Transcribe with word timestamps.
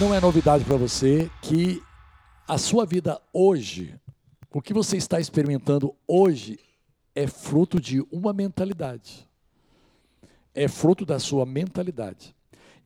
não 0.00 0.14
é 0.14 0.20
novidade 0.20 0.64
para 0.64 0.78
você 0.78 1.30
que 1.42 1.82
a 2.48 2.56
sua 2.56 2.86
vida 2.86 3.20
hoje, 3.34 3.94
o 4.50 4.62
que 4.62 4.72
você 4.72 4.96
está 4.96 5.20
experimentando 5.20 5.94
hoje, 6.08 6.58
é 7.14 7.26
fruto 7.26 7.78
de 7.78 8.02
uma 8.10 8.32
mentalidade. 8.32 9.28
É 10.54 10.66
fruto 10.68 11.04
da 11.04 11.18
sua 11.18 11.44
mentalidade. 11.44 12.34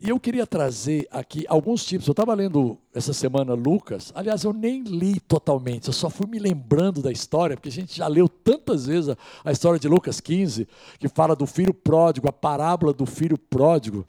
E 0.01 0.09
eu 0.09 0.19
queria 0.19 0.45
trazer 0.45 1.07
aqui 1.09 1.45
alguns 1.49 1.85
tipos. 1.85 2.09
Eu 2.09 2.13
estava 2.13 2.35
lendo 2.35 2.77
essa 2.93 3.13
semana 3.13 3.55
Lucas. 3.55 4.11
Aliás, 4.13 4.43
eu 4.43 4.53
nem 4.53 4.83
li 4.83 5.21
totalmente, 5.21 5.87
eu 5.87 5.93
só 5.93 6.11
fui 6.11 6.27
me 6.27 6.41
lembrando 6.41 7.01
da 7.01 7.13
história, 7.13 7.57
porque 7.57 7.69
a 7.69 7.73
gente 7.73 7.97
já 7.97 8.09
leu 8.09 8.29
tantas 8.29 8.87
vezes 8.87 9.11
a, 9.11 9.17
a 9.45 9.53
história 9.53 9.79
de 9.79 9.87
Lucas 9.87 10.21
15, 10.21 10.67
que 10.99 11.07
fala 11.07 11.37
do 11.37 11.47
filho 11.47 11.73
pródigo, 11.73 12.29
a 12.29 12.33
parábola 12.33 12.93
do 12.93 13.07
filho 13.07 13.39
pródigo. 13.39 14.05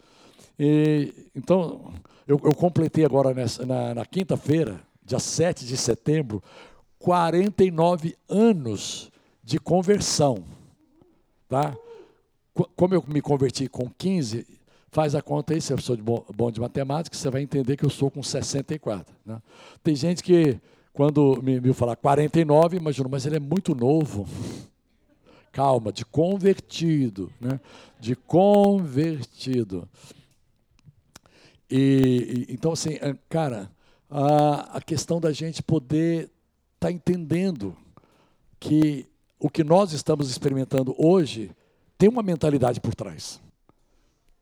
E, 0.58 1.14
então, 1.36 1.94
eu, 2.28 2.40
eu, 2.44 2.56
completei 2.56 3.06
agora 3.06 3.34
nessa, 3.34 3.66
na, 3.66 3.94
na 3.94 4.06
quinta-feira, 4.06 4.82
dia 5.04 5.20
7 5.20 5.66
de 5.66 5.78
setembro, 5.78 6.42
49 6.98 8.16
anos 8.28 9.12
de 9.44 9.60
conversão. 9.60 10.44
Tá? 11.48 11.76
Como 12.76 12.96
eu 12.96 13.04
me 13.08 13.22
converti 13.22 13.68
com 13.68 13.90
15, 13.90 14.46
faz 14.90 15.14
a 15.14 15.22
conta 15.22 15.54
aí, 15.54 15.62
se 15.62 15.72
eu 15.72 15.78
sou 15.80 15.96
de 15.96 16.02
bom, 16.02 16.26
bom, 16.34 16.50
de 16.50 16.60
matemática, 16.60 17.16
você 17.16 17.30
vai 17.30 17.42
entender 17.42 17.78
que 17.78 17.86
eu 17.86 17.90
sou 17.90 18.10
com 18.10 18.24
64. 18.24 19.14
Né? 19.26 19.40
Tem 19.84 19.96
gente 19.96 20.24
que, 20.24 20.60
quando 20.94 21.40
me, 21.44 21.60
me 21.60 21.74
falar 21.74 21.96
49, 21.96 22.78
imagina, 22.78 23.08
mas 23.08 23.26
ele 23.26 23.36
é 23.36 23.40
muito 23.40 23.76
novo. 23.76 24.28
Calma, 25.52 25.92
de 25.92 26.04
convertido. 26.06 27.32
Né? 27.40 27.60
De 28.00 28.16
convertido. 28.16 29.88
E, 31.70 32.46
e, 32.50 32.54
então, 32.54 32.72
assim, 32.72 32.96
é, 33.02 33.16
cara, 33.30 33.72
a, 34.10 34.78
a 34.78 34.82
questão 34.82 35.20
da 35.20 35.32
gente 35.32 35.64
poder 35.64 36.30
estar 36.76 36.88
tá 36.88 36.92
entendendo 36.92 37.76
que 38.60 39.08
o 39.40 39.50
que 39.50 39.64
nós 39.64 39.92
estamos 39.92 40.30
experimentando 40.30 40.96
hoje 40.98 41.52
tem 41.98 42.10
uma 42.10 42.24
mentalidade 42.24 42.80
por 42.80 42.94
trás. 42.96 43.42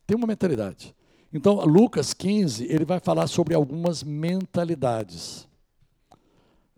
Tem 0.05 0.17
uma 0.17 0.27
mentalidade. 0.27 0.93
Então, 1.33 1.65
Lucas 1.65 2.13
15, 2.13 2.65
ele 2.65 2.85
vai 2.85 2.99
falar 2.99 3.27
sobre 3.27 3.55
algumas 3.55 4.03
mentalidades. 4.03 5.47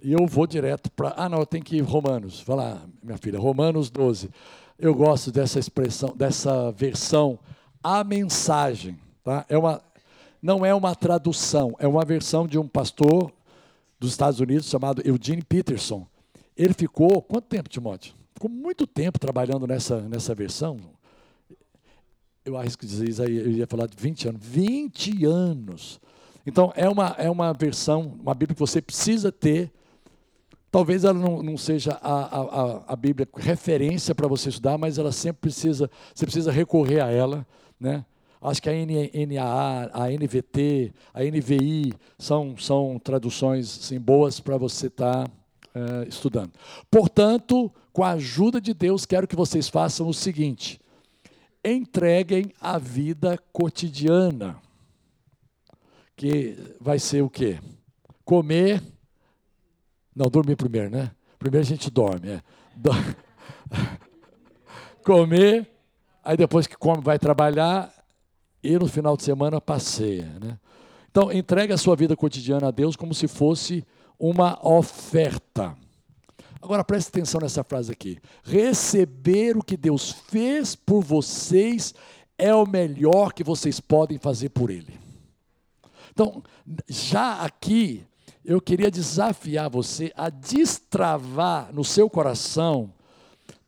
E 0.01 0.13
eu 0.13 0.25
vou 0.27 0.47
direto 0.47 0.89
para. 0.91 1.13
Ah, 1.17 1.27
não, 1.27 1.39
eu 1.39 1.45
tenho 1.45 1.63
que 1.63 1.77
ir 1.77 1.81
Romanos. 1.81 2.41
Vai 2.41 2.55
lá, 2.57 2.81
minha 3.03 3.17
filha, 3.17 3.39
Romanos 3.39 3.89
12. 3.89 4.29
Eu 4.77 4.93
gosto 4.93 5.31
dessa 5.31 5.57
expressão, 5.59 6.15
dessa 6.15 6.71
versão, 6.71 7.39
a 7.83 8.03
mensagem. 8.03 8.97
Tá? 9.23 9.45
É 9.49 9.57
uma, 9.57 9.81
não 10.45 10.63
é 10.63 10.75
uma 10.75 10.93
tradução, 10.93 11.75
é 11.79 11.87
uma 11.87 12.05
versão 12.05 12.45
de 12.45 12.59
um 12.59 12.67
pastor 12.67 13.33
dos 13.99 14.11
Estados 14.11 14.39
Unidos 14.39 14.69
chamado 14.69 15.01
Eugene 15.03 15.41
Peterson. 15.41 16.05
Ele 16.55 16.71
ficou, 16.71 17.19
quanto 17.19 17.45
tempo, 17.45 17.67
Timóteo? 17.67 18.13
Ficou 18.35 18.47
muito 18.47 18.85
tempo 18.85 19.17
trabalhando 19.17 19.65
nessa, 19.65 20.01
nessa 20.01 20.35
versão. 20.35 20.77
Eu 22.45 22.55
acho 22.57 22.77
que 22.77 22.85
diz 22.85 23.19
aí, 23.19 23.35
eu 23.35 23.49
ia 23.53 23.65
falar 23.65 23.87
de 23.87 23.97
20 23.97 24.27
anos. 24.27 24.41
20 24.45 25.25
anos! 25.25 25.99
Então, 26.45 26.71
é 26.75 26.87
uma, 26.87 27.15
é 27.17 27.27
uma 27.27 27.51
versão, 27.51 28.15
uma 28.21 28.35
Bíblia 28.35 28.53
que 28.53 28.59
você 28.59 28.79
precisa 28.79 29.31
ter. 29.31 29.71
Talvez 30.69 31.05
ela 31.05 31.17
não, 31.17 31.41
não 31.41 31.57
seja 31.57 31.97
a, 32.03 32.41
a, 32.41 32.93
a 32.93 32.95
Bíblia 32.95 33.27
referência 33.35 34.13
para 34.13 34.27
você 34.27 34.49
estudar, 34.49 34.77
mas 34.77 34.99
ela 34.99 35.11
sempre 35.11 35.41
precisa, 35.41 35.89
você 36.13 36.23
precisa 36.23 36.51
recorrer 36.51 37.01
a 37.01 37.09
ela, 37.09 37.47
né? 37.79 38.05
Acho 38.45 38.61
que 38.61 38.69
a 38.69 38.73
NAA, 38.73 39.89
a 39.91 40.11
NVT, 40.11 40.93
a 41.11 41.23
NVI 41.23 41.93
são, 42.17 42.55
são 42.57 42.99
traduções 42.99 43.79
assim, 43.79 43.99
boas 43.99 44.39
para 44.39 44.55
você 44.55 44.85
estar 44.85 45.27
tá, 45.27 45.33
é, 45.73 46.07
estudando. 46.07 46.51
Portanto, 46.91 47.73
com 47.91 48.03
a 48.03 48.11
ajuda 48.11 48.61
de 48.61 48.71
Deus, 48.71 49.03
quero 49.03 49.27
que 49.27 49.35
vocês 49.35 49.67
façam 49.67 50.07
o 50.07 50.13
seguinte: 50.13 50.79
entreguem 51.63 52.53
a 52.61 52.77
vida 52.77 53.35
cotidiana, 53.51 54.61
que 56.15 56.55
vai 56.79 56.99
ser 56.99 57.23
o 57.23 57.29
quê? 57.29 57.59
Comer. 58.23 58.79
Não, 60.15 60.29
dormir 60.29 60.55
primeiro, 60.55 60.91
né? 60.91 61.11
Primeiro 61.39 61.65
a 61.65 61.69
gente 61.69 61.89
dorme. 61.89 62.29
É. 62.29 62.41
Comer, 65.03 65.67
aí 66.23 66.37
depois 66.37 66.67
que 66.67 66.77
come, 66.77 67.01
vai 67.01 67.17
trabalhar 67.17 67.94
e 68.65 68.79
no 68.79 68.87
final 68.87 69.15
de 69.15 69.23
semana 69.23 69.61
passeia. 69.61 70.31
Né? 70.41 70.57
Então, 71.09 71.31
entregue 71.31 71.71
a 71.71 71.77
sua 71.77 71.95
vida 71.95 72.15
cotidiana 72.15 72.67
a 72.67 72.71
Deus 72.71 72.95
como 72.95 73.13
se 73.13 73.27
fosse 73.27 73.85
uma 74.19 74.59
oferta. 74.67 75.75
Agora 76.61 76.83
preste 76.83 77.09
atenção 77.09 77.41
nessa 77.41 77.63
frase 77.63 77.91
aqui. 77.91 78.17
Receber 78.43 79.55
o 79.55 79.63
que 79.63 79.77
Deus 79.77 80.11
fez 80.11 80.75
por 80.75 81.03
vocês 81.03 81.93
é 82.37 82.53
o 82.53 82.65
melhor 82.65 83.33
que 83.33 83.43
vocês 83.43 83.79
podem 83.79 84.17
fazer 84.17 84.49
por 84.49 84.69
Ele. 84.69 84.99
Então, 86.11 86.41
já 86.87 87.41
aqui, 87.41 88.03
eu 88.43 88.59
queria 88.59 88.89
desafiar 88.89 89.69
você 89.69 90.11
a 90.15 90.29
destravar 90.29 91.73
no 91.73 91.83
seu 91.83 92.09
coração, 92.09 92.91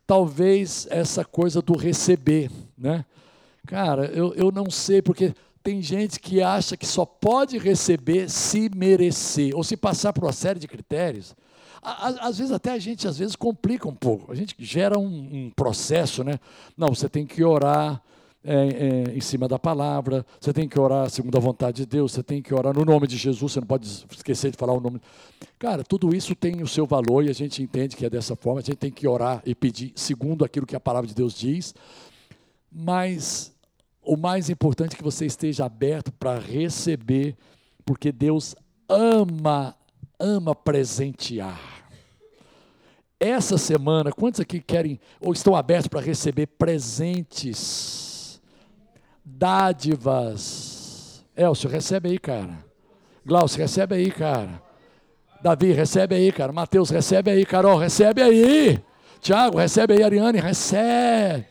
talvez 0.06 0.86
essa 0.90 1.24
coisa 1.24 1.60
do 1.60 1.76
receber, 1.76 2.50
né? 2.76 3.04
Cara, 3.68 4.06
eu, 4.06 4.32
eu 4.32 4.50
não 4.50 4.70
sei, 4.70 5.02
porque 5.02 5.34
tem 5.62 5.82
gente 5.82 6.18
que 6.18 6.40
acha 6.40 6.74
que 6.74 6.86
só 6.86 7.04
pode 7.04 7.58
receber 7.58 8.30
se 8.30 8.70
merecer, 8.74 9.54
ou 9.54 9.62
se 9.62 9.76
passar 9.76 10.10
por 10.14 10.24
uma 10.24 10.32
série 10.32 10.58
de 10.58 10.66
critérios. 10.66 11.36
Às 11.82 12.38
vezes 12.38 12.50
até 12.50 12.72
a 12.72 12.78
gente 12.78 13.06
às 13.06 13.18
vezes 13.18 13.36
complica 13.36 13.86
um 13.86 13.94
pouco. 13.94 14.32
A 14.32 14.34
gente 14.34 14.56
gera 14.58 14.98
um, 14.98 15.04
um 15.06 15.52
processo, 15.54 16.24
né? 16.24 16.40
Não, 16.78 16.88
você 16.88 17.10
tem 17.10 17.26
que 17.26 17.44
orar 17.44 18.02
é, 18.42 18.54
é, 18.54 19.14
em 19.14 19.20
cima 19.20 19.46
da 19.46 19.58
palavra, 19.58 20.24
você 20.40 20.50
tem 20.50 20.66
que 20.66 20.80
orar 20.80 21.10
segundo 21.10 21.36
a 21.36 21.40
vontade 21.40 21.82
de 21.82 21.86
Deus, 21.86 22.12
você 22.12 22.22
tem 22.22 22.40
que 22.40 22.54
orar 22.54 22.74
no 22.74 22.86
nome 22.86 23.06
de 23.06 23.18
Jesus, 23.18 23.52
você 23.52 23.60
não 23.60 23.66
pode 23.66 23.86
esquecer 23.86 24.50
de 24.50 24.56
falar 24.56 24.72
o 24.72 24.80
nome. 24.80 24.98
Cara, 25.58 25.84
tudo 25.84 26.16
isso 26.16 26.34
tem 26.34 26.62
o 26.62 26.66
seu 26.66 26.86
valor 26.86 27.22
e 27.22 27.28
a 27.28 27.34
gente 27.34 27.62
entende 27.62 27.96
que 27.96 28.06
é 28.06 28.08
dessa 28.08 28.34
forma. 28.34 28.60
A 28.60 28.64
gente 28.64 28.78
tem 28.78 28.90
que 28.90 29.06
orar 29.06 29.42
e 29.44 29.54
pedir 29.54 29.92
segundo 29.94 30.42
aquilo 30.42 30.66
que 30.66 30.74
a 30.74 30.80
palavra 30.80 31.06
de 31.06 31.14
Deus 31.14 31.34
diz. 31.34 31.74
Mas 32.72 33.52
o 34.08 34.16
mais 34.16 34.48
importante 34.48 34.94
é 34.94 34.96
que 34.96 35.04
você 35.04 35.26
esteja 35.26 35.66
aberto 35.66 36.10
para 36.10 36.38
receber, 36.38 37.36
porque 37.84 38.10
Deus 38.10 38.54
ama, 38.88 39.76
ama 40.18 40.54
presentear. 40.54 41.60
Essa 43.20 43.58
semana, 43.58 44.10
quantos 44.10 44.40
aqui 44.40 44.60
querem 44.60 44.98
ou 45.20 45.34
estão 45.34 45.54
abertos 45.54 45.88
para 45.88 46.00
receber 46.00 46.46
presentes, 46.46 48.40
dádivas? 49.22 51.22
Elcio, 51.36 51.68
recebe 51.68 52.08
aí, 52.08 52.18
cara. 52.18 52.64
Glaucio, 53.26 53.58
recebe 53.58 53.94
aí, 53.94 54.10
cara. 54.10 54.62
Davi, 55.42 55.72
recebe 55.72 56.14
aí, 56.14 56.32
cara. 56.32 56.50
Mateus, 56.50 56.88
recebe 56.88 57.30
aí. 57.30 57.44
Carol, 57.44 57.76
recebe 57.76 58.22
aí. 58.22 58.82
Tiago, 59.20 59.58
recebe 59.58 59.92
aí. 59.92 60.02
Ariane, 60.02 60.40
recebe. 60.40 61.44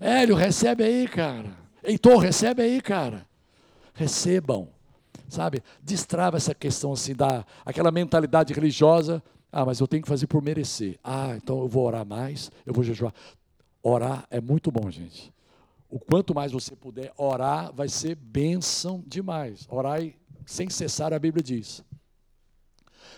Hélio, 0.00 0.34
recebe 0.34 0.84
aí, 0.84 1.06
cara. 1.06 1.61
Heitor, 1.82 2.18
recebe 2.18 2.62
aí, 2.62 2.80
cara. 2.80 3.26
Recebam. 3.94 4.68
Sabe? 5.28 5.62
Destrava 5.82 6.36
essa 6.36 6.54
questão 6.54 6.92
assim 6.92 7.14
da 7.14 7.44
aquela 7.64 7.90
mentalidade 7.90 8.52
religiosa. 8.52 9.22
Ah, 9.50 9.66
mas 9.66 9.80
eu 9.80 9.86
tenho 9.86 10.02
que 10.02 10.08
fazer 10.08 10.26
por 10.26 10.42
merecer. 10.42 10.98
Ah, 11.02 11.34
então 11.36 11.60
eu 11.60 11.68
vou 11.68 11.84
orar 11.86 12.06
mais, 12.06 12.50
eu 12.64 12.72
vou 12.72 12.82
jejuar. 12.82 13.12
Orar 13.82 14.26
é 14.30 14.40
muito 14.40 14.70
bom, 14.70 14.90
gente. 14.90 15.32
O 15.90 15.98
quanto 15.98 16.34
mais 16.34 16.52
você 16.52 16.74
puder 16.74 17.12
orar, 17.18 17.70
vai 17.74 17.88
ser 17.88 18.14
bênção 18.14 19.04
demais. 19.06 19.66
Orar 19.68 20.00
sem 20.46 20.70
cessar, 20.70 21.12
a 21.12 21.18
Bíblia 21.18 21.42
diz. 21.42 21.84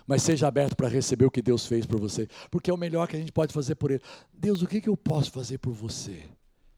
Mas 0.06 0.22
seja 0.22 0.48
aberto 0.48 0.74
para 0.74 0.88
receber 0.88 1.24
o 1.24 1.30
que 1.30 1.40
Deus 1.40 1.66
fez 1.66 1.86
por 1.86 2.00
você, 2.00 2.28
porque 2.50 2.70
é 2.70 2.74
o 2.74 2.78
melhor 2.78 3.06
que 3.06 3.16
a 3.16 3.18
gente 3.18 3.32
pode 3.32 3.52
fazer 3.52 3.76
por 3.76 3.90
Ele. 3.90 4.02
Deus, 4.32 4.60
o 4.60 4.66
que, 4.66 4.80
que 4.80 4.88
eu 4.88 4.96
posso 4.96 5.30
fazer 5.30 5.58
por 5.58 5.72
você? 5.72 6.24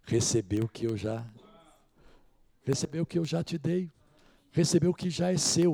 Receber 0.02 0.62
o 0.62 0.68
que 0.68 0.84
eu 0.84 0.96
já 0.96 1.24
Receber 2.66 3.00
o 3.00 3.06
que 3.06 3.18
eu 3.18 3.24
já 3.24 3.44
te 3.44 3.56
dei. 3.56 3.88
Receber 4.50 4.88
o 4.88 4.94
que 4.94 5.08
já 5.08 5.32
é 5.32 5.38
seu. 5.38 5.72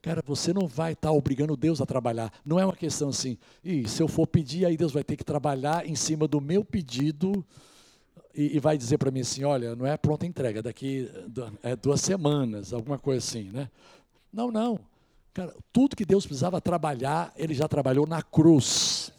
Cara, 0.00 0.22
você 0.24 0.52
não 0.52 0.66
vai 0.66 0.92
estar 0.92 1.08
tá 1.08 1.12
obrigando 1.12 1.56
Deus 1.56 1.80
a 1.80 1.86
trabalhar. 1.86 2.32
Não 2.44 2.58
é 2.58 2.64
uma 2.64 2.76
questão 2.76 3.08
assim, 3.10 3.36
e 3.64 3.88
se 3.88 4.02
eu 4.02 4.08
for 4.08 4.26
pedir, 4.26 4.64
aí 4.64 4.76
Deus 4.76 4.92
vai 4.92 5.02
ter 5.02 5.16
que 5.16 5.24
trabalhar 5.24 5.86
em 5.86 5.96
cima 5.96 6.26
do 6.28 6.40
meu 6.40 6.64
pedido 6.64 7.44
e, 8.32 8.56
e 8.56 8.60
vai 8.60 8.78
dizer 8.78 8.98
para 8.98 9.10
mim 9.10 9.20
assim: 9.20 9.42
olha, 9.44 9.74
não 9.74 9.84
é 9.84 9.96
pronta 9.96 10.24
entrega, 10.24 10.62
daqui 10.62 11.10
é 11.62 11.74
duas 11.74 12.00
semanas, 12.00 12.72
alguma 12.72 12.98
coisa 12.98 13.18
assim, 13.18 13.50
né? 13.50 13.68
Não, 14.32 14.50
não. 14.50 14.78
Cara, 15.34 15.54
tudo 15.72 15.96
que 15.96 16.04
Deus 16.04 16.24
precisava 16.24 16.60
trabalhar, 16.60 17.32
Ele 17.36 17.52
já 17.52 17.66
trabalhou 17.66 18.06
na 18.06 18.22
cruz. 18.22 19.12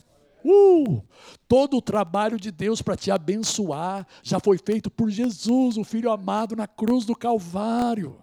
Uh! 0.43 1.01
Todo 1.47 1.77
o 1.77 1.81
trabalho 1.81 2.39
de 2.39 2.51
Deus 2.51 2.81
para 2.81 2.95
te 2.95 3.09
abençoar 3.11 4.05
já 4.23 4.39
foi 4.39 4.57
feito 4.57 4.89
por 4.89 5.09
Jesus, 5.09 5.77
o 5.77 5.83
Filho 5.83 6.11
amado, 6.11 6.55
na 6.55 6.67
cruz 6.67 7.05
do 7.05 7.15
Calvário. 7.15 8.17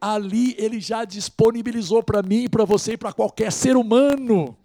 ali 0.00 0.54
ele 0.56 0.80
já 0.80 1.04
disponibilizou 1.04 2.02
para 2.02 2.22
mim, 2.22 2.48
para 2.48 2.64
você 2.64 2.92
e 2.92 2.96
para 2.96 3.12
qualquer 3.12 3.52
ser 3.52 3.76
humano. 3.76 4.56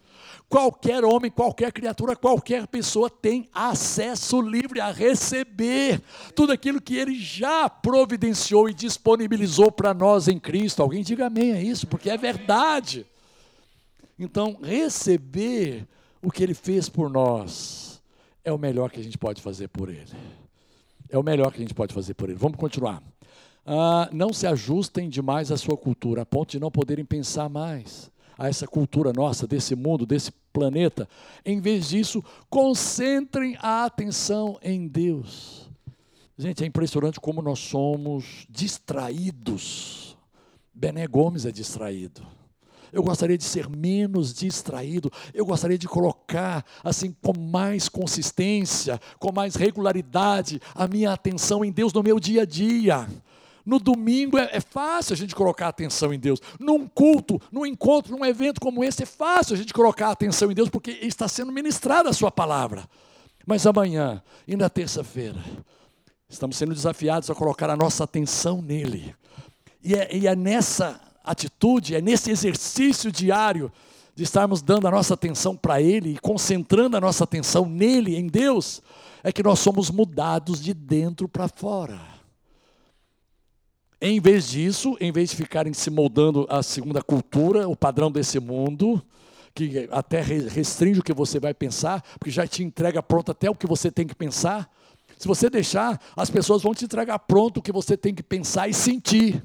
Qualquer 0.47 1.03
homem, 1.03 1.31
qualquer 1.31 1.71
criatura, 1.71 2.15
qualquer 2.15 2.67
pessoa 2.67 3.09
tem 3.09 3.49
acesso 3.51 4.39
livre 4.39 4.79
a 4.79 4.91
receber 4.91 6.01
tudo 6.35 6.53
aquilo 6.53 6.79
que 6.79 6.95
ele 6.95 7.19
já 7.19 7.67
providenciou 7.67 8.69
e 8.69 8.73
disponibilizou 8.73 9.71
para 9.71 9.93
nós 9.93 10.27
em 10.27 10.39
Cristo. 10.39 10.83
Alguém 10.83 11.03
diga 11.03 11.25
amém 11.25 11.51
a 11.51 11.61
isso, 11.61 11.87
porque 11.87 12.11
é 12.11 12.17
verdade. 12.17 13.05
Então, 14.19 14.57
receber 14.61 15.87
o 16.25 16.31
que 16.31 16.41
ele 16.41 16.55
fez 16.55 16.89
por 16.89 17.07
nós 17.07 18.01
é 18.43 18.51
o 18.51 18.57
melhor 18.57 18.89
que 18.89 18.99
a 18.99 19.03
gente 19.03 19.17
pode 19.17 19.41
fazer 19.41 19.67
por 19.67 19.89
ele. 19.89 20.11
É 21.07 21.17
o 21.17 21.23
melhor 21.23 21.51
que 21.51 21.59
a 21.59 21.61
gente 21.61 21.73
pode 21.73 21.93
fazer 21.93 22.15
por 22.15 22.29
ele. 22.29 22.39
Vamos 22.39 22.57
continuar. 22.57 23.01
Ah, 23.63 24.09
não 24.11 24.33
se 24.33 24.47
ajustem 24.47 25.07
demais 25.07 25.51
à 25.51 25.57
sua 25.57 25.77
cultura, 25.77 26.23
a 26.23 26.25
ponto 26.25 26.51
de 26.51 26.59
não 26.59 26.71
poderem 26.71 27.05
pensar 27.05 27.47
mais 27.47 28.11
a 28.37 28.49
essa 28.49 28.67
cultura 28.67 29.13
nossa, 29.13 29.45
desse 29.45 29.75
mundo, 29.75 30.05
desse 30.05 30.31
planeta. 30.51 31.07
Em 31.45 31.61
vez 31.61 31.89
disso, 31.89 32.23
concentrem 32.49 33.55
a 33.61 33.85
atenção 33.85 34.57
em 34.63 34.87
Deus. 34.87 35.69
Gente, 36.37 36.63
é 36.63 36.67
impressionante 36.67 37.19
como 37.19 37.39
nós 37.39 37.59
somos 37.59 38.47
distraídos. 38.49 40.17
Bené 40.73 41.05
Gomes 41.07 41.45
é 41.45 41.51
distraído. 41.51 42.34
Eu 42.91 43.03
gostaria 43.03 43.37
de 43.37 43.43
ser 43.43 43.69
menos 43.69 44.33
distraído. 44.33 45.11
Eu 45.33 45.45
gostaria 45.45 45.77
de 45.77 45.87
colocar, 45.87 46.65
assim, 46.83 47.15
com 47.21 47.37
mais 47.37 47.89
consistência, 47.89 48.99
com 49.19 49.31
mais 49.31 49.55
regularidade, 49.55 50.61
a 50.73 50.87
minha 50.87 51.11
atenção 51.11 51.63
em 51.63 51.71
Deus 51.71 51.93
no 51.93 52.03
meu 52.03 52.19
dia 52.19 52.43
a 52.43 52.45
dia. 52.45 53.07
No 53.65 53.79
domingo 53.79 54.37
é, 54.37 54.49
é, 54.51 54.59
fácil 54.61 55.13
a 55.13 55.17
gente 55.17 55.33
colocar 55.33 55.67
atenção 55.67 56.13
em 56.13 56.19
Deus. 56.19 56.39
Num 56.59 56.87
culto, 56.87 57.41
num 57.51 57.65
encontro, 57.65 58.15
num 58.15 58.23
evento 58.23 58.61
como 58.61 58.83
esse, 58.83 59.03
é 59.03 59.05
fácil 59.07 59.55
a 59.55 59.57
gente 59.57 59.73
colocar 59.73 60.11
atenção 60.11 60.51
em 60.51 60.53
Deus, 60.53 60.69
porque 60.69 60.91
está 61.01 61.27
sendo 61.27 61.51
ministrada 61.51 62.09
a 62.09 62.13
Sua 62.13 62.29
palavra. 62.29 62.87
Mas 63.45 63.65
amanhã 63.65 64.21
e 64.47 64.55
na 64.55 64.69
terça-feira, 64.69 65.43
estamos 66.29 66.57
sendo 66.57 66.75
desafiados 66.75 67.29
a 67.29 67.35
colocar 67.35 67.69
a 67.69 67.75
nossa 67.75 68.03
atenção 68.03 68.61
nele. 68.61 69.15
E 69.83 69.95
é, 69.95 70.15
e 70.15 70.27
é 70.27 70.35
nessa 70.35 70.99
atitude, 71.25 71.95
é 71.95 72.01
nesse 72.01 72.31
exercício 72.31 73.11
diário 73.11 73.71
de 74.15 74.23
estarmos 74.23 74.61
dando 74.61 74.87
a 74.87 74.91
nossa 74.91 75.13
atenção 75.13 75.55
para 75.55 75.81
Ele 75.81 76.11
e 76.11 76.19
concentrando 76.19 76.95
a 76.95 77.01
nossa 77.01 77.25
atenção 77.25 77.65
nele, 77.65 78.15
em 78.15 78.27
Deus, 78.27 78.81
é 79.23 79.31
que 79.31 79.43
nós 79.43 79.59
somos 79.59 79.91
mudados 79.91 80.61
de 80.61 80.73
dentro 80.73 81.27
para 81.27 81.47
fora. 81.47 81.99
Em 83.99 84.19
vez 84.19 84.47
disso, 84.47 84.95
em 85.01 85.11
vez 85.11 85.31
de 85.31 85.35
ficarem 85.35 85.73
se 85.73 85.89
moldando 85.89 86.45
a 86.49 86.61
segunda 86.61 87.01
cultura, 87.01 87.67
o 87.67 87.75
padrão 87.75 88.11
desse 88.11 88.39
mundo, 88.39 89.01
que 89.53 89.87
até 89.91 90.21
restringe 90.21 90.99
o 90.99 91.03
que 91.03 91.13
você 91.13 91.39
vai 91.39 91.53
pensar, 91.53 92.03
porque 92.19 92.29
já 92.29 92.45
te 92.45 92.63
entrega 92.63 93.01
pronto 93.01 93.31
até 93.31 93.49
o 93.49 93.55
que 93.55 93.65
você 93.65 93.89
tem 93.89 94.05
que 94.05 94.15
pensar. 94.15 94.69
Se 95.17 95.27
você 95.27 95.49
deixar, 95.49 95.99
as 96.15 96.29
pessoas 96.29 96.61
vão 96.61 96.73
te 96.73 96.85
entregar 96.85 97.17
pronto 97.19 97.57
o 97.57 97.61
que 97.61 97.71
você 97.71 97.95
tem 97.95 98.13
que 98.13 98.21
pensar 98.21 98.67
e 98.67 98.73
sentir. 98.73 99.41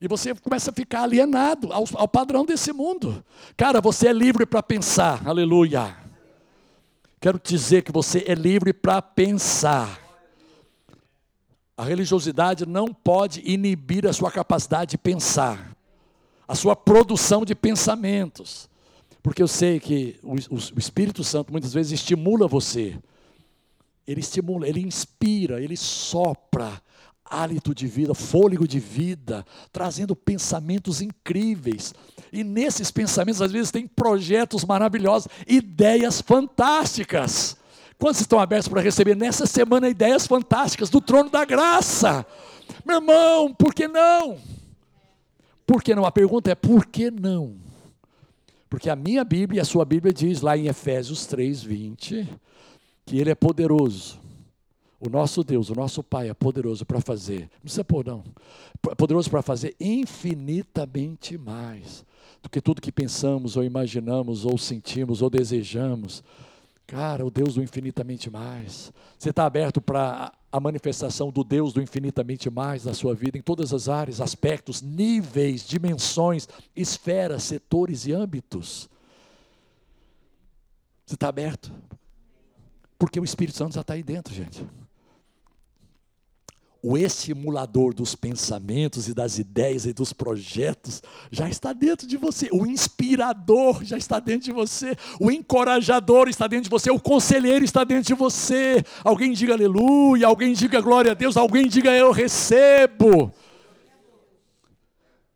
E 0.00 0.08
você 0.08 0.34
começa 0.34 0.70
a 0.70 0.74
ficar 0.74 1.02
alienado 1.02 1.72
ao, 1.72 1.84
ao 1.94 2.08
padrão 2.08 2.44
desse 2.44 2.72
mundo. 2.72 3.24
Cara, 3.56 3.80
você 3.80 4.08
é 4.08 4.12
livre 4.12 4.44
para 4.44 4.62
pensar, 4.62 5.26
aleluia. 5.26 5.96
Quero 7.20 7.40
dizer 7.42 7.82
que 7.82 7.90
você 7.90 8.24
é 8.26 8.34
livre 8.34 8.72
para 8.72 9.00
pensar. 9.00 10.00
A 11.76 11.84
religiosidade 11.84 12.66
não 12.66 12.88
pode 12.88 13.40
inibir 13.44 14.06
a 14.06 14.12
sua 14.12 14.30
capacidade 14.30 14.92
de 14.92 14.98
pensar, 14.98 15.74
a 16.46 16.54
sua 16.54 16.76
produção 16.76 17.44
de 17.44 17.54
pensamentos. 17.54 18.68
Porque 19.22 19.42
eu 19.42 19.48
sei 19.48 19.80
que 19.80 20.20
o, 20.22 20.34
o, 20.34 20.58
o 20.76 20.78
Espírito 20.78 21.24
Santo 21.24 21.50
muitas 21.50 21.72
vezes 21.72 21.92
estimula 21.92 22.46
você. 22.46 22.98
Ele 24.06 24.20
estimula, 24.20 24.68
ele 24.68 24.80
inspira, 24.80 25.62
ele 25.62 25.78
sopra 25.78 26.80
hálito 27.24 27.74
de 27.74 27.86
vida, 27.86 28.14
fôlego 28.14 28.66
de 28.68 28.78
vida, 28.78 29.44
trazendo 29.72 30.14
pensamentos 30.14 31.00
incríveis. 31.00 31.94
E 32.32 32.44
nesses 32.44 32.90
pensamentos, 32.90 33.40
às 33.40 33.52
vezes, 33.52 33.70
tem 33.70 33.86
projetos 33.86 34.64
maravilhosos, 34.64 35.28
ideias 35.46 36.20
fantásticas. 36.20 37.56
Quantos 37.98 38.20
estão 38.20 38.38
abertos 38.38 38.68
para 38.68 38.82
receber 38.82 39.16
nessa 39.16 39.46
semana 39.46 39.88
ideias 39.88 40.26
fantásticas 40.26 40.90
do 40.90 41.00
trono 41.00 41.30
da 41.30 41.44
graça? 41.44 42.26
Meu 42.84 42.96
irmão, 42.96 43.54
por 43.54 43.72
que 43.72 43.88
não? 43.88 44.38
Por 45.66 45.82
que 45.82 45.94
não? 45.94 46.04
A 46.04 46.12
pergunta 46.12 46.50
é 46.50 46.54
por 46.54 46.86
que 46.86 47.10
não? 47.10 47.56
Porque 48.68 48.90
a 48.90 48.96
minha 48.96 49.24
Bíblia 49.24 49.58
e 49.58 49.60
a 49.60 49.64
sua 49.64 49.84
Bíblia 49.84 50.12
diz 50.12 50.40
lá 50.40 50.56
em 50.56 50.66
Efésios 50.66 51.26
3, 51.26 51.62
20, 51.62 52.28
que 53.06 53.18
Ele 53.18 53.30
é 53.30 53.34
poderoso. 53.34 54.18
O 55.00 55.10
nosso 55.10 55.44
Deus, 55.44 55.70
o 55.70 55.74
nosso 55.74 56.02
Pai 56.02 56.30
é 56.30 56.34
poderoso 56.34 56.86
para 56.86 57.00
fazer, 57.00 57.40
não 57.40 57.60
precisa 57.62 57.84
pôr 57.84 58.06
não, 58.06 58.24
é 58.90 58.94
poderoso 58.94 59.28
para 59.28 59.42
fazer 59.42 59.74
infinitamente 59.78 61.36
mais 61.36 62.04
do 62.42 62.48
que 62.48 62.60
tudo 62.60 62.80
que 62.80 62.92
pensamos, 62.92 63.56
ou 63.56 63.64
imaginamos, 63.64 64.44
ou 64.44 64.56
sentimos, 64.56 65.20
ou 65.20 65.28
desejamos 65.28 66.22
Cara, 66.86 67.24
o 67.24 67.30
Deus 67.30 67.54
do 67.54 67.62
infinitamente 67.62 68.30
mais. 68.30 68.92
Você 69.18 69.30
está 69.30 69.46
aberto 69.46 69.80
para 69.80 70.32
a 70.52 70.60
manifestação 70.60 71.30
do 71.30 71.42
Deus 71.42 71.72
do 71.72 71.80
infinitamente 71.80 72.50
mais 72.50 72.84
na 72.84 72.92
sua 72.92 73.14
vida, 73.14 73.38
em 73.38 73.42
todas 73.42 73.72
as 73.72 73.88
áreas, 73.88 74.20
aspectos, 74.20 74.82
níveis, 74.82 75.66
dimensões, 75.66 76.46
esferas, 76.76 77.42
setores 77.42 78.06
e 78.06 78.12
âmbitos. 78.12 78.88
Você 81.06 81.14
está 81.14 81.28
aberto? 81.28 81.72
Porque 82.98 83.18
o 83.18 83.24
Espírito 83.24 83.56
Santo 83.56 83.74
já 83.74 83.80
está 83.80 83.94
aí 83.94 84.02
dentro, 84.02 84.34
gente 84.34 84.66
o 86.86 86.98
estimulador 86.98 87.94
dos 87.94 88.14
pensamentos 88.14 89.08
e 89.08 89.14
das 89.14 89.38
ideias 89.38 89.86
e 89.86 89.94
dos 89.94 90.12
projetos 90.12 91.02
já 91.30 91.48
está 91.48 91.72
dentro 91.72 92.06
de 92.06 92.18
você. 92.18 92.50
O 92.52 92.66
inspirador 92.66 93.82
já 93.82 93.96
está 93.96 94.20
dentro 94.20 94.44
de 94.44 94.52
você. 94.52 94.94
O 95.18 95.30
encorajador 95.30 96.28
está 96.28 96.46
dentro 96.46 96.64
de 96.64 96.68
você. 96.68 96.90
O 96.90 97.00
conselheiro 97.00 97.64
está 97.64 97.84
dentro 97.84 98.04
de 98.04 98.12
você. 98.12 98.84
Alguém 99.02 99.32
diga 99.32 99.54
aleluia. 99.54 100.26
Alguém 100.26 100.52
diga 100.52 100.78
glória 100.82 101.12
a 101.12 101.14
Deus. 101.14 101.38
Alguém 101.38 101.68
diga 101.68 101.90
eu 101.90 102.12
recebo. 102.12 103.32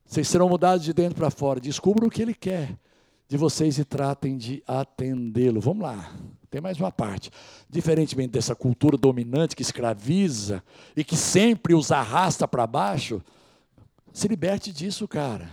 Vocês 0.05 0.29
serão 0.29 0.51
mudados 0.51 0.85
de 0.85 0.93
dentro 0.93 1.15
para 1.15 1.31
fora. 1.31 1.59
Descubram 1.59 2.09
o 2.09 2.11
que 2.11 2.21
Ele 2.21 2.35
quer 2.35 2.79
de 3.27 3.39
vocês 3.39 3.79
e 3.79 3.87
tratem 3.87 4.37
de 4.37 4.63
atendê-lo. 4.67 5.63
Vamos 5.63 5.83
lá. 5.83 6.13
Tem 6.51 6.61
mais 6.61 6.79
uma 6.79 6.91
parte. 6.91 7.31
Diferentemente 7.69 8.31
dessa 8.31 8.55
cultura 8.55 8.97
dominante 8.97 9.55
que 9.55 9.63
escraviza 9.63 10.63
e 10.97 11.05
que 11.05 11.17
sempre 11.17 11.75
os 11.75 11.93
arrasta 11.93 12.49
para 12.49 12.67
baixo, 12.67 13.23
se 14.13 14.27
liberte 14.29 14.73
disso, 14.73 15.07
cara. 15.07 15.51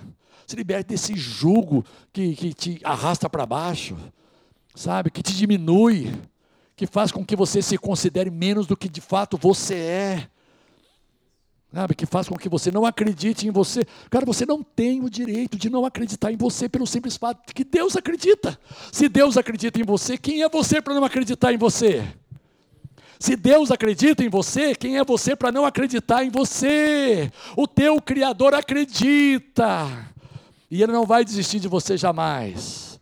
Se 0.48 0.56
liberte 0.56 0.90
desse 0.90 1.16
jugo 1.16 1.84
que, 2.14 2.36
que 2.36 2.54
te 2.54 2.80
arrasta 2.84 3.30
para 3.30 3.46
baixo, 3.46 3.98
sabe? 4.74 5.10
Que 5.10 5.22
te 5.22 5.36
diminui, 5.36 6.14
que 6.76 6.88
faz 6.88 7.12
com 7.12 7.26
que 7.26 7.36
você 7.36 7.62
se 7.62 7.78
considere 7.78 8.30
menos 8.30 8.68
do 8.68 8.78
que 8.78 8.88
de 8.88 9.02
fato 9.02 9.38
você 9.38 9.76
é 9.76 10.28
sabe, 11.74 11.96
que 11.96 12.06
faz 12.06 12.28
com 12.30 12.36
que 12.36 12.48
você 12.48 12.72
não 12.72 12.86
acredite 12.86 13.48
em 13.48 13.52
você. 13.52 13.86
Cara, 14.10 14.26
você 14.26 14.46
não 14.46 14.64
tem 14.64 15.02
o 15.04 15.10
direito 15.10 15.58
de 15.58 15.70
não 15.70 15.86
acreditar 15.86 16.32
em 16.32 16.38
você 16.38 16.70
pelo 16.70 16.88
simples 16.88 17.18
fato 17.18 17.46
de 17.48 17.54
que 17.54 17.64
Deus 17.64 17.96
acredita. 17.96 18.58
Se 18.92 19.10
Deus 19.10 19.38
acredita 19.38 19.80
em 19.80 19.84
você, 19.84 20.18
quem 20.18 20.42
é 20.42 20.50
você 20.50 20.82
para 20.82 20.94
não 20.94 21.04
acreditar 21.04 21.54
em 21.54 21.58
você? 21.58 22.04
Se 23.20 23.36
Deus 23.36 23.72
acredita 23.72 24.24
em 24.24 24.30
você, 24.30 24.76
quem 24.76 24.98
é 24.98 25.04
você 25.04 25.36
para 25.36 25.52
não 25.52 25.66
acreditar 25.66 26.24
em 26.24 26.30
você? 26.30 27.32
O 27.56 27.68
teu 27.68 28.02
Criador 28.02 28.54
acredita. 28.54 29.88
E 30.70 30.82
Ele 30.84 30.92
não 30.92 31.06
vai 31.06 31.24
desistir 31.24 31.60
de 31.60 31.68
você 31.68 31.98
jamais. 31.98 33.00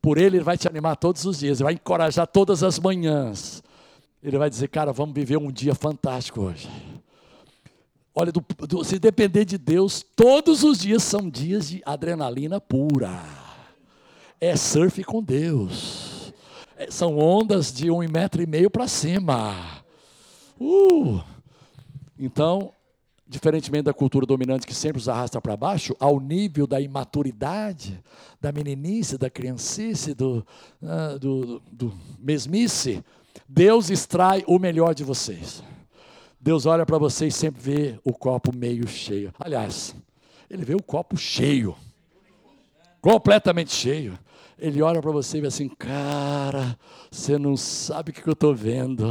Por 0.00 0.18
Ele, 0.18 0.38
Ele 0.38 0.44
vai 0.44 0.56
te 0.56 0.68
animar 0.68 0.96
todos 0.96 1.24
os 1.24 1.38
dias, 1.38 1.58
Ele 1.58 1.64
vai 1.64 1.74
encorajar 1.74 2.26
todas 2.26 2.62
as 2.62 2.78
manhãs. 2.78 3.62
Ele 4.22 4.38
vai 4.38 4.48
dizer, 4.48 4.68
cara, 4.68 4.92
vamos 4.92 5.14
viver 5.14 5.36
um 5.36 5.52
dia 5.52 5.74
fantástico 5.74 6.40
hoje. 6.40 6.68
Olha, 8.14 8.30
do, 8.30 8.44
do, 8.68 8.84
se 8.84 8.98
depender 8.98 9.44
de 9.44 9.58
Deus, 9.58 10.04
todos 10.14 10.62
os 10.62 10.78
dias 10.78 11.02
são 11.02 11.28
dias 11.28 11.68
de 11.68 11.82
adrenalina 11.84 12.60
pura. 12.60 13.24
É 14.40 14.54
surf 14.54 15.02
com 15.02 15.20
Deus. 15.20 16.32
É, 16.76 16.88
são 16.90 17.18
ondas 17.18 17.72
de 17.72 17.90
um 17.90 17.98
metro 18.08 18.40
e 18.40 18.46
meio 18.46 18.70
para 18.70 18.86
cima. 18.86 19.82
Uh! 20.60 21.20
Então, 22.16 22.72
diferentemente 23.26 23.82
da 23.82 23.92
cultura 23.92 24.24
dominante 24.24 24.64
que 24.64 24.74
sempre 24.74 24.98
os 24.98 25.08
arrasta 25.08 25.40
para 25.40 25.56
baixo, 25.56 25.96
ao 25.98 26.20
nível 26.20 26.68
da 26.68 26.80
imaturidade, 26.80 28.00
da 28.40 28.52
meninice, 28.52 29.18
da 29.18 29.28
criancice, 29.28 30.14
do, 30.14 30.46
uh, 30.80 31.18
do, 31.18 31.60
do 31.72 31.92
mesmice, 32.20 33.02
Deus 33.48 33.90
extrai 33.90 34.44
o 34.46 34.56
melhor 34.56 34.94
de 34.94 35.02
vocês. 35.02 35.64
Deus 36.44 36.66
olha 36.66 36.84
para 36.84 36.98
você 36.98 37.28
e 37.28 37.32
sempre 37.32 37.58
vê 37.58 37.98
o 38.04 38.12
copo 38.12 38.54
meio 38.54 38.86
cheio. 38.86 39.32
Aliás, 39.40 39.96
ele 40.50 40.62
vê 40.62 40.74
o 40.74 40.82
copo 40.82 41.16
cheio, 41.16 41.74
completamente 43.00 43.72
cheio. 43.72 44.18
Ele 44.58 44.82
olha 44.82 45.00
para 45.00 45.10
você 45.10 45.38
e 45.38 45.40
vê 45.40 45.46
assim, 45.46 45.70
cara, 45.70 46.78
você 47.10 47.38
não 47.38 47.56
sabe 47.56 48.10
o 48.10 48.12
que 48.12 48.28
eu 48.28 48.34
estou 48.34 48.54
vendo. 48.54 49.10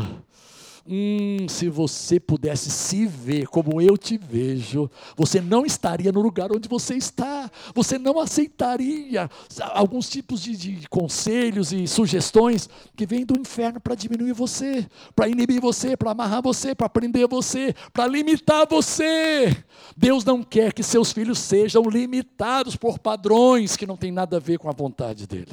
Hum, 0.85 1.47
se 1.47 1.69
você 1.69 2.19
pudesse 2.19 2.69
se 2.69 3.07
ver 3.07 3.47
como 3.47 3.81
eu 3.81 3.97
te 3.97 4.17
vejo, 4.17 4.91
você 5.15 5.39
não 5.39 5.65
estaria 5.65 6.11
no 6.11 6.21
lugar 6.21 6.51
onde 6.51 6.67
você 6.67 6.95
está. 6.95 7.49
Você 7.73 7.97
não 7.97 8.19
aceitaria 8.19 9.29
alguns 9.71 10.09
tipos 10.09 10.41
de, 10.41 10.57
de 10.57 10.89
conselhos 10.89 11.71
e 11.71 11.87
sugestões 11.87 12.69
que 12.97 13.05
vêm 13.05 13.25
do 13.25 13.39
inferno 13.39 13.79
para 13.79 13.95
diminuir 13.95 14.33
você, 14.33 14.85
para 15.15 15.29
inibir 15.29 15.61
você, 15.61 15.95
para 15.95 16.11
amarrar 16.11 16.41
você, 16.41 16.75
para 16.75 16.89
prender 16.89 17.29
você, 17.29 17.73
para 17.93 18.05
limitar 18.05 18.67
você. 18.67 19.55
Deus 19.95 20.25
não 20.25 20.43
quer 20.43 20.73
que 20.73 20.83
seus 20.83 21.13
filhos 21.13 21.39
sejam 21.39 21.83
limitados 21.83 22.75
por 22.75 22.99
padrões 22.99 23.77
que 23.77 23.87
não 23.87 23.95
têm 23.95 24.11
nada 24.11 24.35
a 24.35 24.39
ver 24.39 24.59
com 24.59 24.69
a 24.69 24.73
vontade 24.73 25.25
dele. 25.25 25.51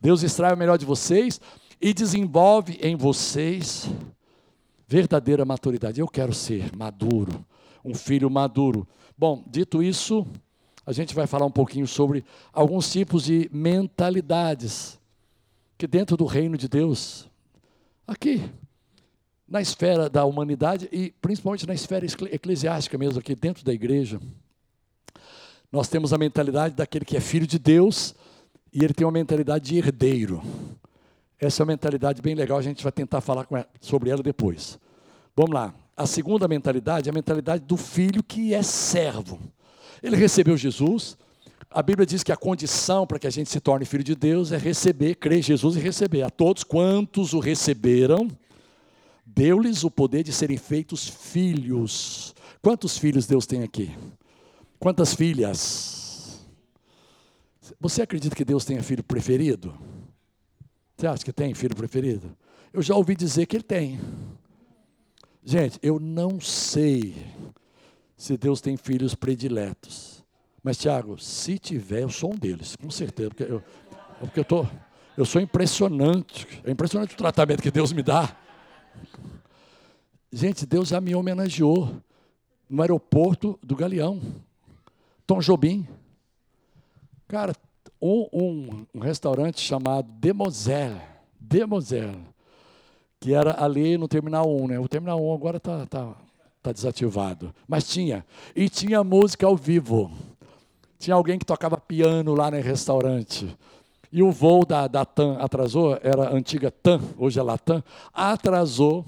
Deus 0.00 0.24
extrai 0.24 0.54
o 0.54 0.56
melhor 0.56 0.76
de 0.76 0.84
vocês 0.84 1.40
e 1.80 1.94
desenvolve 1.94 2.78
em 2.82 2.96
vocês 2.96 3.88
verdadeira 4.86 5.44
maturidade. 5.44 6.00
Eu 6.00 6.08
quero 6.08 6.32
ser 6.32 6.74
maduro, 6.76 7.44
um 7.84 7.94
filho 7.94 8.30
maduro. 8.30 8.88
Bom, 9.16 9.44
dito 9.46 9.82
isso, 9.82 10.26
a 10.86 10.92
gente 10.92 11.14
vai 11.14 11.26
falar 11.26 11.44
um 11.44 11.50
pouquinho 11.50 11.86
sobre 11.86 12.24
alguns 12.52 12.90
tipos 12.90 13.24
de 13.24 13.48
mentalidades 13.52 14.98
que 15.76 15.86
dentro 15.86 16.16
do 16.16 16.24
reino 16.24 16.56
de 16.56 16.66
Deus, 16.68 17.28
aqui, 18.06 18.42
na 19.46 19.60
esfera 19.60 20.10
da 20.10 20.24
humanidade 20.24 20.88
e 20.90 21.12
principalmente 21.20 21.66
na 21.66 21.74
esfera 21.74 22.04
eclesiástica 22.30 22.98
mesmo, 22.98 23.20
aqui 23.20 23.34
dentro 23.34 23.64
da 23.64 23.72
igreja, 23.72 24.20
nós 25.70 25.88
temos 25.88 26.12
a 26.12 26.18
mentalidade 26.18 26.74
daquele 26.74 27.04
que 27.04 27.16
é 27.16 27.20
filho 27.20 27.46
de 27.46 27.58
Deus 27.58 28.14
e 28.72 28.82
ele 28.82 28.94
tem 28.94 29.06
uma 29.06 29.12
mentalidade 29.12 29.66
de 29.66 29.76
herdeiro. 29.76 30.42
Essa 31.40 31.62
é 31.62 31.64
uma 31.64 31.72
mentalidade 31.72 32.20
bem 32.20 32.34
legal, 32.34 32.58
a 32.58 32.62
gente 32.62 32.82
vai 32.82 32.90
tentar 32.90 33.20
falar 33.20 33.46
sobre 33.80 34.10
ela 34.10 34.22
depois. 34.22 34.78
Vamos 35.36 35.54
lá. 35.54 35.72
A 35.96 36.06
segunda 36.06 36.48
mentalidade 36.48 37.08
é 37.08 37.10
a 37.10 37.14
mentalidade 37.14 37.64
do 37.64 37.76
filho 37.76 38.22
que 38.22 38.54
é 38.54 38.62
servo. 38.62 39.38
Ele 40.02 40.16
recebeu 40.16 40.56
Jesus. 40.56 41.16
A 41.70 41.82
Bíblia 41.82 42.06
diz 42.06 42.22
que 42.22 42.32
a 42.32 42.36
condição 42.36 43.06
para 43.06 43.18
que 43.18 43.26
a 43.26 43.30
gente 43.30 43.50
se 43.50 43.60
torne 43.60 43.84
filho 43.84 44.02
de 44.02 44.14
Deus 44.14 44.52
é 44.52 44.56
receber, 44.56 45.16
crer 45.16 45.38
em 45.38 45.42
Jesus 45.42 45.76
e 45.76 45.80
receber. 45.80 46.22
A 46.22 46.30
todos 46.30 46.64
quantos 46.64 47.34
o 47.34 47.40
receberam, 47.40 48.28
deu-lhes 49.24 49.84
o 49.84 49.90
poder 49.90 50.22
de 50.22 50.32
serem 50.32 50.56
feitos 50.56 51.08
filhos. 51.08 52.34
Quantos 52.62 52.96
filhos 52.96 53.26
Deus 53.26 53.46
tem 53.46 53.62
aqui? 53.62 53.94
Quantas 54.78 55.14
filhas? 55.14 56.40
Você 57.80 58.02
acredita 58.02 58.34
que 58.34 58.44
Deus 58.44 58.64
tenha 58.64 58.82
filho 58.82 59.04
preferido? 59.04 59.74
Você 60.98 61.06
acha 61.06 61.24
que 61.24 61.32
tem 61.32 61.54
filho 61.54 61.76
preferido? 61.76 62.36
Eu 62.72 62.82
já 62.82 62.96
ouvi 62.96 63.14
dizer 63.14 63.46
que 63.46 63.54
ele 63.54 63.62
tem. 63.62 64.00
Gente, 65.44 65.78
eu 65.80 66.00
não 66.00 66.40
sei 66.40 67.14
se 68.16 68.36
Deus 68.36 68.60
tem 68.60 68.76
filhos 68.76 69.14
prediletos. 69.14 70.24
Mas, 70.60 70.76
Tiago, 70.76 71.16
se 71.16 71.56
tiver, 71.56 72.02
eu 72.02 72.08
sou 72.08 72.32
um 72.32 72.36
deles, 72.36 72.74
com 72.74 72.90
certeza. 72.90 73.28
Porque 73.30 73.44
eu, 73.44 73.62
porque 74.18 74.40
eu, 74.40 74.44
tô, 74.44 74.66
eu 75.16 75.24
sou 75.24 75.40
impressionante. 75.40 76.48
É 76.64 76.72
impressionante 76.72 77.14
o 77.14 77.16
tratamento 77.16 77.62
que 77.62 77.70
Deus 77.70 77.92
me 77.92 78.02
dá. 78.02 78.36
Gente, 80.32 80.66
Deus 80.66 80.88
já 80.88 81.00
me 81.00 81.14
homenageou 81.14 81.94
no 82.68 82.82
aeroporto 82.82 83.56
do 83.62 83.76
Galeão. 83.76 84.20
Tom 85.24 85.38
Jobim. 85.38 85.86
Cara, 87.28 87.54
um, 88.00 88.28
um, 88.32 88.86
um 88.94 89.00
restaurante 89.00 89.60
chamado 89.60 90.08
Demoiselle, 90.18 91.00
Demoiselle, 91.40 92.18
que 93.20 93.34
era 93.34 93.62
ali 93.62 93.98
no 93.98 94.06
Terminal 94.06 94.48
1, 94.48 94.68
né? 94.68 94.78
O 94.78 94.88
Terminal 94.88 95.22
1 95.22 95.34
agora 95.34 95.56
está 95.56 95.86
tá, 95.86 96.14
tá 96.62 96.72
desativado. 96.72 97.54
Mas 97.66 97.88
tinha. 97.88 98.24
E 98.54 98.68
tinha 98.68 99.02
música 99.02 99.46
ao 99.46 99.56
vivo. 99.56 100.10
Tinha 100.98 101.14
alguém 101.14 101.38
que 101.38 101.44
tocava 101.44 101.76
piano 101.76 102.34
lá 102.34 102.50
no 102.50 102.60
restaurante. 102.60 103.56
E 104.10 104.22
o 104.22 104.32
voo 104.32 104.64
da, 104.64 104.86
da 104.88 105.04
TAM 105.04 105.36
atrasou, 105.38 105.98
era 106.02 106.28
a 106.28 106.32
antiga 106.32 106.70
TAM, 106.70 107.00
hoje 107.18 107.38
é 107.38 107.42
Latam, 107.42 107.82
atrasou. 108.12 109.04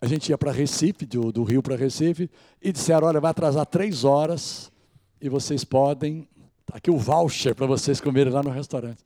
A 0.00 0.06
gente 0.06 0.28
ia 0.30 0.38
para 0.38 0.50
Recife, 0.50 1.06
do, 1.06 1.32
do 1.32 1.44
Rio 1.44 1.62
para 1.62 1.76
Recife, 1.76 2.28
e 2.60 2.72
disseram: 2.72 3.06
olha, 3.06 3.20
vai 3.20 3.30
atrasar 3.30 3.64
três 3.66 4.04
horas 4.04 4.72
e 5.20 5.28
vocês 5.28 5.64
podem 5.64 6.28
aqui 6.72 6.90
o 6.90 6.96
voucher 6.96 7.54
para 7.54 7.66
vocês 7.66 8.00
comerem 8.00 8.32
lá 8.32 8.42
no 8.42 8.50
restaurante. 8.50 9.02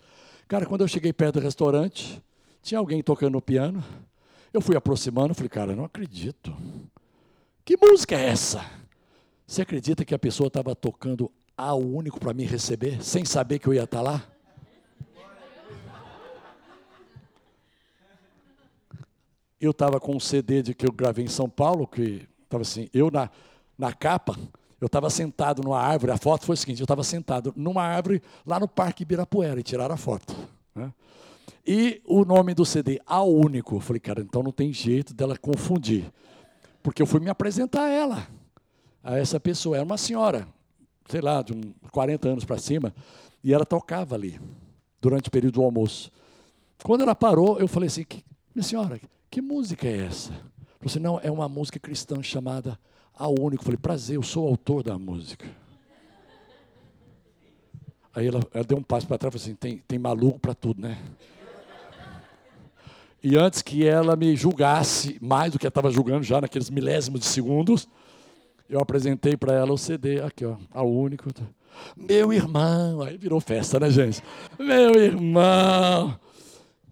Cara, 0.48 0.66
quando 0.66 0.82
eu 0.82 0.88
cheguei 0.88 1.12
perto 1.12 1.34
do 1.34 1.44
restaurante, 1.44 2.22
tinha 2.62 2.78
alguém 2.78 3.02
tocando 3.02 3.40
piano. 3.40 3.82
Eu 4.52 4.60
fui 4.60 4.76
aproximando, 4.76 5.34
falei, 5.34 5.48
cara, 5.48 5.74
não 5.74 5.84
acredito. 5.84 6.54
Que 7.64 7.76
música 7.76 8.16
é 8.16 8.28
essa? 8.28 8.64
Você 9.46 9.62
acredita 9.62 10.04
que 10.04 10.14
a 10.14 10.18
pessoa 10.18 10.48
estava 10.48 10.74
tocando 10.74 11.30
a 11.56 11.74
único 11.74 12.18
para 12.18 12.34
me 12.34 12.44
receber, 12.44 13.02
sem 13.02 13.24
saber 13.24 13.58
que 13.58 13.66
eu 13.66 13.74
ia 13.74 13.84
estar 13.84 13.98
tá 13.98 14.02
lá? 14.02 14.22
Eu 19.60 19.70
estava 19.70 20.00
com 20.00 20.16
um 20.16 20.20
CD 20.20 20.60
de 20.62 20.74
que 20.74 20.86
eu 20.86 20.92
gravei 20.92 21.24
em 21.24 21.28
São 21.28 21.48
Paulo, 21.48 21.86
que 21.86 22.26
estava 22.42 22.62
assim, 22.62 22.90
eu 22.92 23.10
na, 23.10 23.30
na 23.78 23.92
capa, 23.92 24.36
eu 24.82 24.86
estava 24.86 25.08
sentado 25.08 25.62
numa 25.62 25.78
árvore, 25.78 26.10
a 26.10 26.16
foto 26.16 26.44
foi 26.44 26.54
a 26.54 26.56
seguinte: 26.56 26.80
eu 26.80 26.84
estava 26.84 27.04
sentado 27.04 27.52
numa 27.54 27.84
árvore 27.84 28.20
lá 28.44 28.58
no 28.58 28.66
Parque 28.66 29.04
Ibirapuera 29.04 29.60
e 29.60 29.62
tiraram 29.62 29.94
a 29.94 29.96
foto. 29.96 30.34
Né? 30.74 30.92
E 31.64 32.02
o 32.04 32.24
nome 32.24 32.52
do 32.52 32.66
CD, 32.66 33.00
A 33.06 33.22
Único. 33.22 33.76
Eu 33.76 33.80
falei, 33.80 34.00
cara, 34.00 34.20
então 34.20 34.42
não 34.42 34.50
tem 34.50 34.72
jeito 34.72 35.14
dela 35.14 35.38
confundir. 35.38 36.12
Porque 36.82 37.00
eu 37.00 37.06
fui 37.06 37.20
me 37.20 37.30
apresentar 37.30 37.84
a 37.84 37.88
ela, 37.90 38.26
a 39.04 39.16
essa 39.16 39.38
pessoa. 39.38 39.76
Era 39.76 39.84
uma 39.84 39.96
senhora, 39.96 40.48
sei 41.08 41.20
lá, 41.20 41.42
de 41.42 41.52
uns 41.52 41.72
40 41.92 42.28
anos 42.28 42.44
para 42.44 42.58
cima, 42.58 42.92
e 43.44 43.54
ela 43.54 43.64
tocava 43.64 44.16
ali, 44.16 44.40
durante 45.00 45.28
o 45.28 45.30
período 45.30 45.54
do 45.54 45.62
almoço. 45.62 46.10
Quando 46.82 47.02
ela 47.02 47.14
parou, 47.14 47.56
eu 47.60 47.68
falei 47.68 47.86
assim: 47.86 48.04
minha 48.52 48.64
senhora, 48.64 49.00
que 49.30 49.40
música 49.40 49.86
é 49.86 50.06
essa? 50.06 50.32
Ela 50.32 50.86
assim: 50.86 50.98
não, 50.98 51.20
é 51.22 51.30
uma 51.30 51.48
música 51.48 51.78
cristã 51.78 52.20
chamada 52.20 52.76
ao 53.14 53.34
único. 53.38 53.64
Falei, 53.64 53.78
prazer, 53.78 54.16
eu 54.16 54.22
sou 54.22 54.44
o 54.44 54.48
autor 54.48 54.82
da 54.82 54.98
música. 54.98 55.46
Aí 58.14 58.26
ela, 58.26 58.40
ela 58.52 58.64
deu 58.64 58.78
um 58.78 58.82
passo 58.82 59.06
para 59.06 59.18
trás 59.18 59.34
e 59.34 59.38
falou 59.38 59.44
assim: 59.44 59.54
tem, 59.54 59.78
tem 59.88 59.98
maluco 59.98 60.38
para 60.38 60.54
tudo, 60.54 60.82
né? 60.82 60.98
E 63.22 63.38
antes 63.38 63.62
que 63.62 63.86
ela 63.86 64.16
me 64.16 64.34
julgasse 64.34 65.16
mais 65.20 65.52
do 65.52 65.58
que 65.58 65.64
ela 65.64 65.70
estava 65.70 65.90
julgando 65.90 66.24
já 66.24 66.40
naqueles 66.40 66.68
milésimos 66.68 67.20
de 67.20 67.26
segundos, 67.26 67.88
eu 68.68 68.80
apresentei 68.80 69.36
para 69.36 69.52
ela 69.52 69.72
o 69.72 69.78
CD, 69.78 70.20
aqui 70.20 70.44
ó, 70.44 70.56
ao 70.72 70.90
único. 70.90 71.30
Meu 71.96 72.32
irmão, 72.32 73.00
aí 73.00 73.16
virou 73.16 73.40
festa, 73.40 73.78
né, 73.78 73.90
gente? 73.90 74.22
Meu 74.58 74.94
irmão, 74.96 76.18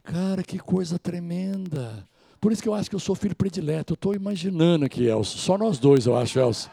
cara, 0.05 0.43
que 0.43 0.59
coisa 0.59 0.99
tremenda. 0.99 2.09
Por 2.41 2.53
isso 2.53 2.63
que 2.63 2.69
eu 2.69 2.75
acho 2.75 2.89
que 2.89 2.97
eu 2.97 3.01
sou 3.01 3.15
filho 3.15 3.37
predileto. 3.37 3.93
Eu 3.93 3.95
estou 3.95 4.15
imaginando 4.15 4.85
aqui, 4.85 5.05
Elcio. 5.05 5.39
Só 5.39 5.59
nós 5.59 5.79
dois, 5.79 6.07
eu 6.07 6.17
acho, 6.17 6.39
Elcio. 6.39 6.71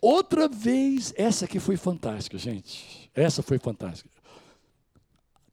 Outra 0.00 0.48
vez, 0.48 1.14
essa 1.16 1.44
aqui 1.44 1.60
foi 1.60 1.76
fantástica, 1.76 2.36
gente. 2.36 3.10
Essa 3.14 3.42
foi 3.42 3.58
fantástica. 3.58 4.10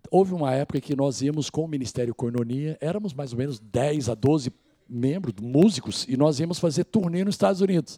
Houve 0.09 0.33
uma 0.33 0.51
época 0.53 0.81
que 0.81 0.95
nós 0.95 1.21
íamos 1.21 1.49
com 1.49 1.63
o 1.63 1.67
Ministério 1.67 2.13
Cornonia, 2.13 2.77
éramos 2.81 3.13
mais 3.13 3.31
ou 3.31 3.37
menos 3.37 3.59
10 3.59 4.09
a 4.09 4.15
12 4.15 4.51
membros, 4.89 5.35
músicos, 5.41 6.05
e 6.09 6.17
nós 6.17 6.39
íamos 6.41 6.59
fazer 6.59 6.83
turnê 6.83 7.23
nos 7.23 7.35
Estados 7.35 7.61
Unidos. 7.61 7.97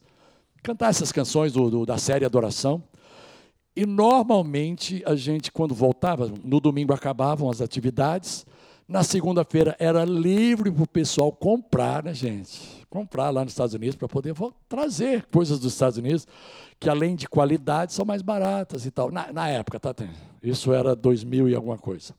Cantar 0.62 0.90
essas 0.90 1.12
canções 1.12 1.54
do, 1.54 1.72
do, 1.72 1.86
da 1.88 1.98
série 1.98 2.24
Adoração. 2.24 2.84
E 3.76 3.86
normalmente 3.86 5.02
a 5.08 5.16
gente, 5.16 5.52
quando 5.52 5.74
voltava, 5.74 6.32
no 6.44 6.60
domingo 6.60 6.94
acabavam 6.94 7.50
as 7.50 7.62
atividades, 7.62 8.46
na 8.88 9.04
segunda-feira 9.04 9.76
era 9.80 10.04
livre 10.04 10.72
para 10.72 10.84
o 10.84 10.88
pessoal 10.88 11.32
comprar, 11.32 12.04
né, 12.04 12.14
gente? 12.14 12.86
Comprar 12.90 13.30
lá 13.30 13.44
nos 13.44 13.54
Estados 13.54 13.74
Unidos 13.74 13.96
para 13.96 14.08
poder 14.08 14.36
trazer 14.68 15.26
coisas 15.32 15.60
dos 15.60 15.74
Estados 15.74 15.98
Unidos 15.98 16.28
que, 16.80 16.90
além 16.90 17.16
de 17.16 17.28
qualidade, 17.28 17.94
são 17.94 18.06
mais 18.06 18.22
baratas 18.22 18.86
e 18.86 18.92
tal. 18.92 19.10
Na, 19.12 19.32
na 19.32 19.48
época, 19.48 19.80
tá? 19.80 19.96
Isso 20.42 20.74
era 20.74 20.96
2000 20.96 21.50
e 21.50 21.56
alguma 21.56 21.78
coisa. 21.78 22.14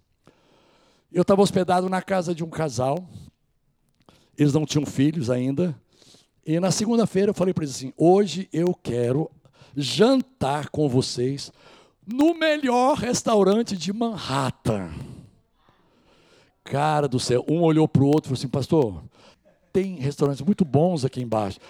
Eu 1.12 1.23
estava 1.23 1.42
hospedado 1.42 1.88
na 1.88 2.02
casa 2.02 2.35
de 2.35 2.42
um 2.42 2.50
casal. 2.50 3.06
Eles 4.37 4.52
não 4.52 4.64
tinham 4.66 4.87
filhos 4.87 5.30
ainda. 5.30 5.78
E 6.44 6.59
na 6.59 6.71
segunda-feira 6.71 7.30
eu 7.30 7.35
falei 7.35 7.54
para 7.54 7.64
eles 7.64 7.76
assim: 7.76 7.92
hoje 7.97 8.49
eu 8.52 8.75
quero 8.75 9.30
jantar 9.76 10.71
com 10.71 10.88
vocês 10.88 11.52
no 12.06 12.35
melhor 12.35 12.97
restaurante 12.97 13.76
de 13.76 13.92
Manhattan. 13.92 14.90
Cara 16.64 17.06
do 17.06 17.21
céu, 17.21 17.44
um 17.49 17.61
olhou 17.61 17.87
para 17.87 18.02
o 18.02 18.06
outro 18.06 18.25
e 18.25 18.28
falou 18.28 18.38
assim: 18.38 18.49
Pastor, 18.49 19.04
tem 19.73 19.97
restaurantes 19.97 20.42
muito 20.42 20.64
bons 20.64 21.04
aqui 21.04 21.23
embaixo. 21.23 21.61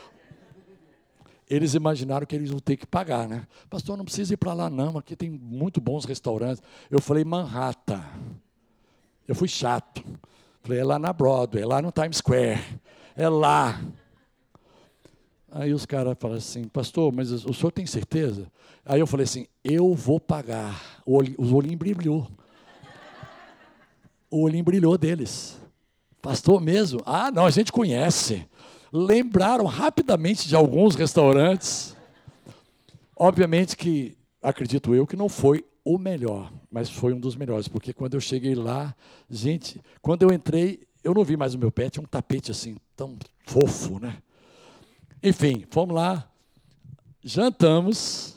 Eles 1.51 1.75
imaginaram 1.75 2.25
que 2.25 2.35
eles 2.35 2.51
vão 2.51 2.61
ter 2.61 2.77
que 2.77 2.87
pagar, 2.87 3.29
né? 3.29 3.47
Pastor, 3.69 3.97
não 3.97 4.05
precisa 4.05 4.33
ir 4.33 4.37
para 4.37 4.55
lá, 4.55 4.71
não, 4.71 4.97
aqui 4.97 5.15
tem 5.15 5.29
muito 5.29 5.81
bons 5.81 6.05
restaurantes. 6.05 6.63
Eu 6.91 7.01
falei: 7.01 7.25
Manhattan. 7.25 8.03
Eu 9.27 9.35
fui 9.35 9.49
chato. 9.49 10.03
Falei: 10.63 10.81
é 10.81 10.85
lá 10.85 10.99
na 10.99 11.13
Broadway, 11.13 11.63
é 11.63 11.67
lá 11.67 11.83
no 11.83 11.93
Times 11.93 12.19
Square, 12.19 12.61
é 13.17 13.29
lá. 13.29 13.81
Aí 15.51 15.73
os 15.73 15.87
caras 15.87 16.17
falaram 16.19 16.39
assim, 16.39 16.65
pastor, 16.65 17.13
mas 17.13 17.31
o 17.31 17.55
senhor 17.55 17.71
tem 17.71 17.87
certeza? 17.87 18.51
Aí 18.85 18.99
eu 18.99 19.07
falei 19.07 19.23
assim, 19.23 19.47
eu 19.63 19.95
vou 19.95 20.19
pagar. 20.19 21.01
O 21.07 21.15
olhinho, 21.15 21.37
o 21.39 21.55
olhinho 21.55 21.79
brilhou. 21.79 22.27
O 24.35 24.41
olhinho 24.41 24.65
brilhou 24.65 24.99
deles. 24.99 25.57
Pastor 26.21 26.61
mesmo? 26.61 27.01
Ah, 27.07 27.31
não, 27.31 27.47
a 27.47 27.51
gente 27.51 27.71
conhece. 27.71 28.45
Lembraram 28.93 29.65
rapidamente 29.65 30.49
de 30.49 30.57
alguns 30.57 30.97
restaurantes. 30.97 31.95
Obviamente 33.15 33.77
que, 33.77 34.19
acredito 34.43 34.93
eu, 34.93 35.07
que 35.07 35.15
não 35.15 35.29
foi 35.29 35.65
o 35.85 35.97
melhor, 35.99 36.53
mas 36.69 36.91
foi 36.91 37.13
um 37.13 37.21
dos 37.21 37.37
melhores, 37.37 37.69
porque 37.69 37.93
quando 37.93 38.15
eu 38.15 38.21
cheguei 38.21 38.57
lá, 38.57 38.93
gente, 39.31 39.81
quando 40.03 40.25
eu 40.25 40.33
entrei, 40.33 40.81
eu 41.05 41.15
não 41.15 41.23
vi 41.23 41.37
mais 41.37 41.55
o 41.55 41.59
meu 41.59 41.71
pé, 41.71 41.89
tinha 41.89 42.03
um 42.03 42.07
tapete 42.07 42.51
assim, 42.51 42.77
tão 42.97 43.17
fofo, 43.47 44.01
né? 44.01 44.17
Enfim, 45.23 45.65
fomos 45.71 45.95
lá, 45.95 46.29
jantamos, 47.23 48.37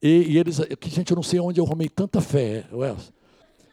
e, 0.00 0.34
e 0.34 0.38
eles, 0.38 0.60
gente, 0.84 1.10
eu 1.10 1.16
não 1.16 1.22
sei 1.24 1.40
onde 1.40 1.58
eu 1.58 1.64
arrumei 1.64 1.88
tanta 1.88 2.20
fé, 2.20 2.64
Wells. 2.72 3.12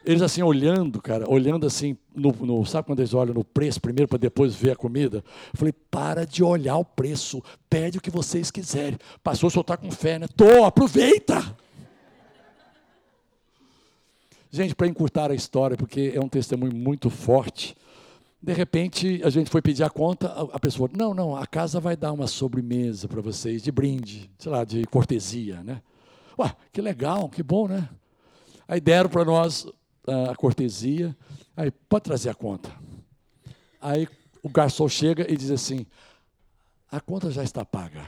Eles 0.03 0.21
assim 0.21 0.41
olhando, 0.41 0.99
cara, 1.01 1.29
olhando 1.29 1.67
assim, 1.67 1.95
no, 2.15 2.31
no, 2.31 2.65
sabe 2.65 2.87
quando 2.87 2.99
eles 2.99 3.13
olham 3.13 3.33
no 3.33 3.43
preço 3.43 3.79
primeiro 3.79 4.07
para 4.07 4.17
depois 4.17 4.55
ver 4.55 4.71
a 4.71 4.75
comida? 4.75 5.17
Eu 5.17 5.57
falei, 5.57 5.73
para 5.91 6.25
de 6.25 6.43
olhar 6.43 6.77
o 6.77 6.85
preço, 6.85 7.43
pede 7.69 7.99
o 7.99 8.01
que 8.01 8.09
vocês 8.09 8.49
quiserem. 8.49 8.97
Passou, 9.23 9.47
o 9.47 9.51
senhor 9.51 9.61
está 9.61 9.77
com 9.77 9.91
fé, 9.91 10.17
né? 10.17 10.27
Tô, 10.35 10.63
aproveita! 10.63 11.55
Gente, 14.49 14.75
para 14.75 14.87
encurtar 14.87 15.31
a 15.31 15.35
história, 15.35 15.77
porque 15.77 16.11
é 16.15 16.19
um 16.19 16.27
testemunho 16.27 16.75
muito 16.75 17.09
forte, 17.09 17.75
de 18.41 18.53
repente, 18.53 19.21
a 19.23 19.29
gente 19.29 19.51
foi 19.51 19.61
pedir 19.61 19.83
a 19.83 19.89
conta, 19.89 20.27
a 20.51 20.59
pessoa, 20.59 20.89
não, 20.97 21.13
não, 21.13 21.35
a 21.35 21.45
casa 21.45 21.79
vai 21.79 21.95
dar 21.95 22.11
uma 22.11 22.25
sobremesa 22.25 23.07
para 23.07 23.21
vocês, 23.21 23.61
de 23.61 23.71
brinde, 23.71 24.31
sei 24.39 24.51
lá, 24.51 24.65
de 24.65 24.83
cortesia, 24.85 25.61
né? 25.63 25.79
Ué, 26.39 26.51
que 26.73 26.81
legal, 26.81 27.29
que 27.29 27.43
bom, 27.43 27.67
né? 27.67 27.87
Aí 28.67 28.81
deram 28.81 29.11
para 29.11 29.23
nós 29.23 29.67
a 30.07 30.35
cortesia, 30.35 31.15
aí 31.55 31.71
pode 31.71 32.03
trazer 32.03 32.29
a 32.29 32.33
conta. 32.33 32.71
Aí 33.79 34.07
o 34.41 34.49
garçom 34.49 34.87
chega 34.87 35.31
e 35.31 35.37
diz 35.37 35.51
assim, 35.51 35.85
a 36.91 36.99
conta 36.99 37.31
já 37.31 37.43
está 37.43 37.63
paga. 37.63 38.07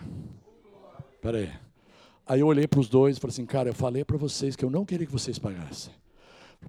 Espera 1.15 1.37
aí. 1.37 1.51
Aí 2.25 2.39
eu 2.39 2.47
olhei 2.47 2.67
para 2.67 2.79
os 2.79 2.89
dois 2.89 3.17
e 3.17 3.19
falei 3.19 3.33
assim, 3.33 3.45
cara, 3.45 3.69
eu 3.69 3.73
falei 3.73 4.03
para 4.03 4.17
vocês 4.17 4.55
que 4.55 4.63
eu 4.63 4.69
não 4.69 4.85
queria 4.85 5.05
que 5.05 5.11
vocês 5.11 5.37
pagassem. 5.37 5.93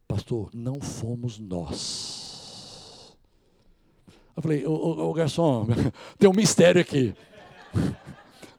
Pastor, 0.09 0.50
não 0.52 0.81
fomos 0.81 1.38
nós 1.38 2.25
eu 4.37 4.43
falei, 4.43 4.66
ô, 4.66 5.12
garçom, 5.12 5.66
tem 6.19 6.28
um 6.28 6.33
mistério 6.33 6.81
aqui. 6.81 7.14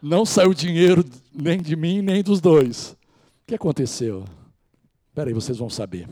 Não 0.01 0.23
saiu 0.23 0.53
dinheiro 0.53 1.03
nem 1.33 1.59
de 1.59 1.75
mim, 1.75 2.01
nem 2.01 2.21
dos 2.21 2.39
dois. 2.39 2.91
O 2.91 3.47
que 3.47 3.55
aconteceu? 3.55 4.23
Espera 5.09 5.29
aí, 5.29 5.33
vocês 5.33 5.57
vão 5.57 5.69
saber. 5.69 6.07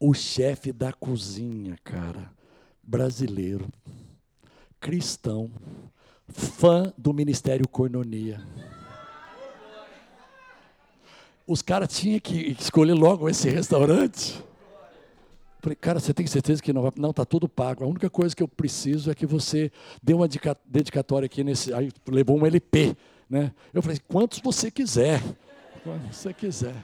O 0.00 0.14
chefe 0.14 0.72
da 0.72 0.92
cozinha, 0.94 1.76
cara, 1.84 2.32
brasileiro, 2.82 3.68
cristão, 4.80 5.50
fã 6.26 6.92
do 6.96 7.12
Ministério 7.12 7.68
Coinonia. 7.68 8.40
Os 11.46 11.60
caras 11.60 11.88
tinham 11.88 12.18
que 12.18 12.56
escolher 12.58 12.94
logo 12.94 13.28
esse 13.28 13.50
restaurante. 13.50 14.42
Falei, 15.60 15.76
cara, 15.76 16.00
você 16.00 16.14
tem 16.14 16.26
certeza 16.26 16.62
que 16.62 16.72
não 16.72 16.82
vai? 16.82 16.92
Não, 16.96 17.10
está 17.10 17.24
tudo 17.24 17.46
pago. 17.46 17.84
A 17.84 17.86
única 17.86 18.08
coisa 18.08 18.34
que 18.34 18.42
eu 18.42 18.48
preciso 18.48 19.10
é 19.10 19.14
que 19.14 19.26
você 19.26 19.70
dê 20.02 20.14
uma 20.14 20.26
dedicatória 20.64 21.26
aqui 21.26 21.44
nesse. 21.44 21.74
Aí 21.74 21.90
levou 22.08 22.38
um 22.38 22.46
LP. 22.46 22.96
Né? 23.28 23.52
Eu 23.74 23.82
falei, 23.82 23.98
quantos 24.08 24.38
você 24.38 24.70
quiser. 24.70 25.22
Quantos 25.84 26.16
você 26.16 26.32
quiser. 26.32 26.74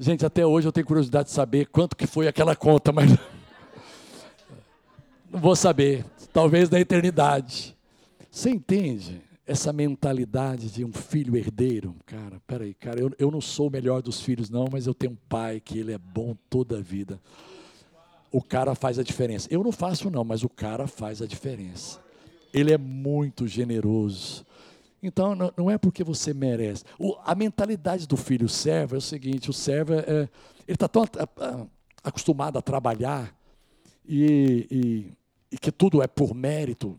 Gente, 0.00 0.24
até 0.24 0.46
hoje 0.46 0.66
eu 0.66 0.72
tenho 0.72 0.86
curiosidade 0.86 1.28
de 1.28 1.34
saber 1.34 1.66
quanto 1.66 1.94
que 1.94 2.06
foi 2.06 2.26
aquela 2.26 2.56
conta, 2.56 2.90
mas 2.90 3.10
não 5.30 5.38
vou 5.38 5.54
saber. 5.54 6.04
Talvez 6.32 6.70
na 6.70 6.80
eternidade. 6.80 7.76
Você 8.30 8.50
entende 8.50 9.20
essa 9.46 9.72
mentalidade 9.72 10.70
de 10.70 10.84
um 10.84 10.92
filho 10.92 11.36
herdeiro? 11.36 11.94
Cara, 12.06 12.40
peraí, 12.46 12.72
cara, 12.72 12.98
eu, 12.98 13.12
eu 13.18 13.30
não 13.30 13.40
sou 13.40 13.68
o 13.68 13.70
melhor 13.70 14.00
dos 14.00 14.20
filhos, 14.20 14.48
não, 14.48 14.66
mas 14.72 14.86
eu 14.86 14.94
tenho 14.94 15.12
um 15.12 15.18
pai 15.28 15.60
que 15.60 15.78
ele 15.78 15.92
é 15.92 15.98
bom 15.98 16.34
toda 16.48 16.78
a 16.78 16.80
vida 16.80 17.20
o 18.30 18.40
cara 18.40 18.74
faz 18.74 18.98
a 18.98 19.02
diferença. 19.02 19.48
Eu 19.50 19.62
não 19.62 19.72
faço 19.72 20.10
não, 20.10 20.24
mas 20.24 20.44
o 20.44 20.48
cara 20.48 20.86
faz 20.86 21.20
a 21.20 21.26
diferença. 21.26 21.98
Ele 22.52 22.72
é 22.72 22.78
muito 22.78 23.46
generoso. 23.46 24.44
Então, 25.02 25.34
não 25.56 25.70
é 25.70 25.78
porque 25.78 26.04
você 26.04 26.34
merece. 26.34 26.84
O, 26.98 27.16
a 27.24 27.34
mentalidade 27.34 28.06
do 28.06 28.16
filho 28.16 28.48
servo 28.48 28.94
é 28.94 28.98
o 28.98 29.02
seguinte: 29.02 29.48
o 29.48 29.52
servo 29.52 29.94
é, 29.94 29.98
é 29.98 30.28
ele 30.68 30.76
está 30.76 30.86
tão 30.86 31.04
acostumado 32.04 32.58
a 32.58 32.62
trabalhar 32.62 33.34
e, 34.06 34.66
e, 34.70 35.12
e 35.52 35.58
que 35.58 35.72
tudo 35.72 36.02
é 36.02 36.06
por 36.06 36.34
mérito, 36.34 36.98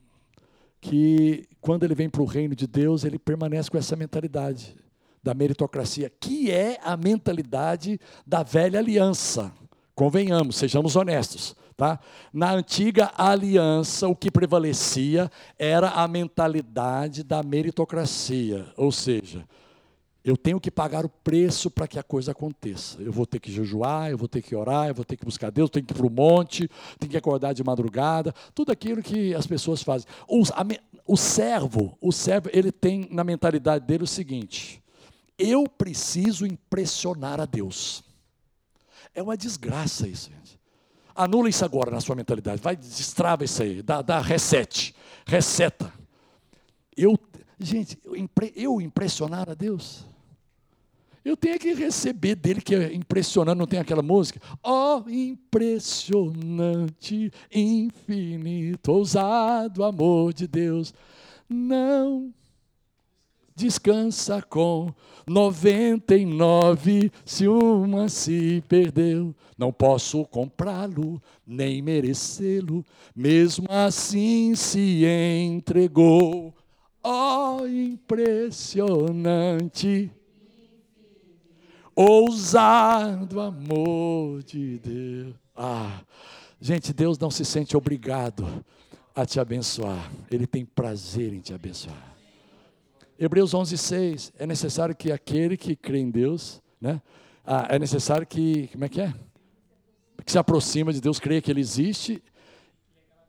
que 0.79 1.47
quando 1.61 1.83
ele 1.83 1.95
vem 1.95 2.09
para 2.09 2.21
o 2.21 2.25
reino 2.25 2.55
de 2.55 2.67
Deus, 2.67 3.03
ele 3.03 3.19
permanece 3.19 3.69
com 3.69 3.77
essa 3.77 3.95
mentalidade 3.95 4.75
da 5.23 5.33
meritocracia, 5.33 6.09
que 6.09 6.51
é 6.51 6.79
a 6.83 6.97
mentalidade 6.97 7.99
da 8.25 8.43
velha 8.43 8.79
aliança. 8.79 9.53
Convenhamos, 10.01 10.55
sejamos 10.55 10.95
honestos. 10.95 11.55
Tá? 11.77 11.99
Na 12.33 12.51
antiga 12.53 13.11
aliança, 13.15 14.07
o 14.07 14.15
que 14.15 14.31
prevalecia 14.31 15.29
era 15.59 15.89
a 15.91 16.07
mentalidade 16.07 17.21
da 17.21 17.43
meritocracia, 17.43 18.65
ou 18.75 18.91
seja, 18.91 19.47
eu 20.25 20.35
tenho 20.35 20.59
que 20.59 20.71
pagar 20.71 21.05
o 21.05 21.09
preço 21.09 21.69
para 21.69 21.87
que 21.87 21.99
a 21.99 22.03
coisa 22.03 22.31
aconteça. 22.31 22.99
Eu 22.99 23.11
vou 23.11 23.27
ter 23.27 23.39
que 23.39 23.51
jejuar, 23.51 24.09
eu 24.09 24.17
vou 24.17 24.27
ter 24.27 24.41
que 24.41 24.55
orar, 24.55 24.87
eu 24.87 24.95
vou 24.95 25.05
ter 25.05 25.15
que 25.15 25.23
buscar 25.23 25.51
Deus, 25.51 25.67
eu 25.67 25.73
tenho 25.73 25.85
que 25.85 25.93
ir 25.93 25.97
para 25.97 26.07
o 26.07 26.09
monte, 26.09 26.67
tenho 26.97 27.11
que 27.11 27.17
acordar 27.17 27.53
de 27.53 27.63
madrugada, 27.63 28.33
tudo 28.55 28.71
aquilo 28.71 29.03
que 29.03 29.35
as 29.35 29.45
pessoas 29.45 29.83
fazem. 29.83 30.07
O, 30.27 30.41
a, 30.53 30.65
o 31.05 31.15
servo, 31.15 31.95
o 32.01 32.11
servo, 32.11 32.49
ele 32.51 32.71
tem 32.71 33.07
na 33.11 33.23
mentalidade 33.23 33.85
dele 33.85 34.05
o 34.05 34.07
seguinte: 34.07 34.81
eu 35.37 35.65
preciso 35.69 36.43
impressionar 36.43 37.39
a 37.39 37.45
Deus. 37.45 38.09
É 39.13 39.21
uma 39.21 39.35
desgraça 39.35 40.07
isso, 40.07 40.29
gente. 40.29 40.59
Anula 41.13 41.49
isso 41.49 41.65
agora 41.65 41.91
na 41.91 41.99
sua 41.99 42.15
mentalidade. 42.15 42.61
Vai, 42.61 42.75
destrava 42.75 43.43
isso 43.43 43.61
aí. 43.61 43.81
Dá, 43.81 44.01
dá 44.01 44.19
reset. 44.19 44.95
Reseta. 45.25 45.91
Eu, 46.95 47.17
gente, 47.59 47.99
eu 48.55 48.81
impressionar 48.81 49.49
a 49.49 49.53
Deus. 49.53 50.05
Eu 51.23 51.37
tenho 51.37 51.59
que 51.59 51.71
receber 51.73 52.33
dele, 52.33 52.61
que 52.61 52.73
é 52.73 52.91
impressionante, 52.93 53.57
não 53.57 53.67
tem 53.67 53.79
aquela 53.79 54.01
música? 54.01 54.41
Ó 54.63 55.03
oh, 55.05 55.09
impressionante, 55.09 57.31
infinito, 57.53 58.91
ousado 58.91 59.83
amor 59.83 60.33
de 60.33 60.47
Deus. 60.47 60.91
Não 61.47 62.33
descansa 63.55 64.41
com 64.41 64.91
99 65.31 67.11
se 67.23 67.47
uma 67.47 68.09
se 68.09 68.61
perdeu. 68.67 69.33
Não 69.57 69.71
posso 69.71 70.25
comprá-lo, 70.25 71.23
nem 71.47 71.81
merecê-lo, 71.81 72.83
mesmo 73.15 73.65
assim 73.69 74.53
se 74.55 75.05
entregou. 75.05 76.53
Oh, 77.03 77.65
impressionante, 77.65 80.11
ousado 81.95 83.39
amor 83.39 84.43
de 84.43 84.77
Deus. 84.79 85.33
Ah, 85.55 86.01
gente, 86.59 86.91
Deus 86.93 87.17
não 87.17 87.31
se 87.31 87.45
sente 87.45 87.77
obrigado 87.77 88.45
a 89.15 89.25
te 89.25 89.39
abençoar, 89.39 90.11
Ele 90.29 90.45
tem 90.45 90.65
prazer 90.65 91.33
em 91.33 91.39
te 91.39 91.53
abençoar. 91.53 92.10
Hebreus 93.23 93.53
11, 93.53 93.77
6. 93.77 94.33
É 94.39 94.47
necessário 94.47 94.95
que 94.95 95.11
aquele 95.11 95.55
que 95.55 95.75
crê 95.75 95.99
em 95.99 96.09
Deus, 96.09 96.59
né? 96.81 96.99
Ah, 97.45 97.67
é 97.69 97.77
necessário 97.77 98.25
que, 98.25 98.67
como 98.69 98.83
é 98.83 98.89
que 98.89 98.99
é? 98.99 99.13
Que 100.25 100.31
se 100.31 100.39
aproxima 100.39 100.91
de 100.91 100.99
Deus, 100.99 101.19
creia 101.19 101.39
que 101.39 101.51
Ele 101.51 101.61
existe 101.61 102.19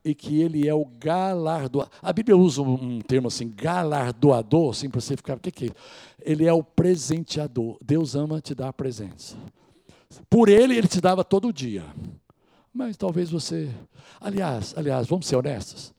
e 0.03 0.15
que 0.15 0.41
Ele 0.41 0.67
é 0.67 0.73
o 0.73 0.87
galardoador. 0.87 1.91
A 2.01 2.11
Bíblia 2.11 2.35
usa 2.35 2.63
um 2.63 3.03
termo 3.03 3.29
assim, 3.29 3.53
galardoador, 3.55 4.71
assim, 4.71 4.89
para 4.89 4.99
você 4.99 5.15
ficar, 5.15 5.37
o 5.37 5.41
que, 5.41 5.51
que 5.51 5.67
é? 5.67 5.71
Ele 6.23 6.47
é 6.47 6.53
o 6.55 6.63
presenteador. 6.63 7.77
Deus 7.85 8.17
ama 8.17 8.41
te 8.41 8.55
dar 8.55 8.73
presentes. 8.73 9.37
Por 10.31 10.49
Ele, 10.49 10.75
Ele 10.75 10.89
te 10.89 11.03
dava 11.03 11.23
todo 11.23 11.53
dia. 11.53 11.85
Mas 12.73 12.97
talvez 12.97 13.31
você. 13.31 13.71
Aliás, 14.19 14.73
aliás, 14.75 15.07
vamos 15.07 15.27
ser 15.27 15.37
honestos. 15.37 15.93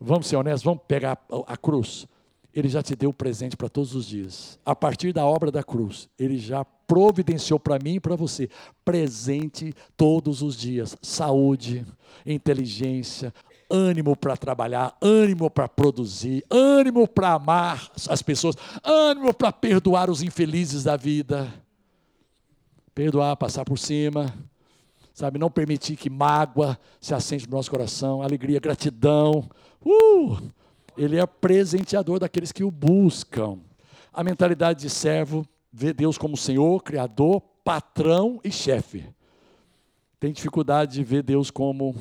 Vamos 0.00 0.26
ser 0.26 0.34
honestos, 0.34 0.64
vamos 0.64 0.82
pegar 0.88 1.16
a 1.46 1.56
cruz. 1.56 2.08
Ele 2.54 2.68
já 2.68 2.82
te 2.82 2.96
deu 2.96 3.12
presente 3.12 3.56
para 3.56 3.68
todos 3.68 3.94
os 3.94 4.06
dias. 4.06 4.58
A 4.64 4.74
partir 4.74 5.12
da 5.12 5.24
obra 5.24 5.50
da 5.50 5.62
cruz, 5.62 6.08
ele 6.18 6.36
já 6.36 6.64
providenciou 6.64 7.60
para 7.60 7.78
mim 7.78 7.94
e 7.94 8.00
para 8.00 8.16
você 8.16 8.48
presente 8.84 9.72
todos 9.96 10.42
os 10.42 10.56
dias: 10.56 10.96
saúde, 11.00 11.86
inteligência, 12.26 13.32
ânimo 13.70 14.16
para 14.16 14.36
trabalhar, 14.36 14.96
ânimo 15.00 15.48
para 15.48 15.68
produzir, 15.68 16.44
ânimo 16.50 17.06
para 17.06 17.34
amar 17.34 17.88
as 18.08 18.20
pessoas, 18.20 18.56
ânimo 18.82 19.32
para 19.32 19.52
perdoar 19.52 20.10
os 20.10 20.20
infelizes 20.22 20.84
da 20.84 20.96
vida. 20.96 21.48
Perdoar, 22.92 23.36
passar 23.36 23.64
por 23.64 23.78
cima, 23.78 24.34
sabe? 25.14 25.38
Não 25.38 25.48
permitir 25.48 25.96
que 25.96 26.10
mágoa 26.10 26.76
se 27.00 27.14
acende 27.14 27.46
no 27.48 27.56
nosso 27.56 27.70
coração, 27.70 28.20
alegria, 28.20 28.58
gratidão. 28.58 29.48
Uh! 29.80 30.50
Ele 31.00 31.18
é 31.18 31.24
presenteador 31.24 32.18
daqueles 32.18 32.52
que 32.52 32.62
o 32.62 32.70
buscam. 32.70 33.58
A 34.12 34.22
mentalidade 34.22 34.82
de 34.82 34.90
servo 34.90 35.46
vê 35.72 35.94
Deus 35.94 36.18
como 36.18 36.36
Senhor, 36.36 36.82
Criador, 36.82 37.40
patrão 37.64 38.38
e 38.44 38.52
chefe. 38.52 39.08
Tem 40.18 40.30
dificuldade 40.30 40.92
de 40.92 41.02
ver 41.02 41.22
Deus 41.22 41.50
como 41.50 41.96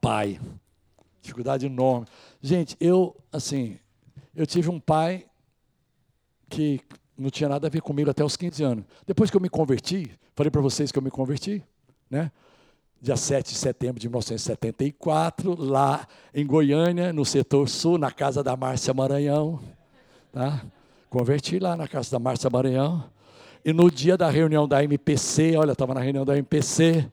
Pai. 0.00 0.38
Dificuldade 1.20 1.66
enorme. 1.66 2.06
Gente, 2.40 2.76
eu, 2.78 3.16
assim, 3.32 3.76
eu 4.36 4.46
tive 4.46 4.70
um 4.70 4.78
pai 4.78 5.26
que 6.48 6.78
não 7.18 7.28
tinha 7.28 7.48
nada 7.48 7.66
a 7.66 7.70
ver 7.70 7.82
comigo 7.82 8.08
até 8.08 8.24
os 8.24 8.36
15 8.36 8.62
anos. 8.62 8.84
Depois 9.04 9.32
que 9.32 9.36
eu 9.36 9.40
me 9.40 9.48
converti, 9.48 10.16
falei 10.36 10.50
para 10.52 10.60
vocês 10.60 10.92
que 10.92 10.98
eu 10.98 11.02
me 11.02 11.10
converti, 11.10 11.60
né? 12.08 12.30
Dia 13.00 13.16
7 13.16 13.52
de 13.52 13.58
setembro 13.58 14.00
de 14.00 14.08
1974, 14.08 15.54
lá 15.62 16.06
em 16.34 16.46
Goiânia, 16.46 17.12
no 17.12 17.24
setor 17.24 17.68
sul, 17.68 17.98
na 17.98 18.10
casa 18.10 18.42
da 18.42 18.56
Márcia 18.56 18.94
Maranhão. 18.94 19.60
Tá? 20.32 20.62
Converti 21.10 21.58
lá 21.58 21.76
na 21.76 21.86
casa 21.86 22.10
da 22.10 22.18
Márcia 22.18 22.50
Maranhão. 22.50 23.04
E 23.64 23.72
no 23.72 23.90
dia 23.90 24.16
da 24.16 24.30
reunião 24.30 24.66
da 24.66 24.82
MPC, 24.82 25.56
olha, 25.56 25.72
estava 25.72 25.92
na 25.92 26.00
reunião 26.00 26.24
da 26.24 26.36
MPC, 26.36 27.06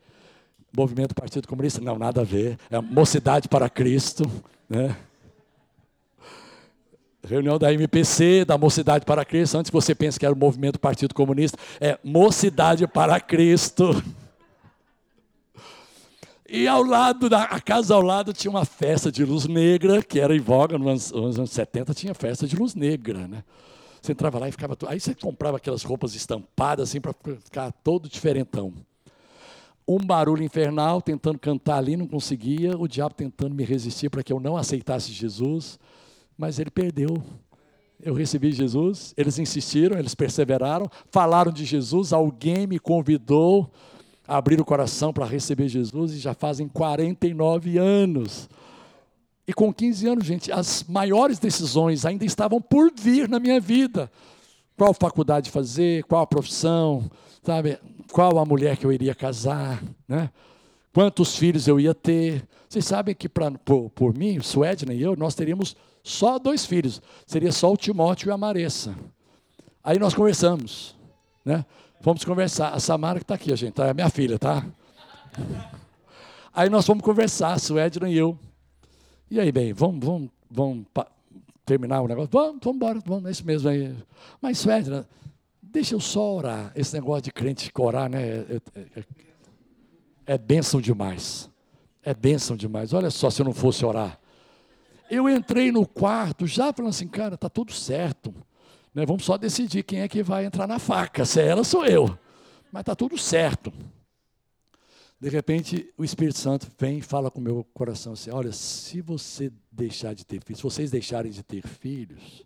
Movimento 0.75 1.13
Partido 1.13 1.47
Comunista, 1.47 1.81
não, 1.81 1.97
nada 1.97 2.21
a 2.21 2.23
ver. 2.23 2.57
É 2.69 2.79
Mocidade 2.79 3.47
para 3.47 3.69
Cristo. 3.69 4.29
Né? 4.69 4.95
Reunião 7.25 7.57
da 7.57 7.71
MPC, 7.71 8.43
da 8.45 8.57
Mocidade 8.57 9.05
para 9.05 9.23
Cristo. 9.23 9.57
Antes 9.57 9.71
você 9.71 9.95
pensa 9.95 10.19
que 10.19 10.25
era 10.25 10.33
o 10.33 10.37
Movimento 10.37 10.79
Partido 10.79 11.13
Comunista, 11.13 11.57
é 11.79 11.97
Mocidade 12.03 12.87
para 12.87 13.19
Cristo. 13.19 14.03
E 16.55 16.67
ao 16.67 16.83
lado, 16.83 17.29
da 17.29 17.45
a 17.45 17.59
casa 17.59 17.95
ao 17.95 18.01
lado, 18.03 18.31
tinha 18.31 18.51
uma 18.51 18.63
festa 18.63 19.11
de 19.11 19.25
luz 19.25 19.47
negra, 19.47 20.03
que 20.03 20.19
era 20.19 20.35
em 20.35 20.39
voga, 20.39 20.77
nos 20.77 21.11
anos, 21.11 21.39
anos 21.39 21.49
70 21.49 21.95
tinha 21.95 22.13
festa 22.13 22.45
de 22.45 22.55
luz 22.55 22.75
negra, 22.75 23.27
né? 23.27 23.43
Você 23.99 24.11
entrava 24.11 24.37
lá 24.37 24.47
e 24.47 24.51
ficava. 24.51 24.77
Aí 24.85 24.99
você 24.99 25.15
comprava 25.15 25.57
aquelas 25.57 25.81
roupas 25.81 26.13
estampadas, 26.13 26.89
assim, 26.89 27.01
para 27.01 27.11
ficar 27.43 27.71
todo 27.83 28.07
diferentão 28.07 28.71
um 29.87 29.97
barulho 29.97 30.43
infernal, 30.43 31.01
tentando 31.01 31.39
cantar 31.39 31.77
ali, 31.77 31.97
não 31.97 32.07
conseguia, 32.07 32.77
o 32.77 32.87
diabo 32.87 33.15
tentando 33.15 33.55
me 33.55 33.65
resistir 33.65 34.09
para 34.09 34.23
que 34.23 34.31
eu 34.31 34.39
não 34.39 34.55
aceitasse 34.55 35.11
Jesus, 35.11 35.79
mas 36.37 36.59
ele 36.59 36.69
perdeu. 36.69 37.21
Eu 37.99 38.13
recebi 38.13 38.51
Jesus, 38.51 39.13
eles 39.17 39.39
insistiram, 39.39 39.97
eles 39.97 40.15
perseveraram, 40.15 40.85
falaram 41.11 41.51
de 41.51 41.65
Jesus, 41.65 42.13
alguém 42.13 42.67
me 42.67 42.79
convidou 42.79 43.69
abrir 44.27 44.59
o 44.59 44.65
coração 44.65 45.11
para 45.11 45.25
receber 45.25 45.67
Jesus 45.67 46.13
e 46.13 46.19
já 46.19 46.33
fazem 46.33 46.67
49 46.67 47.77
anos. 47.77 48.49
E 49.47 49.53
com 49.53 49.73
15 49.73 50.07
anos, 50.07 50.25
gente, 50.25 50.51
as 50.51 50.85
maiores 50.85 51.37
decisões 51.37 52.05
ainda 52.05 52.23
estavam 52.23 52.61
por 52.61 52.91
vir 52.95 53.27
na 53.27 53.39
minha 53.39 53.59
vida. 53.59 54.09
Qual 54.77 54.93
faculdade 54.93 55.51
fazer, 55.51 56.03
qual 56.05 56.21
a 56.21 56.27
profissão, 56.27 57.09
sabe? 57.43 57.77
Qual 58.11 58.39
a 58.39 58.45
mulher 58.45 58.77
que 58.77 58.85
eu 58.85 58.91
iria 58.91 59.13
casar, 59.13 59.83
né? 60.07 60.29
Quantos 60.93 61.35
filhos 61.35 61.67
eu 61.67 61.79
ia 61.79 61.93
ter? 61.93 62.47
Vocês 62.69 62.85
sabem 62.85 63.15
que 63.15 63.27
pra, 63.27 63.51
por, 63.51 63.89
por 63.89 64.15
mim, 64.15 64.39
Suedna 64.41 64.93
e 64.93 65.01
eu, 65.01 65.15
nós 65.15 65.35
teríamos 65.35 65.75
só 66.03 66.37
dois 66.39 66.65
filhos. 66.65 67.01
Seria 67.25 67.51
só 67.51 67.71
o 67.71 67.77
Timóteo 67.77 68.29
e 68.29 68.31
a 68.31 68.37
Maressa. 68.37 68.95
Aí 69.83 69.99
nós 69.99 70.13
conversamos, 70.13 70.95
né? 71.43 71.65
Vamos 72.03 72.23
conversar. 72.23 72.69
A 72.69 72.79
Samara 72.79 73.17
que 73.17 73.23
está 73.23 73.33
aqui, 73.33 73.51
a 73.51 73.55
gente, 73.55 73.73
tá? 73.73 73.87
é 73.87 73.93
minha 73.93 74.09
filha, 74.09 74.37
tá? 74.37 74.63
Aí 76.53 76.69
nós 76.69 76.85
vamos 76.85 77.03
conversar, 77.03 77.59
Suedna 77.59 78.07
e 78.07 78.15
eu. 78.15 78.37
E 79.31 79.39
aí, 79.39 79.51
bem, 79.51 79.73
vamos, 79.73 80.05
vamos, 80.05 80.29
vamos 80.51 80.85
terminar 81.65 82.01
o 82.01 82.07
negócio? 82.07 82.29
Vamos, 82.31 82.59
vamos 82.61 82.75
embora, 82.75 82.99
vamos, 83.03 83.25
é 83.25 83.31
isso 83.31 83.43
mesmo 83.43 83.69
aí. 83.69 83.95
Mas, 84.39 84.59
Suedna, 84.59 85.07
Deixa 85.73 85.95
eu 85.95 85.99
só 85.99 86.35
orar. 86.35 86.71
Esse 86.75 86.93
negócio 86.93 87.23
de 87.23 87.31
crente 87.31 87.71
orar, 87.79 88.07
né? 88.07 88.21
É, 88.21 88.61
é, 88.75 88.81
é, 88.95 89.03
é 90.27 90.37
bênção 90.37 90.79
demais. 90.79 91.49
É 92.03 92.13
bênção 92.13 92.55
demais. 92.55 92.93
Olha 92.93 93.09
só, 93.09 93.31
se 93.31 93.41
eu 93.41 93.45
não 93.45 93.53
fosse 93.53 93.83
orar. 93.83 94.19
Eu 95.09 95.27
entrei 95.27 95.71
no 95.71 95.87
quarto 95.87 96.45
já 96.45 96.71
falando 96.71 96.91
assim, 96.91 97.07
cara, 97.07 97.35
tá 97.35 97.49
tudo 97.49 97.71
certo. 97.71 98.31
Né? 98.93 99.05
Vamos 99.05 99.25
só 99.25 99.37
decidir 99.37 99.83
quem 99.83 100.01
é 100.01 100.07
que 100.07 100.21
vai 100.21 100.45
entrar 100.45 100.67
na 100.67 100.79
faca. 100.79 101.25
Se 101.25 101.41
é 101.41 101.47
ela, 101.47 101.63
sou 101.63 101.85
eu. 101.85 102.17
Mas 102.71 102.83
tá 102.83 102.95
tudo 102.95 103.17
certo. 103.17 103.73
De 105.19 105.29
repente, 105.29 105.91
o 105.97 106.03
Espírito 106.03 106.37
Santo 106.37 106.67
vem 106.77 106.97
e 106.97 107.01
fala 107.01 107.31
com 107.31 107.39
o 107.39 107.43
meu 107.43 107.65
coração 107.73 108.13
assim: 108.13 108.29
olha, 108.29 108.51
se 108.51 108.99
você 108.99 109.51
deixar 109.71 110.13
de 110.13 110.25
ter 110.25 110.43
filhos, 110.43 110.59
se 110.59 110.63
vocês 110.63 110.91
deixarem 110.91 111.31
de 111.31 111.41
ter 111.41 111.65
filhos, 111.65 112.43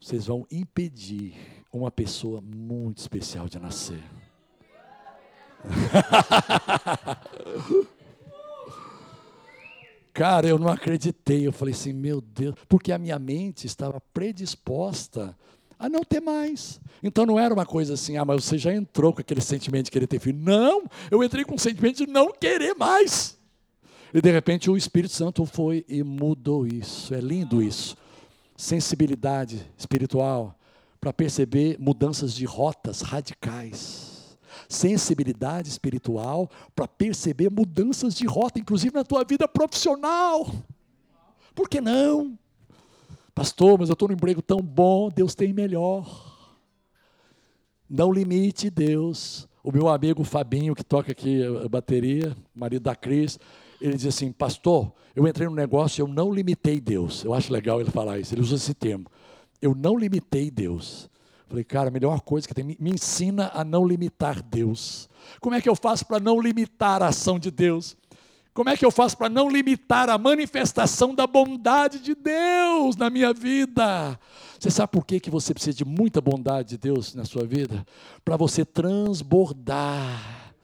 vocês 0.00 0.26
vão 0.26 0.46
impedir 0.50 1.34
uma 1.72 1.90
pessoa 1.90 2.40
muito 2.40 2.98
especial 2.98 3.48
de 3.48 3.58
nascer. 3.58 4.02
Cara, 10.14 10.46
eu 10.46 10.58
não 10.58 10.68
acreditei. 10.68 11.46
Eu 11.46 11.52
falei 11.52 11.74
assim, 11.74 11.92
meu 11.92 12.20
Deus, 12.20 12.54
porque 12.68 12.92
a 12.92 12.98
minha 12.98 13.18
mente 13.18 13.66
estava 13.66 14.00
predisposta 14.00 15.36
a 15.78 15.88
não 15.88 16.02
ter 16.02 16.20
mais. 16.20 16.80
Então 17.02 17.26
não 17.26 17.38
era 17.38 17.52
uma 17.52 17.66
coisa 17.66 17.94
assim, 17.94 18.16
ah, 18.16 18.24
mas 18.24 18.44
você 18.44 18.56
já 18.56 18.74
entrou 18.74 19.12
com 19.12 19.20
aquele 19.20 19.40
sentimento 19.40 19.86
de 19.86 19.90
querer 19.90 20.06
ter 20.06 20.18
filho. 20.18 20.38
Não, 20.38 20.84
eu 21.10 21.22
entrei 21.22 21.44
com 21.44 21.54
o 21.54 21.58
sentimento 21.58 22.04
de 22.04 22.10
não 22.10 22.32
querer 22.32 22.74
mais. 22.74 23.38
E 24.12 24.20
de 24.20 24.30
repente 24.30 24.70
o 24.70 24.76
Espírito 24.76 25.12
Santo 25.12 25.44
foi 25.44 25.84
e 25.88 26.02
mudou 26.02 26.66
isso. 26.66 27.12
É 27.14 27.20
lindo 27.20 27.62
isso. 27.62 27.96
Sensibilidade 28.56 29.68
espiritual 29.76 30.56
para 31.00 31.12
perceber 31.12 31.76
mudanças 31.78 32.32
de 32.32 32.44
rotas 32.44 33.00
radicais. 33.00 34.38
Sensibilidade 34.68 35.68
espiritual 35.68 36.48
para 36.74 36.86
perceber 36.86 37.50
mudanças 37.50 38.14
de 38.14 38.24
rota, 38.24 38.60
inclusive 38.60 38.94
na 38.94 39.04
tua 39.04 39.24
vida 39.24 39.48
profissional. 39.48 40.50
Por 41.54 41.68
que 41.68 41.80
não? 41.80 42.38
Pastor, 43.34 43.78
mas 43.78 43.88
eu 43.88 43.94
estou 43.94 44.08
num 44.08 44.14
emprego 44.14 44.40
tão 44.40 44.58
bom, 44.58 45.10
Deus 45.10 45.34
tem 45.34 45.52
melhor. 45.52 46.32
Não 47.90 48.12
limite 48.12 48.70
Deus. 48.70 49.48
O 49.62 49.72
meu 49.72 49.88
amigo 49.88 50.22
Fabinho, 50.24 50.74
que 50.74 50.84
toca 50.84 51.12
aqui 51.12 51.42
a 51.42 51.68
bateria, 51.68 52.36
marido 52.54 52.82
da 52.82 52.94
Cris, 52.94 53.38
ele 53.80 53.96
diz 53.96 54.06
assim: 54.06 54.30
Pastor, 54.30 54.92
eu 55.16 55.26
entrei 55.26 55.48
no 55.48 55.54
negócio 55.54 56.00
e 56.00 56.02
eu 56.02 56.08
não 56.08 56.32
limitei 56.32 56.80
Deus. 56.80 57.24
Eu 57.24 57.34
acho 57.34 57.52
legal 57.52 57.80
ele 57.80 57.90
falar 57.90 58.18
isso, 58.18 58.34
ele 58.34 58.42
usa 58.42 58.54
esse 58.54 58.74
termo. 58.74 59.06
Eu 59.60 59.74
não 59.74 59.96
limitei 59.96 60.50
Deus. 60.50 61.10
Falei, 61.48 61.64
cara, 61.64 61.88
a 61.88 61.92
melhor 61.92 62.20
coisa 62.20 62.48
que 62.48 62.54
tem, 62.54 62.64
me 62.64 62.90
ensina 62.90 63.50
a 63.54 63.64
não 63.64 63.86
limitar 63.86 64.42
Deus. 64.42 65.08
Como 65.40 65.54
é 65.54 65.60
que 65.60 65.68
eu 65.68 65.76
faço 65.76 66.06
para 66.06 66.18
não 66.18 66.40
limitar 66.40 67.02
a 67.02 67.08
ação 67.08 67.38
de 67.38 67.50
Deus? 67.50 67.96
Como 68.54 68.68
é 68.68 68.76
que 68.76 68.86
eu 68.86 68.90
faço 68.92 69.18
para 69.18 69.28
não 69.28 69.50
limitar 69.50 70.08
a 70.08 70.16
manifestação 70.16 71.12
da 71.12 71.26
bondade 71.26 71.98
de 71.98 72.14
Deus 72.14 72.94
na 72.94 73.10
minha 73.10 73.34
vida? 73.34 74.18
Você 74.60 74.70
sabe 74.70 74.92
por 74.92 75.04
que, 75.04 75.18
que 75.18 75.28
você 75.28 75.52
precisa 75.52 75.76
de 75.76 75.84
muita 75.84 76.20
bondade 76.20 76.68
de 76.70 76.78
Deus 76.78 77.16
na 77.16 77.24
sua 77.24 77.44
vida? 77.44 77.84
Para 78.24 78.36
você 78.36 78.64
transbordar 78.64 80.54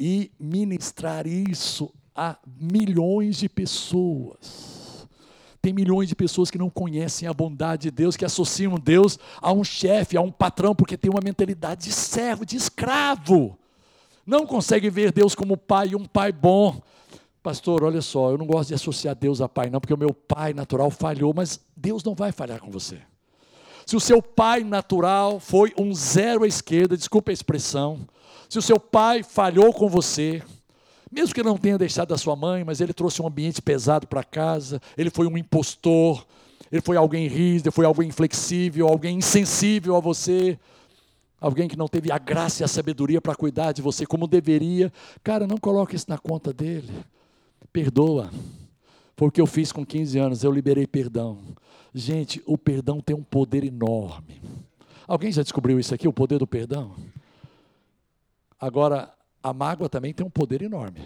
e 0.00 0.30
ministrar 0.40 1.26
isso 1.26 1.92
a 2.16 2.38
milhões 2.58 3.36
de 3.36 3.48
pessoas. 3.50 5.06
Tem 5.60 5.74
milhões 5.74 6.08
de 6.08 6.16
pessoas 6.16 6.50
que 6.50 6.56
não 6.56 6.70
conhecem 6.70 7.28
a 7.28 7.34
bondade 7.34 7.82
de 7.82 7.90
Deus, 7.90 8.16
que 8.16 8.24
associam 8.24 8.76
Deus 8.76 9.18
a 9.42 9.52
um 9.52 9.62
chefe, 9.62 10.16
a 10.16 10.22
um 10.22 10.32
patrão, 10.32 10.74
porque 10.74 10.96
tem 10.96 11.10
uma 11.10 11.20
mentalidade 11.22 11.84
de 11.84 11.92
servo, 11.92 12.46
de 12.46 12.56
escravo. 12.56 13.58
Não 14.30 14.46
consegue 14.46 14.88
ver 14.88 15.10
Deus 15.10 15.34
como 15.34 15.56
pai, 15.56 15.92
um 15.96 16.04
pai 16.04 16.30
bom. 16.30 16.80
Pastor, 17.42 17.82
olha 17.82 18.00
só, 18.00 18.30
eu 18.30 18.38
não 18.38 18.46
gosto 18.46 18.68
de 18.68 18.74
associar 18.74 19.16
Deus 19.16 19.40
a 19.40 19.48
pai, 19.48 19.68
não, 19.68 19.80
porque 19.80 19.92
o 19.92 19.98
meu 19.98 20.14
pai 20.14 20.54
natural 20.54 20.88
falhou, 20.88 21.34
mas 21.34 21.58
Deus 21.76 22.04
não 22.04 22.14
vai 22.14 22.30
falhar 22.30 22.60
com 22.60 22.70
você. 22.70 23.00
Se 23.84 23.96
o 23.96 24.00
seu 24.00 24.22
pai 24.22 24.62
natural 24.62 25.40
foi 25.40 25.72
um 25.76 25.92
zero 25.92 26.44
à 26.44 26.46
esquerda, 26.46 26.96
desculpa 26.96 27.32
a 27.32 27.34
expressão, 27.34 28.06
se 28.48 28.56
o 28.56 28.62
seu 28.62 28.78
pai 28.78 29.24
falhou 29.24 29.72
com 29.72 29.88
você, 29.88 30.40
Mesmo 31.10 31.34
que 31.34 31.40
ele 31.40 31.48
não 31.48 31.58
tenha 31.58 31.76
deixado 31.76 32.14
a 32.14 32.16
sua 32.16 32.36
mãe, 32.36 32.62
mas 32.62 32.80
ele 32.80 32.92
trouxe 32.92 33.20
um 33.20 33.26
ambiente 33.26 33.60
pesado 33.60 34.06
para 34.06 34.22
casa, 34.22 34.80
ele 34.96 35.10
foi 35.10 35.26
um 35.26 35.36
impostor, 35.36 36.24
ele 36.70 36.80
foi 36.80 36.96
alguém 36.96 37.26
rígido, 37.26 37.72
foi 37.72 37.84
alguém 37.84 38.08
inflexível, 38.08 38.86
alguém 38.86 39.18
insensível 39.18 39.96
a 39.96 40.00
você, 40.00 40.56
alguém 41.40 41.68
que 41.68 41.76
não 41.76 41.88
teve 41.88 42.12
a 42.12 42.18
graça 42.18 42.62
e 42.62 42.64
a 42.64 42.68
sabedoria 42.68 43.20
para 43.20 43.34
cuidar 43.34 43.72
de 43.72 43.80
você 43.80 44.04
como 44.04 44.26
deveria. 44.26 44.92
Cara, 45.22 45.46
não 45.46 45.56
coloque 45.56 45.96
isso 45.96 46.06
na 46.08 46.18
conta 46.18 46.52
dele. 46.52 46.92
Perdoa. 47.72 48.30
Foi 49.16 49.28
o 49.28 49.30
que 49.30 49.40
eu 49.40 49.46
fiz 49.46 49.72
com 49.72 49.84
15 49.84 50.18
anos, 50.18 50.44
eu 50.44 50.52
liberei 50.52 50.86
perdão. 50.86 51.38
Gente, 51.94 52.42
o 52.46 52.56
perdão 52.56 53.00
tem 53.00 53.16
um 53.16 53.22
poder 53.22 53.64
enorme. 53.64 54.40
Alguém 55.06 55.32
já 55.32 55.42
descobriu 55.42 55.78
isso 55.78 55.94
aqui, 55.94 56.06
o 56.06 56.12
poder 56.12 56.38
do 56.38 56.46
perdão? 56.46 56.94
Agora, 58.58 59.12
a 59.42 59.52
mágoa 59.52 59.88
também 59.88 60.14
tem 60.14 60.24
um 60.24 60.30
poder 60.30 60.62
enorme. 60.62 61.00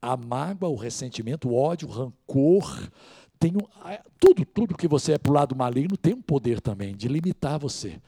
A 0.00 0.16
mágoa, 0.16 0.68
o 0.68 0.76
ressentimento, 0.76 1.48
o 1.48 1.54
ódio, 1.54 1.88
o 1.88 1.90
rancor, 1.90 2.90
tem 3.38 3.52
um, 3.56 3.66
tudo, 4.20 4.44
tudo 4.44 4.76
que 4.76 4.86
você 4.86 5.12
é 5.12 5.18
para 5.18 5.32
o 5.32 5.34
lado 5.34 5.56
maligno 5.56 5.96
tem 5.96 6.14
um 6.14 6.22
poder 6.22 6.60
também 6.60 6.94
de 6.94 7.08
limitar 7.08 7.58
você. 7.58 8.00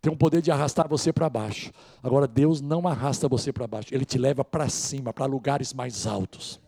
Tem 0.00 0.10
um 0.12 0.16
poder 0.16 0.40
de 0.40 0.50
arrastar 0.50 0.88
você 0.88 1.12
para 1.12 1.28
baixo. 1.28 1.70
Agora, 2.02 2.26
Deus 2.26 2.60
não 2.60 2.86
arrasta 2.88 3.28
você 3.28 3.52
para 3.52 3.66
baixo, 3.66 3.94
Ele 3.94 4.04
te 4.04 4.18
leva 4.18 4.44
para 4.44 4.68
cima, 4.68 5.12
para 5.12 5.26
lugares 5.26 5.74
mais 5.74 6.06
altos. 6.06 6.60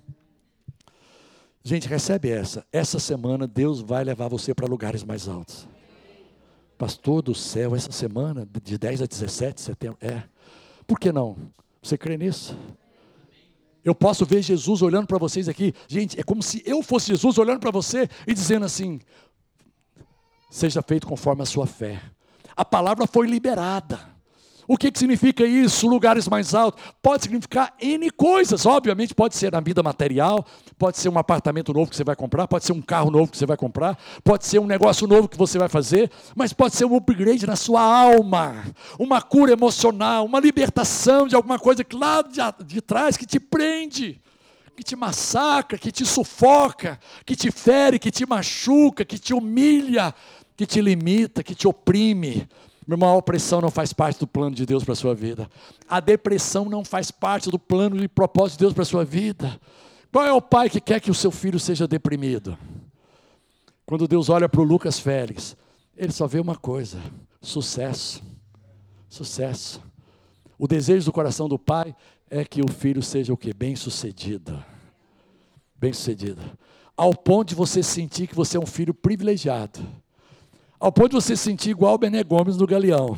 Gente, 1.65 1.89
recebe 1.89 2.29
essa. 2.31 2.67
Essa 2.73 2.99
semana 2.99 3.47
Deus 3.47 3.81
vai 3.81 4.05
levar 4.05 4.29
você 4.29 4.53
para 4.55 4.67
lugares 4.67 5.05
mais 5.05 5.29
altos. 5.29 5.69
Pastor 6.77 7.23
do 7.23 7.35
céu, 7.35 7.77
essa 7.77 7.93
semana, 7.93 8.47
de 8.63 8.77
10 8.77 9.03
a 9.03 9.07
17 9.07 9.55
de 9.55 9.61
setembro, 9.61 9.99
é. 10.01 10.25
Por 10.87 10.99
que 10.99 11.13
não? 11.13 11.37
Você 11.81 11.97
crê 11.97 12.17
nisso? 12.19 12.59
Eu 13.85 13.95
posso 13.95 14.27
ver 14.27 14.43
Jesus 14.43 14.83
olhando 14.83 15.07
para 15.07 15.19
vocês 15.19 15.49
aqui. 15.49 15.73
Gente, 15.89 16.19
é 16.19 16.23
como 16.23 16.43
se 16.43 16.63
eu 16.67 16.83
fosse 16.83 17.09
Jesus 17.09 17.39
olhando 17.39 17.61
para 17.61 17.71
você 17.71 18.09
e 18.27 18.35
dizendo 18.35 18.65
assim: 18.65 19.01
seja 20.51 20.83
feito 20.83 21.07
conforme 21.07 21.43
a 21.43 21.47
sua 21.47 21.67
fé. 21.67 22.03
A 22.57 22.65
palavra 22.65 23.07
foi 23.07 23.27
liberada. 23.27 24.13
O 24.67 24.77
que, 24.77 24.91
que 24.91 24.99
significa 24.99 25.45
isso? 25.45 25.89
Lugares 25.89 26.29
mais 26.29 26.55
altos. 26.55 26.83
Pode 27.03 27.25
significar 27.25 27.75
N 27.81 28.11
coisas, 28.11 28.65
obviamente, 28.65 29.15
pode 29.15 29.37
ser 29.37 29.51
na 29.51 29.61
vida 29.61 29.83
material, 29.83 30.45
pode 30.79 30.99
ser 30.99 31.09
um 31.09 31.19
apartamento 31.19 31.73
novo 31.73 31.91
que 31.91 31.97
você 31.97 32.05
vai 32.05 32.15
comprar, 32.15 32.47
pode 32.47 32.65
ser 32.65 32.73
um 32.73 32.81
carro 32.81 33.11
novo 33.11 33.31
que 33.31 33.37
você 33.37 33.47
vai 33.47 33.57
comprar, 33.57 33.99
pode 34.23 34.47
ser 34.47 34.61
um 34.61 34.67
negócio 34.67 35.07
novo 35.07 35.29
que 35.29 35.37
você 35.37 35.59
vai 35.59 35.69
fazer, 35.69 36.11
mas 36.37 36.53
pode 36.53 36.77
ser 36.77 36.85
um 36.85 36.97
upgrade 36.97 37.47
na 37.47 37.57
sua 37.57 37.83
alma, 37.83 38.65
uma 38.99 39.21
cura 39.21 39.53
emocional, 39.53 40.25
uma 40.25 40.41
libertação 40.41 41.27
de 41.27 41.35
alguma 41.35 41.59
coisa 41.59 41.83
que 41.83 41.97
lá 41.97 42.23
de, 42.23 42.65
de 42.65 42.81
trás 42.81 43.17
que 43.17 43.27
te 43.27 43.41
prende 43.41 44.21
que 44.75 44.83
te 44.83 44.97
massacra, 44.97 45.77
que 45.77 45.93
te 45.93 46.05
sufoca, 46.07 46.99
que 47.27 47.37
te 47.37 47.51
fere, 47.51 47.99
que 47.99 48.11
te 48.11 48.25
machuca, 48.25 49.05
que 49.05 49.19
te 49.19 49.35
humilha, 49.35 50.15
que 50.63 50.75
te 50.75 50.81
limita, 50.81 51.43
que 51.43 51.55
te 51.55 51.67
oprime. 51.67 52.49
Meu 52.87 52.97
irmão, 52.97 53.09
a 53.09 53.17
opressão 53.17 53.61
não 53.61 53.71
faz 53.71 53.93
parte 53.93 54.21
do 54.21 54.27
plano 54.27 54.55
de 54.55 54.65
Deus 54.65 54.85
para 54.85 54.93
a 54.93 54.97
sua 54.97 55.15
vida. 55.15 55.49
A 55.89 56.01
depressão 56.01 56.67
não 56.67 56.85
faz 56.85 57.11
parte 57.11 57.51
do 57.51 57.59
plano 57.59 58.03
e 58.03 58.09
propósito 58.09 58.59
de 58.59 58.65
Deus 58.65 58.73
para 58.73 58.83
a 58.83 58.87
sua 58.87 59.05
vida. 59.05 59.61
Qual 60.13 60.25
é 60.25 60.33
o 60.33 60.43
pai 60.43 60.71
que 60.71 60.81
quer 60.81 61.01
que 61.01 61.11
o 61.11 61.15
seu 61.15 61.31
filho 61.31 61.59
seja 61.59 61.89
deprimido? 61.89 62.57
Quando 63.85 64.07
Deus 64.07 64.29
olha 64.29 64.49
para 64.49 64.61
o 64.61 64.65
Lucas 64.65 64.99
Félix, 64.99 65.57
ele 65.97 66.13
só 66.13 66.27
vê 66.27 66.39
uma 66.39 66.57
coisa: 66.57 67.01
sucesso. 67.41 68.23
Sucesso. 69.09 69.83
O 70.59 70.69
desejo 70.69 71.07
do 71.07 71.13
coração 71.13 71.49
do 71.49 71.59
pai 71.59 71.95
é 72.31 72.45
que 72.45 72.63
o 72.63 72.69
filho 72.69 73.03
seja 73.03 73.33
o 73.33 73.37
que? 73.37 73.53
Bem 73.53 73.75
sucedido. 73.75 74.63
Bem 75.77 75.93
sucedido. 75.93 76.41
Ao 76.97 77.15
ponto 77.15 77.49
de 77.49 77.55
você 77.55 77.83
sentir 77.83 78.27
que 78.27 78.35
você 78.35 78.57
é 78.57 78.61
um 78.61 78.67
filho 78.67 78.95
privilegiado 78.95 79.81
ao 80.83 80.91
ponto 80.91 81.11
de 81.11 81.15
você 81.15 81.37
se 81.37 81.45
sentir 81.45 81.71
igual 81.71 81.95
o 81.95 81.99
Bené 81.99 82.25
Gomes 82.25 82.57
no 82.57 82.67
Galeão. 82.67 83.17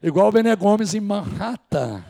Igual 0.00 0.28
o 0.28 0.32
Bené 0.32 0.54
Gomes 0.54 0.94
em 0.94 1.00
Manhattan. 1.00 2.04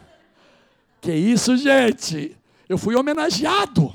Que 1.00 1.10
isso, 1.10 1.56
gente? 1.56 2.36
Eu 2.68 2.76
fui 2.76 2.94
homenageado. 2.94 3.90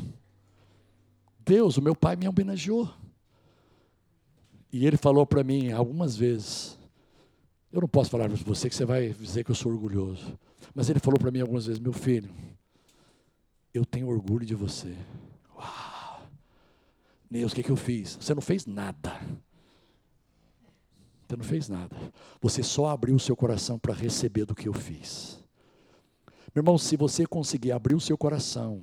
Deus, 1.45 1.77
o 1.77 1.81
meu 1.81 1.95
pai 1.95 2.15
me 2.15 2.27
homenageou. 2.27 2.89
E 4.73 4.83
ele 4.87 4.97
falou 4.97 5.27
para 5.27 5.43
mim 5.43 5.71
algumas 5.71 6.17
vezes. 6.17 6.75
Eu 7.71 7.81
não 7.81 7.87
posso 7.87 8.09
falar 8.09 8.27
para 8.27 8.37
você 8.37 8.67
que 8.67 8.75
você 8.75 8.83
vai 8.83 9.09
dizer 9.09 9.43
que 9.43 9.51
eu 9.51 9.55
sou 9.55 9.71
orgulhoso. 9.71 10.39
Mas 10.73 10.89
ele 10.89 10.99
falou 10.99 11.19
para 11.19 11.29
mim 11.29 11.39
algumas 11.39 11.67
vezes: 11.67 11.79
Meu 11.79 11.93
filho, 11.93 12.31
eu 13.71 13.85
tenho 13.85 14.09
orgulho 14.09 14.45
de 14.45 14.55
você. 14.55 14.95
Uau! 15.55 16.23
Deus, 17.29 17.51
o 17.51 17.55
que, 17.55 17.61
que 17.61 17.69
eu 17.69 17.75
fiz? 17.75 18.17
Você 18.19 18.33
não 18.33 18.41
fez 18.41 18.65
nada. 18.65 19.21
Você 21.27 21.35
não 21.35 21.43
fez 21.43 21.67
nada. 21.67 21.95
Você 22.41 22.63
só 22.63 22.87
abriu 22.87 23.15
o 23.15 23.19
seu 23.19 23.35
coração 23.35 23.77
para 23.77 23.93
receber 23.93 24.45
do 24.45 24.55
que 24.55 24.67
eu 24.67 24.73
fiz. 24.73 25.43
Meu 26.55 26.61
irmão, 26.61 26.77
se 26.77 26.95
você 26.95 27.25
conseguir 27.25 27.73
abrir 27.73 27.95
o 27.95 27.99
seu 27.99 28.17
coração 28.17 28.81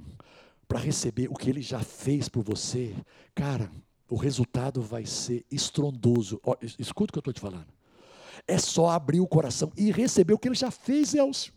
para 0.68 0.78
receber 0.78 1.28
o 1.30 1.34
que 1.34 1.48
ele 1.48 1.62
já 1.62 1.80
fez 1.80 2.28
por 2.28 2.44
você, 2.44 2.94
cara, 3.34 3.70
o 4.10 4.16
resultado 4.16 4.82
vai 4.82 5.06
ser 5.06 5.44
estrondoso. 5.50 6.38
Ó, 6.44 6.54
escuta 6.78 7.10
o 7.10 7.12
que 7.14 7.18
eu 7.18 7.20
estou 7.20 7.32
te 7.32 7.40
falando. 7.40 7.66
É 8.46 8.58
só 8.58 8.90
abrir 8.90 9.20
o 9.20 9.26
coração 9.26 9.72
e 9.74 9.90
receber 9.90 10.34
o 10.34 10.38
que 10.38 10.48
ele 10.48 10.54
já 10.54 10.70
fez, 10.70 11.14
Elcio. 11.14 11.52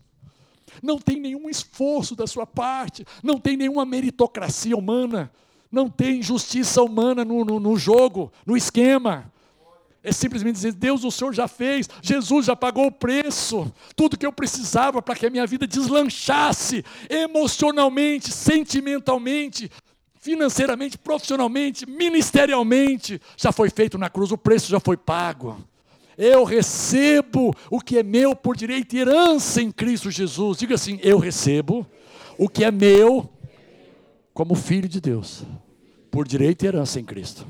Não 0.82 0.98
tem 0.98 1.20
nenhum 1.20 1.50
esforço 1.50 2.16
da 2.16 2.26
sua 2.26 2.46
parte, 2.46 3.06
não 3.22 3.40
tem 3.40 3.58
nenhuma 3.58 3.86
meritocracia 3.86 4.76
humana, 4.76 5.32
não 5.70 5.90
tem 5.90 6.22
justiça 6.22 6.82
humana 6.82 7.26
no, 7.26 7.44
no, 7.44 7.60
no 7.60 7.78
jogo, 7.78 8.32
no 8.46 8.56
esquema. 8.56 9.32
É 10.08 10.12
simplesmente 10.14 10.56
dizer: 10.56 10.72
Deus, 10.72 11.04
o 11.04 11.12
Senhor 11.12 11.34
já 11.34 11.50
fez, 11.50 11.90
Jesus 12.02 12.46
já 12.46 12.56
pagou 12.56 12.88
o 12.88 12.92
preço, 12.92 13.70
tudo 13.94 14.18
que 14.18 14.26
eu 14.26 14.32
precisava 14.32 15.02
para 15.02 15.16
que 15.16 15.26
a 15.26 15.30
minha 15.30 15.46
vida 15.46 15.68
deslanchasse 15.68 16.82
emocionalmente, 17.10 18.32
sentimentalmente, 18.32 19.70
financeiramente, 20.18 20.98
profissionalmente, 20.98 21.86
ministerialmente, 21.86 23.20
já 23.36 23.52
foi 23.52 23.70
feito 23.70 23.98
na 23.98 24.10
cruz, 24.10 24.32
o 24.32 24.38
preço 24.38 24.72
já 24.72 24.80
foi 24.80 24.96
pago. 24.96 25.58
Eu 26.18 26.46
recebo 26.46 27.54
o 27.70 27.82
que 27.82 27.98
é 27.98 28.04
meu 28.04 28.34
por 28.34 28.56
direito 28.56 28.96
e 28.96 29.00
herança 29.00 29.62
em 29.62 29.74
Cristo 29.74 30.10
Jesus. 30.10 30.58
Diga 30.58 30.76
assim: 30.76 31.02
eu 31.04 31.18
recebo 31.18 31.86
o 32.38 32.48
que 32.48 32.64
é 32.64 32.72
meu 32.72 33.30
como 34.34 34.56
filho 34.56 34.88
de 34.88 35.02
Deus, 35.02 35.44
por 36.10 36.26
direito 36.26 36.64
e 36.64 36.68
herança 36.68 36.98
em 36.98 37.04
Cristo. 37.04 37.46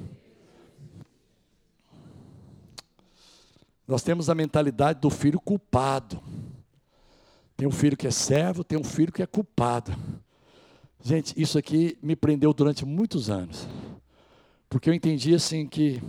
Nós 3.87 4.03
temos 4.03 4.29
a 4.29 4.35
mentalidade 4.35 4.99
do 4.99 5.09
filho 5.09 5.39
culpado. 5.39 6.21
Tem 7.55 7.67
um 7.67 7.71
filho 7.71 7.95
que 7.95 8.05
é 8.05 8.11
servo, 8.11 8.63
tem 8.63 8.77
um 8.77 8.83
filho 8.83 9.11
que 9.11 9.23
é 9.23 9.25
culpado. 9.25 9.95
Gente, 11.01 11.33
isso 11.41 11.57
aqui 11.57 11.97
me 12.01 12.15
prendeu 12.15 12.53
durante 12.53 12.85
muitos 12.85 13.29
anos. 13.29 13.67
Porque 14.69 14.89
eu 14.89 14.93
entendi 14.93 15.33
assim 15.33 15.65
que, 15.65 16.01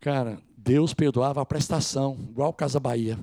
cara, 0.00 0.38
Deus 0.56 0.94
perdoava 0.94 1.42
a 1.42 1.46
prestação, 1.46 2.18
igual 2.30 2.52
Casa 2.52 2.80
Bahia. 2.80 3.18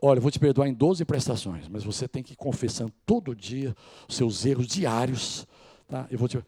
Olha, 0.00 0.18
eu 0.18 0.22
vou 0.22 0.30
te 0.30 0.38
perdoar 0.38 0.68
em 0.68 0.74
12 0.74 1.04
prestações, 1.04 1.68
mas 1.68 1.84
você 1.84 2.08
tem 2.08 2.22
que 2.22 2.32
ir 2.32 2.36
confessando 2.36 2.92
todo 3.04 3.34
dia 3.34 3.76
os 4.08 4.16
seus 4.16 4.46
erros 4.46 4.66
diários. 4.66 5.46
Tá? 5.86 6.06
Eu 6.10 6.18
vou 6.18 6.28
te... 6.28 6.42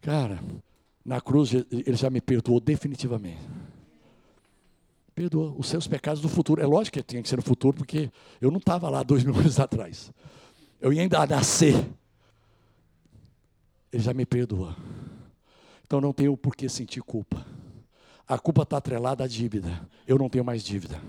Cara, 0.00 0.42
na 1.04 1.20
cruz 1.20 1.52
ele 1.52 1.96
já 1.96 2.08
me 2.08 2.20
perdoou 2.20 2.60
definitivamente. 2.60 3.40
Perdoa 5.14 5.54
os 5.58 5.66
seus 5.68 5.86
pecados 5.86 6.22
do 6.22 6.28
futuro. 6.28 6.62
É 6.62 6.66
lógico 6.66 6.98
que 6.98 7.02
tinha 7.02 7.22
que 7.22 7.28
ser 7.28 7.36
no 7.36 7.42
futuro, 7.42 7.76
porque 7.76 8.10
eu 8.40 8.50
não 8.50 8.58
estava 8.58 8.88
lá 8.88 9.02
dois 9.02 9.22
mil 9.24 9.36
anos 9.36 9.60
atrás. 9.60 10.12
Eu 10.80 10.92
ia 10.92 11.02
ainda 11.02 11.26
nascer. 11.26 11.74
Ele 13.92 14.02
já 14.02 14.14
me 14.14 14.24
perdoa. 14.24 14.76
Então 15.84 16.00
não 16.00 16.12
tenho 16.12 16.36
por 16.36 16.56
que 16.56 16.68
sentir 16.68 17.02
culpa. 17.02 17.46
A 18.26 18.38
culpa 18.38 18.62
está 18.62 18.78
atrelada 18.78 19.24
à 19.24 19.26
dívida. 19.26 19.86
Eu 20.06 20.16
não 20.16 20.30
tenho 20.30 20.44
mais 20.44 20.64
dívida. 20.64 21.00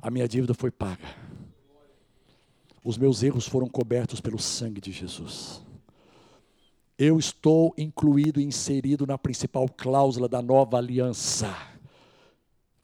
A 0.00 0.10
minha 0.10 0.26
dívida 0.26 0.54
foi 0.54 0.70
paga. 0.70 1.14
Os 2.82 2.96
meus 2.96 3.22
erros 3.22 3.46
foram 3.46 3.68
cobertos 3.68 4.20
pelo 4.20 4.38
sangue 4.38 4.80
de 4.80 4.90
Jesus. 4.90 5.62
Eu 6.96 7.18
estou 7.18 7.74
incluído 7.76 8.40
e 8.40 8.44
inserido 8.44 9.06
na 9.06 9.18
principal 9.18 9.68
cláusula 9.68 10.28
da 10.28 10.40
nova 10.40 10.78
aliança 10.78 11.73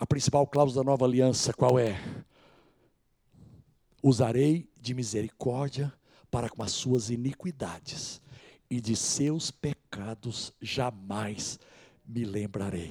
a 0.00 0.06
principal 0.06 0.46
cláusula 0.46 0.82
da 0.82 0.90
nova 0.90 1.04
aliança 1.04 1.52
qual 1.52 1.78
é? 1.78 2.00
Usarei 4.02 4.66
de 4.80 4.94
misericórdia 4.94 5.92
para 6.30 6.48
com 6.48 6.62
as 6.62 6.72
suas 6.72 7.10
iniquidades, 7.10 8.18
e 8.70 8.80
de 8.80 8.96
seus 8.96 9.50
pecados 9.50 10.54
jamais 10.58 11.60
me 12.06 12.24
lembrarei. 12.24 12.90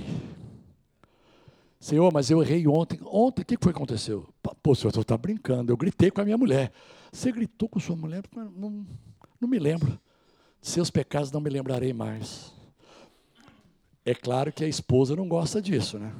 Senhor, 1.79 2.13
mas 2.13 2.29
eu 2.29 2.43
errei 2.43 2.67
ontem. 2.67 2.99
Ontem, 3.05 3.41
o 3.41 3.45
que 3.45 3.57
foi 3.59 3.73
que 3.73 3.77
aconteceu? 3.77 4.31
Pô, 4.61 4.75
senhor, 4.75 4.93
você 4.93 4.99
está 4.99 5.17
brincando. 5.17 5.71
Eu 5.71 5.77
gritei 5.77 6.11
com 6.11 6.21
a 6.21 6.25
minha 6.25 6.37
mulher. 6.37 6.71
Você 7.11 7.31
gritou 7.31 7.67
com 7.67 7.79
sua 7.79 7.95
mulher? 7.95 8.23
Não, 8.35 8.85
não 9.39 9.49
me 9.49 9.57
lembro. 9.57 9.99
Seus 10.61 10.91
pecados 10.91 11.31
não 11.31 11.39
me 11.39 11.49
lembrarei 11.49 11.93
mais. 11.93 12.53
É 14.05 14.13
claro 14.13 14.51
que 14.51 14.63
a 14.63 14.67
esposa 14.67 15.15
não 15.15 15.27
gosta 15.27 15.61
disso, 15.61 15.97
né? 15.97 16.13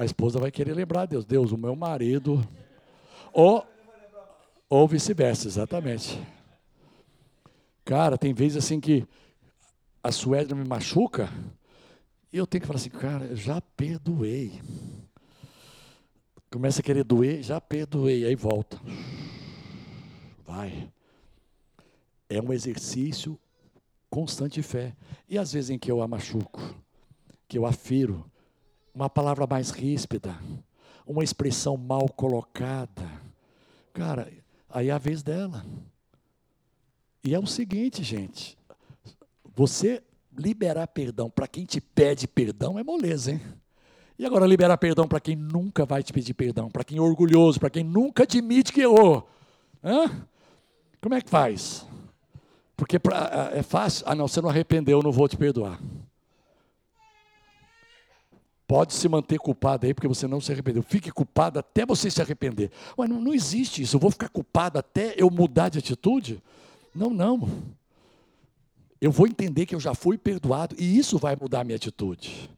A 0.00 0.04
esposa 0.06 0.38
vai 0.38 0.50
querer 0.50 0.72
lembrar 0.72 1.02
a 1.02 1.06
Deus. 1.06 1.26
Deus, 1.26 1.52
o 1.52 1.58
meu 1.58 1.76
marido. 1.76 2.42
Ou, 3.34 3.66
ou 4.66 4.88
vice-versa, 4.88 5.46
exatamente. 5.46 6.18
Cara, 7.84 8.16
tem 8.16 8.32
vezes 8.32 8.56
assim 8.56 8.80
que 8.80 9.06
a 10.02 10.10
Suélia 10.10 10.56
me 10.56 10.66
machuca 10.66 11.28
e 12.32 12.38
eu 12.38 12.46
tenho 12.46 12.62
que 12.62 12.66
falar 12.66 12.78
assim, 12.78 12.88
cara, 12.88 13.36
já 13.36 13.60
perdoei. 13.60 14.62
Começa 16.50 16.80
a 16.80 16.82
querer 16.82 17.04
doer, 17.04 17.42
já 17.42 17.60
perdoei, 17.60 18.24
aí 18.24 18.34
volta. 18.34 18.80
Vai. 20.46 20.90
É 22.26 22.40
um 22.40 22.54
exercício 22.54 23.38
constante 24.08 24.54
de 24.54 24.62
fé. 24.62 24.96
E 25.28 25.36
às 25.36 25.52
vezes 25.52 25.68
em 25.68 25.78
que 25.78 25.92
eu 25.92 26.00
a 26.00 26.08
machuco, 26.08 26.74
que 27.46 27.58
eu 27.58 27.66
afiro, 27.66 28.29
uma 29.00 29.08
palavra 29.08 29.46
mais 29.46 29.70
ríspida, 29.70 30.36
uma 31.06 31.24
expressão 31.24 31.76
mal 31.76 32.06
colocada. 32.08 33.10
Cara, 33.94 34.30
aí 34.68 34.88
é 34.88 34.92
a 34.92 34.98
vez 34.98 35.22
dela. 35.22 35.64
E 37.24 37.34
é 37.34 37.38
o 37.38 37.46
seguinte, 37.46 38.02
gente, 38.02 38.58
você 39.54 40.02
liberar 40.36 40.86
perdão 40.88 41.30
para 41.30 41.48
quem 41.48 41.64
te 41.64 41.80
pede 41.80 42.28
perdão 42.28 42.78
é 42.78 42.84
moleza, 42.84 43.32
hein? 43.32 43.40
E 44.18 44.26
agora 44.26 44.46
liberar 44.46 44.76
perdão 44.76 45.08
para 45.08 45.18
quem 45.18 45.34
nunca 45.34 45.86
vai 45.86 46.02
te 46.02 46.12
pedir 46.12 46.34
perdão, 46.34 46.68
para 46.70 46.84
quem 46.84 46.98
é 46.98 47.00
orgulhoso, 47.00 47.58
para 47.58 47.70
quem 47.70 47.82
nunca 47.82 48.24
admite 48.24 48.70
que 48.70 48.82
errou. 48.82 49.26
Hã? 49.82 50.26
Como 51.00 51.14
é 51.14 51.22
que 51.22 51.30
faz? 51.30 51.86
Porque 52.76 52.98
pra, 52.98 53.50
é 53.54 53.62
fácil. 53.62 54.04
Ah, 54.06 54.14
não, 54.14 54.28
você 54.28 54.42
não 54.42 54.50
arrependeu, 54.50 54.98
eu 54.98 55.02
não 55.02 55.10
vou 55.10 55.26
te 55.26 55.38
perdoar. 55.38 55.80
Pode 58.70 58.94
se 58.94 59.08
manter 59.08 59.36
culpado 59.36 59.84
aí, 59.84 59.92
porque 59.92 60.06
você 60.06 60.28
não 60.28 60.40
se 60.40 60.52
arrependeu. 60.52 60.80
Fique 60.84 61.10
culpado 61.10 61.58
até 61.58 61.84
você 61.84 62.08
se 62.08 62.22
arrepender. 62.22 62.70
Ué, 62.96 63.08
não, 63.08 63.20
não 63.20 63.34
existe 63.34 63.82
isso. 63.82 63.96
Eu 63.96 64.00
vou 64.00 64.12
ficar 64.12 64.28
culpado 64.28 64.78
até 64.78 65.12
eu 65.16 65.28
mudar 65.28 65.70
de 65.70 65.80
atitude? 65.80 66.40
Não, 66.94 67.10
não. 67.10 67.50
Eu 69.00 69.10
vou 69.10 69.26
entender 69.26 69.66
que 69.66 69.74
eu 69.74 69.80
já 69.80 69.92
fui 69.92 70.16
perdoado 70.16 70.76
e 70.78 70.96
isso 70.96 71.18
vai 71.18 71.34
mudar 71.34 71.62
a 71.62 71.64
minha 71.64 71.74
atitude. 71.74 72.48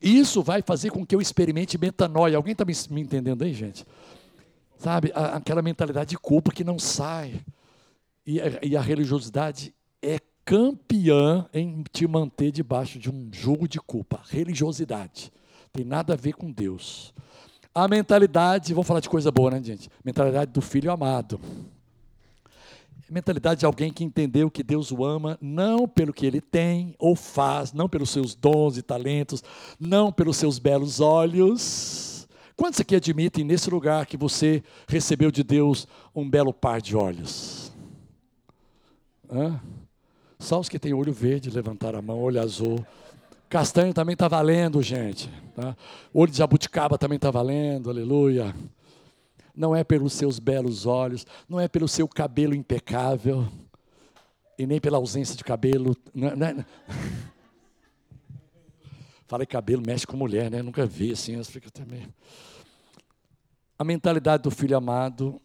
Isso 0.00 0.42
vai 0.42 0.62
fazer 0.62 0.90
com 0.90 1.04
que 1.04 1.14
eu 1.14 1.20
experimente 1.20 1.76
metanoia. 1.76 2.38
Alguém 2.38 2.52
está 2.52 2.64
me, 2.64 2.72
me, 2.88 3.02
entendendo 3.02 3.44
aí, 3.44 3.52
gente? 3.52 3.84
Sabe, 4.78 5.12
a, 5.14 5.36
aquela 5.36 5.60
mentalidade 5.60 6.08
de 6.08 6.18
culpa 6.18 6.50
que 6.50 6.64
não 6.64 6.78
sai. 6.78 7.42
E, 8.26 8.40
e 8.62 8.74
a 8.74 8.80
religiosidade 8.80 9.74
é 10.00 10.18
campeã 10.46 11.46
em 11.52 11.84
te 11.92 12.06
manter 12.06 12.52
debaixo 12.52 12.98
de 12.98 13.10
um 13.10 13.28
jugo 13.30 13.68
de 13.68 13.78
culpa. 13.78 14.22
Religiosidade. 14.30 15.30
Tem 15.78 15.84
nada 15.84 16.14
a 16.14 16.16
ver 16.16 16.32
com 16.32 16.50
Deus. 16.50 17.14
A 17.72 17.86
mentalidade, 17.86 18.74
vamos 18.74 18.88
falar 18.88 18.98
de 18.98 19.08
coisa 19.08 19.30
boa, 19.30 19.52
né, 19.52 19.62
gente? 19.62 19.88
Mentalidade 20.04 20.50
do 20.50 20.60
filho 20.60 20.90
amado 20.90 21.38
mentalidade 23.10 23.60
de 23.60 23.64
alguém 23.64 23.90
que 23.90 24.04
entendeu 24.04 24.50
que 24.50 24.62
Deus 24.62 24.92
o 24.92 25.02
ama 25.02 25.38
não 25.40 25.88
pelo 25.88 26.12
que 26.12 26.26
ele 26.26 26.42
tem 26.42 26.94
ou 26.98 27.16
faz, 27.16 27.72
não 27.72 27.88
pelos 27.88 28.10
seus 28.10 28.34
dons 28.34 28.76
e 28.76 28.82
talentos, 28.82 29.42
não 29.80 30.12
pelos 30.12 30.36
seus 30.36 30.58
belos 30.58 31.00
olhos. 31.00 32.28
Quantos 32.54 32.80
aqui 32.80 32.94
admitem 32.94 33.44
nesse 33.44 33.70
lugar 33.70 34.04
que 34.04 34.18
você 34.18 34.62
recebeu 34.86 35.30
de 35.30 35.42
Deus 35.42 35.88
um 36.14 36.28
belo 36.28 36.52
par 36.52 36.82
de 36.82 36.94
olhos? 36.94 37.72
Hã? 39.30 39.58
Só 40.38 40.60
os 40.60 40.68
que 40.68 40.78
têm 40.78 40.92
olho 40.92 41.12
verde 41.12 41.48
levantaram 41.48 41.98
a 41.98 42.02
mão, 42.02 42.20
olho 42.20 42.42
azul. 42.42 42.84
Castanho 43.48 43.94
também 43.94 44.12
está 44.12 44.28
valendo, 44.28 44.82
gente. 44.82 45.30
Tá? 45.54 45.76
Olho 46.12 46.30
de 46.30 46.38
jabuticaba 46.38 46.98
também 46.98 47.16
está 47.16 47.30
valendo, 47.30 47.90
aleluia 47.90 48.54
não 49.58 49.74
é 49.74 49.82
pelos 49.82 50.12
seus 50.12 50.38
belos 50.38 50.86
olhos, 50.86 51.26
não 51.48 51.58
é 51.58 51.66
pelo 51.66 51.88
seu 51.88 52.06
cabelo 52.06 52.54
impecável, 52.54 53.48
e 54.58 54.66
nem 54.66 54.80
pela 54.80 54.98
ausência 54.98 55.36
de 55.36 55.44
cabelo. 55.44 55.96
Não, 56.12 56.34
não 56.34 56.64
Falei 59.26 59.46
cabelo, 59.46 59.82
mexe 59.86 60.06
com 60.06 60.16
mulher, 60.16 60.50
né? 60.50 60.62
Nunca 60.62 60.86
vi 60.86 61.12
assim, 61.12 61.34
eu 61.34 61.44
fico 61.44 61.70
também. 61.70 62.08
A 63.78 63.84
mentalidade 63.84 64.42
do 64.42 64.50
filho 64.50 64.76
amado 64.76 65.40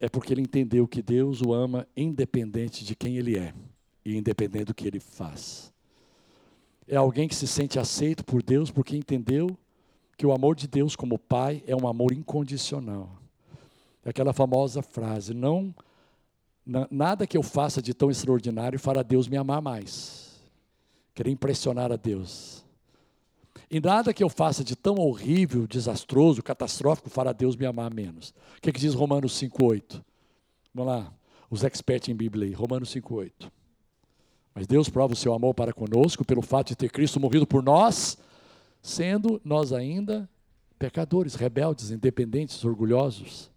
é 0.00 0.08
porque 0.08 0.32
ele 0.32 0.40
entendeu 0.40 0.88
que 0.88 1.02
Deus 1.02 1.42
o 1.42 1.52
ama 1.52 1.86
independente 1.96 2.84
de 2.84 2.96
quem 2.96 3.16
ele 3.16 3.38
é 3.38 3.52
e 4.04 4.16
independente 4.16 4.66
do 4.66 4.74
que 4.74 4.86
ele 4.86 4.98
faz. 4.98 5.72
É 6.88 6.96
alguém 6.96 7.28
que 7.28 7.34
se 7.34 7.46
sente 7.46 7.78
aceito 7.78 8.24
por 8.24 8.42
Deus 8.42 8.70
porque 8.70 8.96
entendeu 8.96 9.56
que 10.16 10.26
o 10.26 10.32
amor 10.32 10.56
de 10.56 10.66
Deus 10.66 10.96
como 10.96 11.18
Pai 11.18 11.62
é 11.66 11.76
um 11.76 11.86
amor 11.86 12.12
incondicional. 12.12 13.10
É 14.04 14.10
aquela 14.10 14.32
famosa 14.32 14.82
frase: 14.82 15.34
não 15.34 15.74
nada 16.90 17.26
que 17.26 17.36
eu 17.36 17.42
faça 17.42 17.80
de 17.80 17.94
tão 17.94 18.10
extraordinário 18.10 18.78
fará 18.78 19.02
Deus 19.02 19.28
me 19.28 19.36
amar 19.36 19.62
mais. 19.62 20.40
Querer 21.14 21.30
impressionar 21.30 21.92
a 21.92 21.96
Deus. 21.96 22.64
E 23.70 23.80
nada 23.80 24.14
que 24.14 24.24
eu 24.24 24.30
faça 24.30 24.64
de 24.64 24.74
tão 24.74 24.96
horrível, 24.96 25.66
desastroso, 25.66 26.42
catastrófico 26.42 27.10
fará 27.10 27.32
Deus 27.32 27.54
me 27.54 27.66
amar 27.66 27.92
menos. 27.92 28.30
O 28.56 28.62
que, 28.62 28.70
é 28.70 28.72
que 28.72 28.80
diz 28.80 28.94
Romanos 28.94 29.32
5,8? 29.38 30.02
Vamos 30.74 30.92
lá, 30.92 31.12
os 31.50 31.64
experts 31.64 32.08
em 32.08 32.14
Bíblia 32.14 32.46
aí, 32.46 32.52
Romanos 32.52 32.94
5,8. 32.94 33.50
Mas 34.58 34.66
Deus 34.66 34.88
prova 34.88 35.12
o 35.12 35.16
seu 35.16 35.32
amor 35.32 35.54
para 35.54 35.72
conosco 35.72 36.24
pelo 36.24 36.42
fato 36.42 36.70
de 36.70 36.76
ter 36.76 36.90
Cristo 36.90 37.20
morrido 37.20 37.46
por 37.46 37.62
nós, 37.62 38.18
sendo 38.82 39.40
nós 39.44 39.72
ainda 39.72 40.28
pecadores, 40.76 41.36
rebeldes, 41.36 41.92
independentes, 41.92 42.64
orgulhosos. 42.64 43.52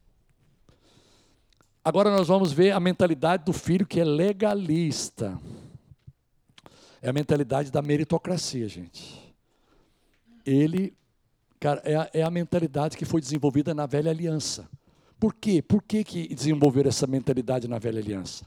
Agora 1.84 2.16
nós 2.16 2.28
vamos 2.28 2.52
ver 2.52 2.70
a 2.70 2.80
mentalidade 2.80 3.44
do 3.46 3.52
filho 3.52 3.84
que 3.84 4.00
é 4.00 4.04
legalista. 4.04 5.40
É 7.02 7.10
a 7.10 7.14
mentalidade 7.14 7.72
da 7.72 7.82
meritocracia, 7.82 8.70
gente. 8.70 9.36
Ele, 10.46 10.96
cara, 11.60 11.82
é 11.84 11.96
a, 11.96 12.10
é 12.14 12.22
a 12.22 12.30
mentalidade 12.30 12.96
que 12.96 13.06
foi 13.06 13.22
desenvolvida 13.22 13.74
na 13.74 13.88
velha 13.88 14.12
aliança. 14.12 14.70
Por 15.20 15.34
quê? 15.34 15.64
Por 15.64 15.82
que, 15.82 16.04
que 16.04 16.28
desenvolveram 16.28 16.90
essa 16.90 17.08
mentalidade 17.08 17.68
na 17.68 17.80
velha 17.80 18.00
aliança? 18.00 18.46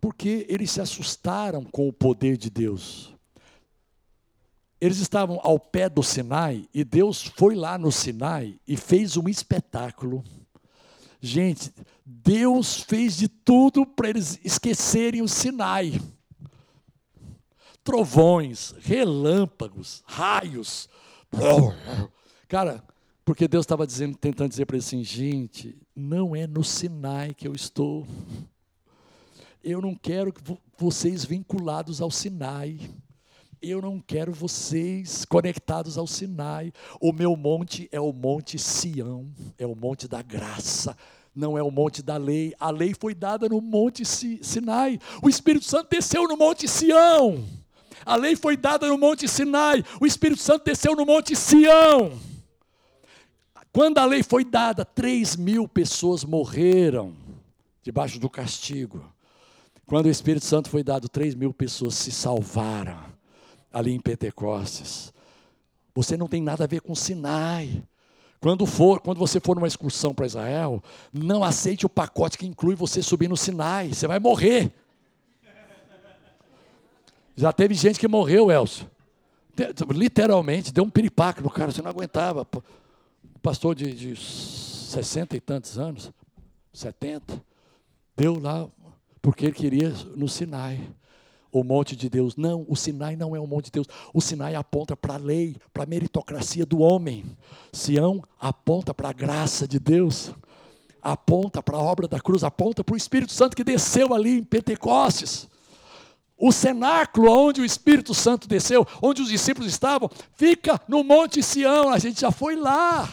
Porque 0.00 0.46
eles 0.48 0.70
se 0.70 0.80
assustaram 0.80 1.64
com 1.64 1.88
o 1.88 1.92
poder 1.92 2.36
de 2.36 2.50
Deus. 2.50 3.14
Eles 4.80 4.98
estavam 4.98 5.40
ao 5.42 5.58
pé 5.58 5.88
do 5.88 6.02
Sinai 6.02 6.68
e 6.72 6.84
Deus 6.84 7.22
foi 7.36 7.56
lá 7.56 7.76
no 7.76 7.90
Sinai 7.90 8.60
e 8.66 8.76
fez 8.76 9.16
um 9.16 9.28
espetáculo. 9.28 10.22
Gente, 11.20 11.72
Deus 12.06 12.80
fez 12.82 13.16
de 13.16 13.28
tudo 13.28 13.84
para 13.84 14.08
eles 14.08 14.38
esquecerem 14.44 15.20
o 15.20 15.28
Sinai. 15.28 16.00
Trovões, 17.82 18.72
relâmpagos, 18.80 20.02
raios. 20.06 20.88
Cara, 22.46 22.84
porque 23.24 23.48
Deus 23.48 23.64
estava 23.64 23.86
dizendo, 23.86 24.16
tentando 24.16 24.50
dizer 24.50 24.64
para 24.64 24.76
eles 24.76 24.86
assim, 24.86 25.02
gente, 25.02 25.76
não 25.94 26.36
é 26.36 26.46
no 26.46 26.62
Sinai 26.62 27.34
que 27.34 27.48
eu 27.48 27.52
estou. 27.52 28.06
Eu 29.70 29.82
não 29.82 29.94
quero 29.94 30.32
vocês 30.78 31.26
vinculados 31.26 32.00
ao 32.00 32.10
Sinai. 32.10 32.80
Eu 33.60 33.82
não 33.82 34.00
quero 34.00 34.32
vocês 34.32 35.26
conectados 35.26 35.98
ao 35.98 36.06
Sinai. 36.06 36.72
O 36.98 37.12
meu 37.12 37.36
monte 37.36 37.86
é 37.92 38.00
o 38.00 38.10
monte 38.10 38.58
Sião, 38.58 39.30
é 39.58 39.66
o 39.66 39.74
monte 39.74 40.08
da 40.08 40.22
graça, 40.22 40.96
não 41.34 41.58
é 41.58 41.62
o 41.62 41.70
monte 41.70 42.02
da 42.02 42.16
lei. 42.16 42.54
A 42.58 42.70
lei 42.70 42.94
foi 42.98 43.14
dada 43.14 43.46
no 43.46 43.60
monte 43.60 44.06
Sinai. 44.06 44.98
O 45.22 45.28
Espírito 45.28 45.66
Santo 45.66 45.90
desceu 45.90 46.26
no 46.26 46.38
monte 46.38 46.66
Sião. 46.66 47.44
A 48.06 48.16
lei 48.16 48.36
foi 48.36 48.56
dada 48.56 48.88
no 48.88 48.96
monte 48.96 49.28
Sinai. 49.28 49.84
O 50.00 50.06
Espírito 50.06 50.40
Santo 50.40 50.64
desceu 50.64 50.96
no 50.96 51.04
monte 51.04 51.36
Sião. 51.36 52.18
Quando 53.70 53.98
a 53.98 54.06
lei 54.06 54.22
foi 54.22 54.46
dada, 54.46 54.82
três 54.82 55.36
mil 55.36 55.68
pessoas 55.68 56.24
morreram 56.24 57.14
debaixo 57.82 58.18
do 58.18 58.30
castigo. 58.30 59.17
Quando 59.88 60.04
o 60.04 60.10
Espírito 60.10 60.44
Santo 60.44 60.68
foi 60.68 60.84
dado, 60.84 61.08
três 61.08 61.34
mil 61.34 61.52
pessoas 61.52 61.94
se 61.94 62.12
salvaram 62.12 62.98
ali 63.72 63.94
em 63.94 63.98
Pentecostes. 63.98 65.14
Você 65.94 66.14
não 66.14 66.28
tem 66.28 66.42
nada 66.42 66.64
a 66.64 66.66
ver 66.66 66.82
com 66.82 66.94
Sinai. 66.94 67.82
Quando 68.38 68.66
for, 68.66 69.00
quando 69.00 69.16
você 69.16 69.40
for 69.40 69.56
numa 69.56 69.66
excursão 69.66 70.12
para 70.12 70.26
Israel, 70.26 70.82
não 71.10 71.42
aceite 71.42 71.86
o 71.86 71.88
pacote 71.88 72.36
que 72.36 72.46
inclui 72.46 72.74
você 72.74 73.00
subir 73.02 73.28
no 73.28 73.36
Sinai. 73.36 73.88
Você 73.88 74.06
vai 74.06 74.20
morrer. 74.20 74.70
Já 77.34 77.50
teve 77.50 77.72
gente 77.72 77.98
que 77.98 78.06
morreu, 78.06 78.50
Elcio. 78.50 78.86
Literalmente, 79.90 80.70
deu 80.70 80.84
um 80.84 80.90
piripaque 80.90 81.42
no 81.42 81.48
cara, 81.48 81.72
você 81.72 81.80
não 81.80 81.90
aguentava. 81.90 82.46
Pastor 83.40 83.74
de, 83.74 83.94
de 83.94 84.16
60 84.16 85.34
e 85.34 85.40
tantos 85.40 85.78
anos. 85.78 86.12
70. 86.74 87.42
Deu 88.14 88.38
lá, 88.38 88.68
porque 89.20 89.46
ele 89.46 89.52
queria 89.52 89.92
no 90.16 90.28
Sinai. 90.28 90.80
O 91.50 91.64
monte 91.64 91.96
de 91.96 92.10
Deus. 92.10 92.36
Não, 92.36 92.66
o 92.68 92.76
Sinai 92.76 93.16
não 93.16 93.34
é 93.34 93.40
o 93.40 93.46
monte 93.46 93.66
de 93.66 93.72
Deus. 93.72 93.86
O 94.12 94.20
Sinai 94.20 94.54
aponta 94.54 94.94
para 94.94 95.14
a 95.14 95.18
lei, 95.18 95.56
para 95.72 95.84
a 95.84 95.86
meritocracia 95.86 96.66
do 96.66 96.80
homem. 96.80 97.24
Sião 97.72 98.22
aponta 98.38 98.92
para 98.92 99.08
a 99.08 99.12
graça 99.12 99.66
de 99.66 99.78
Deus. 99.78 100.30
Aponta 101.00 101.62
para 101.62 101.76
a 101.78 101.80
obra 101.80 102.06
da 102.06 102.20
cruz, 102.20 102.44
aponta 102.44 102.84
para 102.84 102.92
o 102.92 102.96
Espírito 102.96 103.32
Santo 103.32 103.56
que 103.56 103.64
desceu 103.64 104.12
ali 104.12 104.38
em 104.38 104.44
Pentecostes. 104.44 105.48
O 106.36 106.52
cenáculo 106.52 107.32
onde 107.32 107.60
o 107.60 107.64
Espírito 107.64 108.14
Santo 108.14 108.46
desceu, 108.46 108.86
onde 109.02 109.22
os 109.22 109.28
discípulos 109.28 109.68
estavam, 109.68 110.10
fica 110.34 110.80
no 110.86 111.02
Monte 111.02 111.42
Sião. 111.42 111.88
A 111.88 111.98
gente 111.98 112.20
já 112.20 112.30
foi 112.30 112.56
lá. 112.56 113.08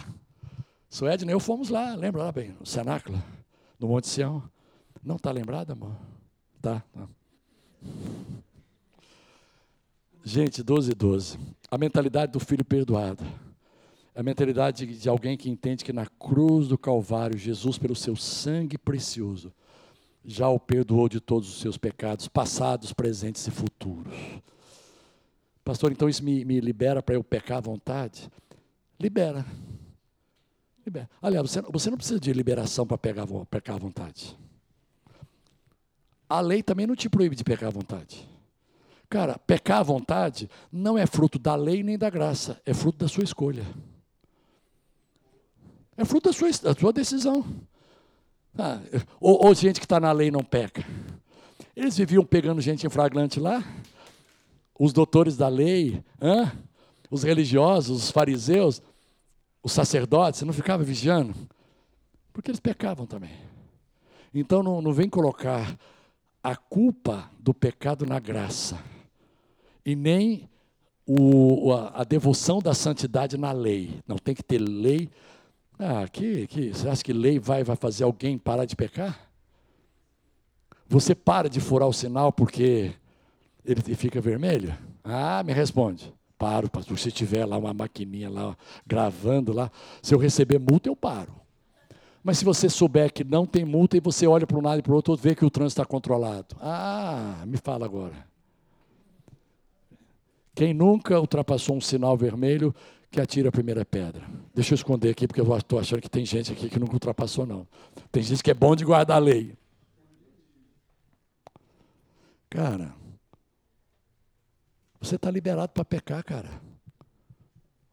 Suedna 0.89 1.31
e 1.31 1.33
eu 1.33 1.39
fomos 1.39 1.69
lá, 1.69 1.95
lembra 1.95 2.23
lá 2.23 2.31
bem, 2.31 2.55
o 2.59 2.65
cenáculo, 2.65 3.21
no 3.79 3.87
Monte 3.87 4.07
Sião. 4.07 4.43
Não 5.05 5.17
está 5.17 5.31
lembrado, 5.31 5.71
amor? 5.71 5.95
Tá. 6.59 6.83
Gente, 10.23 10.63
12 10.63 10.91
e 10.91 10.95
12. 10.95 11.37
A 11.69 11.77
mentalidade 11.77 12.31
do 12.31 12.39
filho 12.39 12.65
perdoado. 12.65 13.23
A 14.15 14.23
mentalidade 14.23 14.87
de 14.87 15.07
alguém 15.07 15.37
que 15.37 15.47
entende 15.47 15.85
que 15.85 15.93
na 15.93 16.07
cruz 16.07 16.67
do 16.67 16.75
Calvário, 16.75 17.37
Jesus, 17.37 17.77
pelo 17.77 17.95
seu 17.95 18.15
sangue 18.15 18.79
precioso, 18.79 19.53
já 20.23 20.49
o 20.49 20.59
perdoou 20.59 21.07
de 21.07 21.19
todos 21.19 21.49
os 21.49 21.59
seus 21.61 21.77
pecados, 21.77 22.27
passados, 22.27 22.91
presentes 22.91 23.45
e 23.45 23.51
futuros. 23.51 24.15
Pastor, 25.63 25.91
então 25.91 26.09
isso 26.09 26.23
me, 26.23 26.43
me 26.43 26.59
libera 26.59 27.03
para 27.03 27.13
eu 27.13 27.23
pecar 27.23 27.59
à 27.59 27.61
vontade? 27.61 28.27
Libera. 28.99 29.45
libera. 30.83 31.07
Aliás, 31.21 31.51
você, 31.51 31.61
você 31.61 31.91
não 31.91 31.97
precisa 31.97 32.19
de 32.19 32.33
liberação 32.33 32.87
para 32.87 32.97
pecar 32.97 33.75
à 33.75 33.77
vontade. 33.77 34.35
A 36.29 36.41
lei 36.41 36.63
também 36.63 36.87
não 36.87 36.95
te 36.95 37.09
proíbe 37.09 37.35
de 37.35 37.43
pecar 37.43 37.69
à 37.69 37.71
vontade. 37.71 38.27
Cara, 39.09 39.37
pecar 39.37 39.79
à 39.79 39.83
vontade 39.83 40.49
não 40.71 40.97
é 40.97 41.05
fruto 41.05 41.37
da 41.37 41.55
lei 41.55 41.83
nem 41.83 41.97
da 41.97 42.09
graça, 42.09 42.59
é 42.65 42.73
fruto 42.73 42.99
da 42.99 43.07
sua 43.07 43.23
escolha. 43.23 43.65
É 45.95 46.03
fruto 46.03 46.29
da 46.29 46.33
sua, 46.33 46.49
da 46.51 46.73
sua 46.73 46.91
decisão. 46.91 47.45
Ah, 48.57 48.79
ou, 49.19 49.45
ou, 49.45 49.53
gente 49.53 49.79
que 49.79 49.85
está 49.85 49.99
na 49.99 50.11
lei 50.11 50.31
não 50.31 50.43
peca. 50.43 50.85
Eles 51.75 51.97
viviam 51.97 52.25
pegando 52.25 52.61
gente 52.61 52.85
em 52.85 52.89
flagrante 52.89 53.39
lá. 53.39 53.63
Os 54.77 54.91
doutores 54.91 55.37
da 55.37 55.47
lei, 55.47 56.03
os 57.09 57.23
religiosos, 57.23 58.05
os 58.05 58.11
fariseus, 58.11 58.81
os 59.63 59.71
sacerdotes, 59.71 60.41
não 60.41 60.53
ficava 60.53 60.83
vigiando? 60.83 61.33
Porque 62.33 62.51
eles 62.51 62.59
pecavam 62.59 63.05
também. 63.05 63.31
Então 64.33 64.61
não, 64.61 64.81
não 64.81 64.91
vem 64.91 65.09
colocar 65.09 65.77
a 66.45 66.55
culpa 66.55 67.29
do 67.39 67.53
pecado 67.53 68.05
na 68.05 68.19
graça, 68.19 68.77
e 69.85 69.95
nem 69.95 70.49
o, 71.05 71.71
a, 71.73 72.01
a 72.01 72.03
devoção 72.03 72.59
da 72.59 72.73
santidade 72.73 73.37
na 73.37 73.51
lei. 73.51 73.99
Não 74.07 74.17
tem 74.17 74.33
que 74.35 74.43
ter 74.43 74.59
lei 74.59 75.09
ah, 75.77 76.07
que, 76.07 76.47
que, 76.47 76.69
você 76.69 76.87
acha 76.87 77.03
que 77.03 77.11
lei 77.11 77.37
vai, 77.37 77.63
vai 77.63 77.75
fazer 77.75 78.05
alguém 78.05 78.37
parar 78.37 78.65
de 78.65 78.75
pecar? 78.75 79.29
Você 80.87 81.13
para 81.13 81.49
de 81.49 81.59
furar 81.59 81.87
o 81.87 81.93
sinal 81.93 82.31
porque 82.31 82.93
ele 83.65 83.81
fica 83.95 84.21
vermelho? 84.21 84.77
Ah, 85.03 85.43
me 85.43 85.51
responde. 85.51 86.13
Paro, 86.37 86.69
pastor. 86.69 86.97
Se 86.97 87.11
tiver 87.11 87.45
lá 87.45 87.57
uma 87.57 87.73
maquininha 87.73 88.29
lá 88.29 88.55
gravando 88.85 89.51
lá, 89.51 89.69
se 90.01 90.13
eu 90.13 90.19
receber 90.19 90.59
multa, 90.59 90.87
eu 90.87 90.95
paro. 90.95 91.33
Mas 92.25 92.39
se 92.39 92.43
você 92.43 92.67
souber 92.67 93.13
que 93.13 93.23
não 93.23 93.45
tem 93.45 93.63
multa 93.63 93.97
e 93.97 93.99
você 93.99 94.25
olha 94.25 94.47
para 94.47 94.57
um 94.57 94.61
lado 94.61 94.79
e 94.79 94.81
para 94.81 94.91
o 94.91 94.95
outro, 94.95 95.15
vê 95.15 95.35
que 95.35 95.45
o 95.45 95.49
trânsito 95.51 95.79
está 95.79 95.85
controlado. 95.85 96.55
Ah, 96.59 97.43
me 97.45 97.55
fala 97.55 97.85
agora. 97.85 98.15
Quem 100.55 100.73
nunca 100.73 101.19
ultrapassou 101.19 101.77
um 101.77 101.81
sinal 101.81 102.17
vermelho 102.17 102.73
que 103.11 103.21
atira 103.21 103.49
a 103.49 103.51
primeira 103.51 103.85
pedra. 103.85 104.27
Deixa 104.55 104.73
eu 104.73 104.75
esconder 104.75 105.11
aqui, 105.11 105.27
porque 105.27 105.39
eu 105.39 105.55
estou 105.55 105.77
achando 105.77 106.01
que 106.01 106.09
tem 106.09 106.25
gente 106.25 106.51
aqui 106.51 106.67
que 106.67 106.79
nunca 106.79 106.93
ultrapassou, 106.93 107.45
não. 107.45 107.67
Tem 108.11 108.23
gente 108.23 108.41
que 108.41 108.49
é 108.49 108.55
bom 108.55 108.75
de 108.75 108.83
guardar 108.83 109.17
a 109.17 109.19
lei. 109.19 109.55
Cara, 112.49 112.91
você 114.99 115.15
está 115.15 115.29
liberado 115.29 115.73
para 115.73 115.85
pecar, 115.85 116.23
cara. 116.23 116.49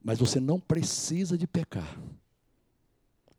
Mas 0.02 0.18
você 0.18 0.40
não 0.40 0.58
precisa 0.58 1.36
de 1.36 1.46
pecar. 1.46 1.98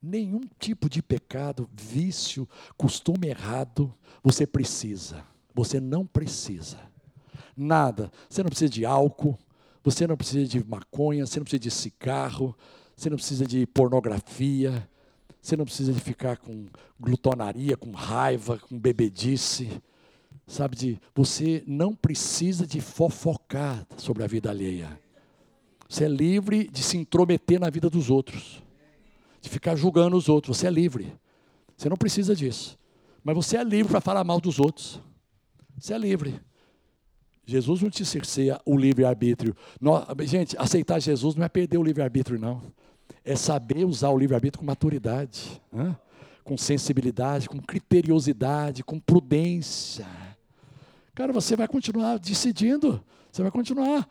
Nenhum 0.06 0.42
tipo 0.60 0.90
de 0.90 1.02
pecado, 1.02 1.70
vício, 1.72 2.46
costume 2.76 3.30
errado, 3.30 3.94
você 4.22 4.46
precisa. 4.46 5.24
Você 5.56 5.80
não 5.80 6.06
precisa. 6.06 6.78
Nada. 7.56 8.12
Você 8.30 8.44
não 8.44 8.50
precisa 8.50 8.70
de 8.70 8.86
álcool, 8.86 9.40
você 9.82 10.06
não 10.06 10.18
precisa 10.18 10.46
de 10.46 10.62
maconha, 10.62 11.26
você 11.26 11.40
não 11.40 11.46
precisa 11.46 11.60
de 11.62 11.72
cigarro, 11.72 12.54
você 12.98 13.10
não 13.10 13.16
precisa 13.16 13.46
de 13.46 13.66
pornografia, 13.66 14.90
você 15.42 15.56
não 15.56 15.64
precisa 15.64 15.94
de 15.94 16.02
ficar 16.02 16.36
com 16.36 16.66
glutonaria, 17.00 17.78
com 17.78 17.92
raiva, 17.92 18.58
com 18.58 18.78
bebedice. 18.78 19.82
Sabe, 20.46 20.76
de, 20.76 21.02
você 21.16 21.64
não 21.66 21.96
precisa 21.96 22.68
de 22.68 22.82
fofocar 22.82 23.88
sobre 23.96 24.22
a 24.22 24.28
vida 24.28 24.50
alheia. 24.50 25.00
Você 25.88 26.04
é 26.04 26.10
livre 26.10 26.68
de 26.68 26.84
se 26.84 26.98
intrometer 26.98 27.58
na 27.58 27.70
vida 27.70 27.90
dos 27.90 28.10
outros, 28.10 28.62
de 29.44 29.50
ficar 29.50 29.76
julgando 29.76 30.16
os 30.16 30.30
outros. 30.30 30.58
Você 30.58 30.68
é 30.68 30.72
livre. 30.72 31.14
Você 31.76 31.90
não 31.90 31.98
precisa 31.98 32.34
disso. 32.34 32.80
Mas 33.22 33.36
você 33.36 33.58
é 33.58 33.64
livre 33.64 33.92
para 33.92 34.00
falar 34.00 34.24
mal 34.24 34.40
dos 34.40 34.58
outros. 34.58 35.02
Você 35.78 35.94
é 35.94 35.98
livre. 35.98 36.40
Jesus 37.46 37.82
não 37.82 37.90
te 37.90 38.06
cerceia 38.06 38.60
o 38.66 38.78
livre-arbítrio. 38.78 39.54
Gente, 40.22 40.58
aceitar 40.58 40.98
Jesus 41.00 41.36
não 41.36 41.44
é 41.44 41.50
perder 41.50 41.78
o 41.78 41.84
livre-arbítrio, 41.84 42.40
não. 42.40 42.62
É 43.24 43.36
saber 43.36 43.84
usar 43.84 44.10
o 44.12 44.18
livre-arbítrio 44.18 44.60
com 44.60 44.66
maturidade, 44.66 45.62
né? 45.72 45.94
com 46.42 46.58
sensibilidade, 46.58 47.50
com 47.50 47.60
criteriosidade, 47.60 48.82
com 48.82 48.98
prudência. 48.98 50.08
Cara, 51.14 51.34
você 51.34 51.58
vai 51.58 51.68
continuar 51.68 52.18
decidindo. 52.18 53.04
Você 53.30 53.42
vai 53.42 53.52
continuar. 53.52 54.08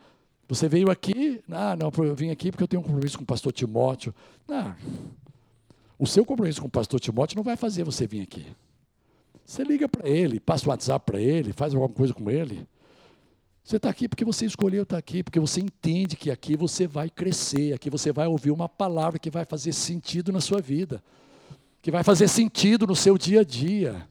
Você 0.47 0.69
veio 0.69 0.91
aqui, 0.91 1.41
ah, 1.49 1.75
não, 1.75 1.91
eu 2.05 2.15
vim 2.15 2.29
aqui 2.29 2.51
porque 2.51 2.63
eu 2.63 2.67
tenho 2.67 2.81
um 2.81 2.85
compromisso 2.85 3.17
com 3.17 3.23
o 3.23 3.27
pastor 3.27 3.51
Timóteo. 3.51 4.13
Não. 4.47 4.75
O 5.97 6.07
seu 6.07 6.25
compromisso 6.25 6.61
com 6.61 6.67
o 6.67 6.71
pastor 6.71 6.99
Timóteo 6.99 7.35
não 7.35 7.43
vai 7.43 7.55
fazer 7.55 7.83
você 7.83 8.07
vir 8.07 8.21
aqui. 8.21 8.45
Você 9.45 9.63
liga 9.63 9.87
para 9.87 10.07
ele, 10.07 10.39
passa 10.39 10.65
o 10.65 10.69
WhatsApp 10.69 11.05
para 11.05 11.21
ele, 11.21 11.53
faz 11.53 11.73
alguma 11.73 11.93
coisa 11.93 12.13
com 12.13 12.29
ele. 12.29 12.67
Você 13.63 13.77
está 13.77 13.89
aqui 13.89 14.09
porque 14.09 14.25
você 14.25 14.45
escolheu 14.45 14.83
estar 14.83 14.97
aqui, 14.97 15.23
porque 15.23 15.39
você 15.39 15.61
entende 15.61 16.17
que 16.17 16.29
aqui 16.29 16.57
você 16.57 16.85
vai 16.85 17.09
crescer, 17.09 17.73
aqui 17.73 17.89
você 17.89 18.11
vai 18.11 18.27
ouvir 18.27 18.51
uma 18.51 18.67
palavra 18.67 19.17
que 19.17 19.29
vai 19.29 19.45
fazer 19.45 19.71
sentido 19.71 20.33
na 20.33 20.41
sua 20.41 20.59
vida, 20.59 21.01
que 21.81 21.89
vai 21.89 22.03
fazer 22.03 22.27
sentido 22.27 22.85
no 22.85 22.95
seu 22.95 23.17
dia 23.17 23.41
a 23.41 23.43
dia. 23.43 24.07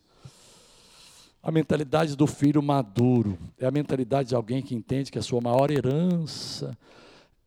A 1.43 1.51
mentalidade 1.51 2.17
do 2.17 2.27
filho 2.27 2.63
maduro 2.63 3.37
é 3.59 3.67
a 3.67 3.71
mentalidade 3.71 4.31
de 4.31 4.35
alguém 4.35 4.63
que 4.63 4.75
entende 4.75 5.11
que 5.11 5.19
a 5.19 5.23
sua 5.23 5.41
maior 5.41 5.71
herança 5.71 6.79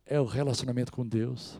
é 0.04 0.20
o 0.20 0.26
relacionamento 0.26 0.92
com 0.92 1.04
Deus. 1.04 1.58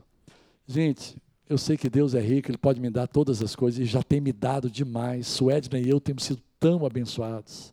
Gente, 0.67 1.17
eu 1.49 1.57
sei 1.57 1.77
que 1.77 1.89
Deus 1.89 2.15
é 2.15 2.21
rico, 2.21 2.51
Ele 2.51 2.59
pode 2.59 2.81
me 2.81 2.91
dar 2.91 3.07
todas 3.07 3.41
as 3.41 3.55
coisas, 3.55 3.81
e 3.81 3.85
já 3.85 4.03
tem 4.03 4.21
me 4.21 4.33
dado 4.33 4.69
demais. 4.69 5.27
Suedna 5.27 5.79
e 5.79 5.89
eu 5.89 6.01
temos 6.01 6.25
sido 6.25 6.43
tão 6.59 6.85
abençoados. 6.85 7.73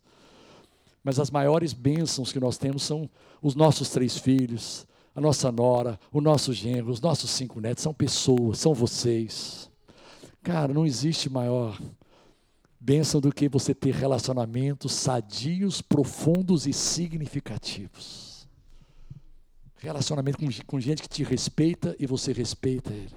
Mas 1.02 1.18
as 1.18 1.30
maiores 1.30 1.72
bênçãos 1.72 2.32
que 2.32 2.40
nós 2.40 2.56
temos 2.56 2.82
são 2.82 3.10
os 3.42 3.54
nossos 3.54 3.90
três 3.90 4.16
filhos, 4.16 4.86
a 5.14 5.20
nossa 5.20 5.52
nora, 5.52 5.98
o 6.12 6.20
nosso 6.20 6.52
genro, 6.52 6.90
os 6.90 7.00
nossos 7.00 7.30
cinco 7.30 7.60
netos, 7.60 7.82
são 7.82 7.92
pessoas, 7.92 8.58
são 8.58 8.72
vocês. 8.72 9.70
Cara, 10.42 10.72
não 10.72 10.86
existe 10.86 11.28
maior 11.28 11.78
bênção 12.80 13.20
do 13.20 13.32
que 13.32 13.48
você 13.48 13.74
ter 13.74 13.94
relacionamentos 13.94 14.92
sadios, 14.92 15.80
profundos 15.82 16.66
e 16.66 16.72
significativos. 16.72 18.46
Relacionamento 19.76 20.38
com, 20.38 20.46
com 20.66 20.80
gente 20.80 21.02
que 21.02 21.08
te 21.08 21.24
respeita 21.24 21.96
e 21.98 22.06
você 22.06 22.32
respeita 22.32 22.92
ele. 22.92 23.14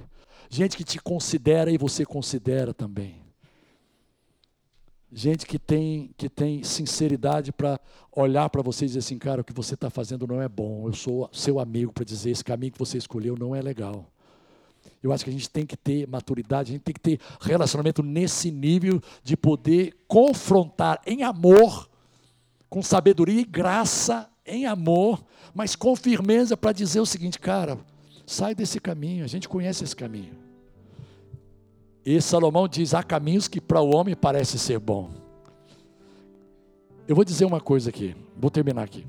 Gente 0.49 0.77
que 0.77 0.83
te 0.83 0.99
considera 0.99 1.71
e 1.71 1.77
você 1.77 2.05
considera 2.05 2.73
também. 2.73 3.27
Gente 5.11 5.45
que 5.45 5.57
tem, 5.57 6.11
que 6.17 6.27
tem 6.27 6.63
sinceridade 6.63 7.51
para 7.51 7.79
olhar 8.13 8.49
para 8.49 8.61
você 8.61 8.85
e 8.85 8.87
dizer 8.87 8.99
assim, 8.99 9.17
cara, 9.17 9.41
o 9.41 9.43
que 9.43 9.53
você 9.53 9.73
está 9.73 9.89
fazendo 9.89 10.27
não 10.27 10.41
é 10.41 10.49
bom. 10.49 10.87
Eu 10.87 10.93
sou 10.93 11.29
seu 11.31 11.59
amigo 11.59 11.93
para 11.93 12.03
dizer 12.03 12.31
esse 12.31 12.43
caminho 12.43 12.73
que 12.73 12.79
você 12.79 12.97
escolheu 12.97 13.35
não 13.37 13.55
é 13.55 13.61
legal. 13.61 14.05
Eu 15.01 15.13
acho 15.13 15.23
que 15.23 15.29
a 15.29 15.33
gente 15.33 15.49
tem 15.49 15.65
que 15.65 15.77
ter 15.77 16.07
maturidade, 16.07 16.71
a 16.71 16.73
gente 16.73 16.83
tem 16.83 16.93
que 16.93 16.99
ter 16.99 17.19
relacionamento 17.39 18.03
nesse 18.03 18.51
nível 18.51 19.01
de 19.23 19.37
poder 19.37 19.95
confrontar 20.07 21.01
em 21.05 21.23
amor, 21.23 21.89
com 22.69 22.81
sabedoria 22.81 23.41
e 23.41 23.45
graça, 23.45 24.29
em 24.45 24.65
amor, 24.65 25.23
mas 25.53 25.75
com 25.75 25.95
firmeza 25.95 26.57
para 26.57 26.71
dizer 26.71 26.99
o 26.99 27.05
seguinte, 27.05 27.39
cara, 27.39 27.77
sai 28.27 28.53
desse 28.53 28.79
caminho, 28.79 29.23
a 29.23 29.27
gente 29.27 29.47
conhece 29.47 29.85
esse 29.85 29.95
caminho. 29.95 30.35
E 32.05 32.21
Salomão 32.21 32.67
diz: 32.67 32.93
há 32.93 33.01
caminhos 33.01 33.47
que 33.47 33.61
para 33.61 33.81
o 33.81 33.95
homem 33.95 34.15
parece 34.15 34.59
ser 34.59 34.77
bom. 34.77 35.09
Eu 37.07 37.15
vou 37.15 37.23
dizer 37.23 37.45
uma 37.45 37.61
coisa 37.61 37.89
aqui, 37.89 38.15
vou 38.37 38.51
terminar 38.51 38.83
aqui. 38.83 39.07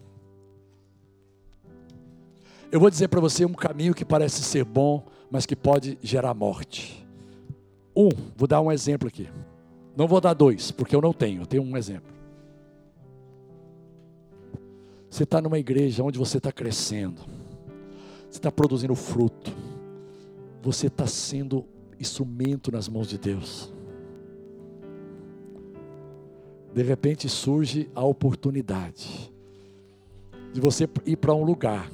Eu 2.70 2.78
vou 2.78 2.88
dizer 2.88 3.08
para 3.08 3.20
você 3.20 3.44
um 3.44 3.52
caminho 3.52 3.94
que 3.94 4.04
parece 4.04 4.42
ser 4.42 4.64
bom, 4.64 5.04
mas 5.30 5.44
que 5.44 5.56
pode 5.56 5.98
gerar 6.00 6.32
morte. 6.32 7.04
Um, 7.96 8.10
vou 8.36 8.46
dar 8.46 8.60
um 8.60 8.70
exemplo 8.70 9.08
aqui. 9.08 9.28
Não 9.96 10.06
vou 10.06 10.20
dar 10.20 10.34
dois, 10.34 10.70
porque 10.70 10.94
eu 10.94 11.00
não 11.00 11.12
tenho, 11.12 11.42
eu 11.42 11.46
tenho 11.46 11.62
um 11.62 11.76
exemplo. 11.76 12.12
Você 15.10 15.24
está 15.24 15.40
numa 15.40 15.58
igreja 15.58 16.04
onde 16.04 16.18
você 16.18 16.38
está 16.38 16.52
crescendo, 16.52 17.22
você 18.30 18.38
está 18.38 18.52
produzindo 18.52 18.94
fruto, 18.94 19.52
você 20.62 20.88
está 20.88 21.06
sendo 21.06 21.64
instrumento 21.98 22.70
nas 22.70 22.88
mãos 22.88 23.08
de 23.08 23.18
Deus. 23.18 23.72
De 26.74 26.82
repente 26.82 27.28
surge 27.28 27.90
a 27.94 28.04
oportunidade 28.04 29.32
de 30.52 30.60
você 30.60 30.88
ir 31.06 31.16
para 31.16 31.34
um 31.34 31.42
lugar 31.42 31.90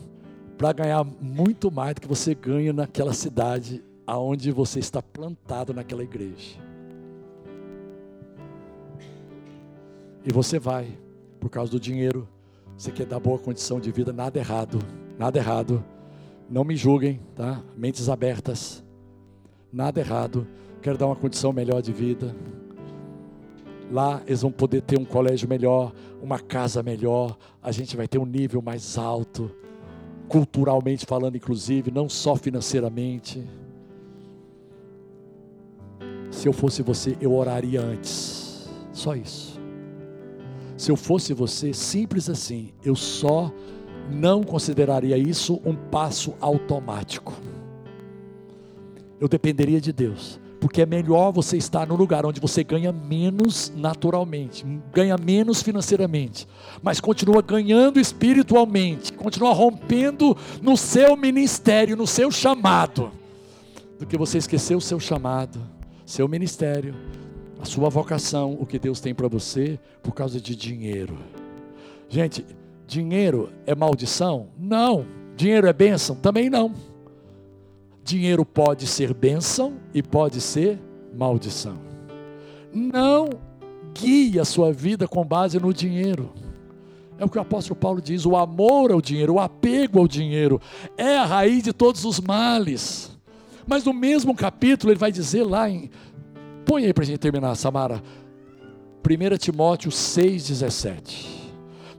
para 0.58 0.72
ganhar 0.72 1.04
muito 1.04 1.70
mais 1.70 1.94
do 1.94 2.00
que 2.00 2.08
você 2.08 2.34
ganha 2.34 2.72
naquela 2.72 3.12
cidade 3.12 3.82
aonde 4.06 4.50
você 4.52 4.78
está 4.78 5.02
plantado 5.02 5.72
naquela 5.72 6.02
igreja. 6.02 6.58
E 10.24 10.32
você 10.32 10.58
vai 10.58 10.98
por 11.38 11.50
causa 11.50 11.70
do 11.70 11.78
dinheiro, 11.78 12.26
você 12.76 12.90
quer 12.90 13.06
dar 13.06 13.20
boa 13.20 13.38
condição 13.38 13.78
de 13.78 13.90
vida, 13.92 14.12
nada 14.12 14.38
errado, 14.38 14.78
nada 15.18 15.38
errado. 15.38 15.84
Não 16.48 16.64
me 16.64 16.76
julguem, 16.76 17.20
tá? 17.34 17.62
Mentes 17.76 18.08
abertas. 18.08 18.84
Nada 19.72 20.00
errado. 20.00 20.46
Quero 20.82 20.98
dar 20.98 21.06
uma 21.06 21.16
condição 21.16 21.52
melhor 21.52 21.80
de 21.80 21.92
vida. 21.92 22.34
Lá 23.90 24.22
eles 24.26 24.42
vão 24.42 24.50
poder 24.50 24.82
ter 24.82 24.98
um 24.98 25.04
colégio 25.04 25.48
melhor, 25.48 25.92
uma 26.22 26.38
casa 26.38 26.82
melhor, 26.82 27.36
a 27.62 27.70
gente 27.70 27.96
vai 27.96 28.08
ter 28.08 28.18
um 28.18 28.26
nível 28.26 28.62
mais 28.62 28.96
alto, 28.96 29.50
culturalmente 30.28 31.04
falando, 31.06 31.36
inclusive, 31.36 31.90
não 31.90 32.08
só 32.08 32.34
financeiramente. 32.34 33.46
Se 36.30 36.48
eu 36.48 36.52
fosse 36.52 36.82
você, 36.82 37.16
eu 37.20 37.32
oraria 37.32 37.80
antes. 37.80 38.68
Só 38.92 39.14
isso. 39.14 39.60
Se 40.76 40.90
eu 40.90 40.96
fosse 40.96 41.32
você, 41.32 41.72
simples 41.72 42.28
assim, 42.28 42.72
eu 42.84 42.96
só 42.96 43.52
não 44.10 44.42
consideraria 44.42 45.16
isso 45.16 45.60
um 45.64 45.74
passo 45.74 46.34
automático. 46.40 47.32
Eu 49.20 49.28
dependeria 49.28 49.80
de 49.80 49.92
Deus, 49.92 50.38
porque 50.60 50.82
é 50.82 50.86
melhor 50.86 51.32
você 51.32 51.56
estar 51.56 51.86
no 51.86 51.94
lugar 51.94 52.26
onde 52.26 52.40
você 52.40 52.64
ganha 52.64 52.92
menos 52.92 53.72
naturalmente, 53.76 54.64
ganha 54.92 55.16
menos 55.16 55.62
financeiramente, 55.62 56.48
mas 56.82 57.00
continua 57.00 57.42
ganhando 57.42 58.00
espiritualmente, 58.00 59.12
continua 59.12 59.52
rompendo 59.52 60.36
no 60.60 60.76
seu 60.76 61.16
ministério, 61.16 61.96
no 61.96 62.06
seu 62.06 62.30
chamado, 62.30 63.10
do 63.98 64.06
que 64.06 64.16
você 64.16 64.38
esquecer 64.38 64.74
o 64.74 64.80
seu 64.80 64.98
chamado, 64.98 65.60
seu 66.04 66.28
ministério, 66.28 66.94
a 67.60 67.64
sua 67.64 67.88
vocação, 67.88 68.56
o 68.60 68.66
que 68.66 68.78
Deus 68.78 69.00
tem 69.00 69.14
para 69.14 69.28
você 69.28 69.78
por 70.02 70.12
causa 70.12 70.40
de 70.40 70.54
dinheiro. 70.54 71.16
Gente, 72.08 72.44
dinheiro 72.86 73.50
é 73.66 73.74
maldição? 73.74 74.48
Não. 74.58 75.06
Dinheiro 75.36 75.66
é 75.66 75.72
bênção? 75.72 76.16
Também 76.16 76.48
não. 76.48 76.72
Dinheiro 78.02 78.44
pode 78.44 78.86
ser 78.86 79.14
bênção 79.14 79.74
e 79.92 80.02
pode 80.02 80.40
ser 80.40 80.78
maldição. 81.16 81.78
Não 82.72 83.30
guie 83.94 84.38
a 84.38 84.44
sua 84.44 84.72
vida 84.72 85.06
com 85.08 85.24
base 85.24 85.58
no 85.58 85.72
dinheiro. 85.72 86.32
É 87.18 87.24
o 87.24 87.28
que 87.28 87.38
o 87.38 87.40
apóstolo 87.40 87.78
Paulo 87.78 88.02
diz: 88.02 88.26
o 88.26 88.36
amor 88.36 88.92
ao 88.92 89.00
dinheiro, 89.00 89.34
o 89.34 89.40
apego 89.40 90.00
ao 90.00 90.08
dinheiro, 90.08 90.60
é 90.96 91.16
a 91.16 91.24
raiz 91.24 91.62
de 91.62 91.72
todos 91.72 92.04
os 92.04 92.20
males. 92.20 93.16
Mas 93.66 93.84
no 93.84 93.94
mesmo 93.94 94.34
capítulo, 94.34 94.92
ele 94.92 94.98
vai 94.98 95.10
dizer 95.10 95.44
lá 95.44 95.70
em 95.70 95.90
Põe 96.64 96.86
aí 96.86 96.94
para 96.94 97.04
a 97.04 97.06
gente 97.06 97.18
terminar, 97.18 97.54
Samara. 97.56 98.02
1 99.04 99.36
Timóteo 99.36 99.90
6,17. 99.90 101.43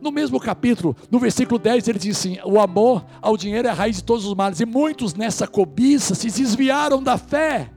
No 0.05 0.11
mesmo 0.11 0.39
capítulo, 0.39 0.95
no 1.09 1.17
versículo 1.17 1.57
10, 1.57 1.87
ele 1.87 1.97
diz 1.97 2.15
assim: 2.15 2.37
O 2.45 2.59
amor 2.59 3.03
ao 3.19 3.35
dinheiro 3.35 3.67
é 3.67 3.71
a 3.71 3.73
raiz 3.73 3.95
de 3.95 4.03
todos 4.03 4.23
os 4.23 4.35
males, 4.35 4.59
e 4.59 4.65
muitos 4.65 5.15
nessa 5.15 5.47
cobiça 5.47 6.13
se 6.13 6.27
desviaram 6.27 7.01
da 7.01 7.17
fé. 7.17 7.71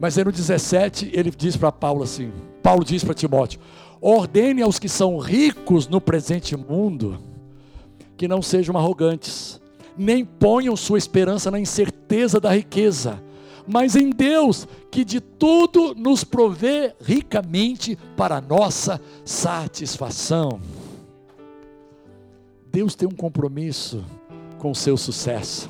Mas 0.00 0.18
aí 0.18 0.24
no 0.24 0.32
17, 0.32 1.12
ele 1.12 1.30
diz 1.30 1.56
para 1.56 1.70
Paulo 1.70 2.02
assim: 2.02 2.32
Paulo 2.64 2.84
diz 2.84 3.04
para 3.04 3.14
Timóteo: 3.14 3.60
Ordene 4.00 4.60
aos 4.60 4.76
que 4.76 4.88
são 4.88 5.18
ricos 5.18 5.86
no 5.86 6.00
presente 6.00 6.56
mundo 6.56 7.16
que 8.16 8.26
não 8.26 8.42
sejam 8.42 8.76
arrogantes, 8.76 9.60
nem 9.96 10.24
ponham 10.24 10.74
sua 10.74 10.98
esperança 10.98 11.48
na 11.48 11.60
incerteza 11.60 12.40
da 12.40 12.52
riqueza 12.52 13.22
mas 13.66 13.96
em 13.96 14.10
Deus, 14.10 14.68
que 14.90 15.04
de 15.04 15.20
tudo 15.20 15.94
nos 15.94 16.22
provê 16.22 16.94
ricamente 17.00 17.96
para 18.16 18.40
nossa 18.40 19.00
satisfação. 19.24 20.60
Deus 22.70 22.94
tem 22.94 23.08
um 23.08 23.14
compromisso 23.14 24.04
com 24.58 24.70
o 24.70 24.74
seu 24.74 24.96
sucesso, 24.96 25.68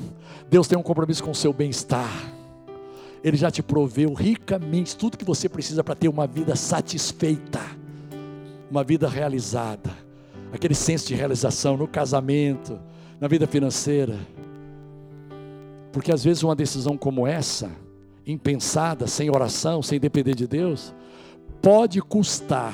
Deus 0.49 0.67
tem 0.67 0.77
um 0.77 0.83
compromisso 0.83 1.23
com 1.23 1.31
o 1.31 1.35
seu 1.35 1.53
bem-estar. 1.53 2.31
Ele 3.23 3.37
já 3.37 3.49
te 3.49 3.63
proveu 3.63 4.13
ricamente 4.13 4.95
tudo 4.95 5.17
que 5.17 5.25
você 5.25 5.49
precisa 5.49 5.83
para 5.83 5.95
ter 5.95 6.07
uma 6.07 6.27
vida 6.27 6.55
satisfeita, 6.55 7.61
uma 8.69 8.83
vida 8.83 9.09
realizada, 9.09 9.89
aquele 10.53 10.75
senso 10.75 11.07
de 11.07 11.15
realização 11.15 11.75
no 11.75 11.87
casamento, 11.87 12.79
na 13.19 13.27
vida 13.27 13.47
financeira. 13.47 14.19
Porque 15.91 16.11
às 16.11 16.23
vezes 16.23 16.43
uma 16.43 16.55
decisão 16.55 16.97
como 16.97 17.25
essa, 17.25 17.71
impensada, 18.25 19.07
sem 19.07 19.29
oração, 19.29 19.81
sem 19.81 19.99
depender 19.99 20.35
de 20.35 20.47
Deus, 20.47 20.93
pode 21.61 22.01
custar 22.01 22.73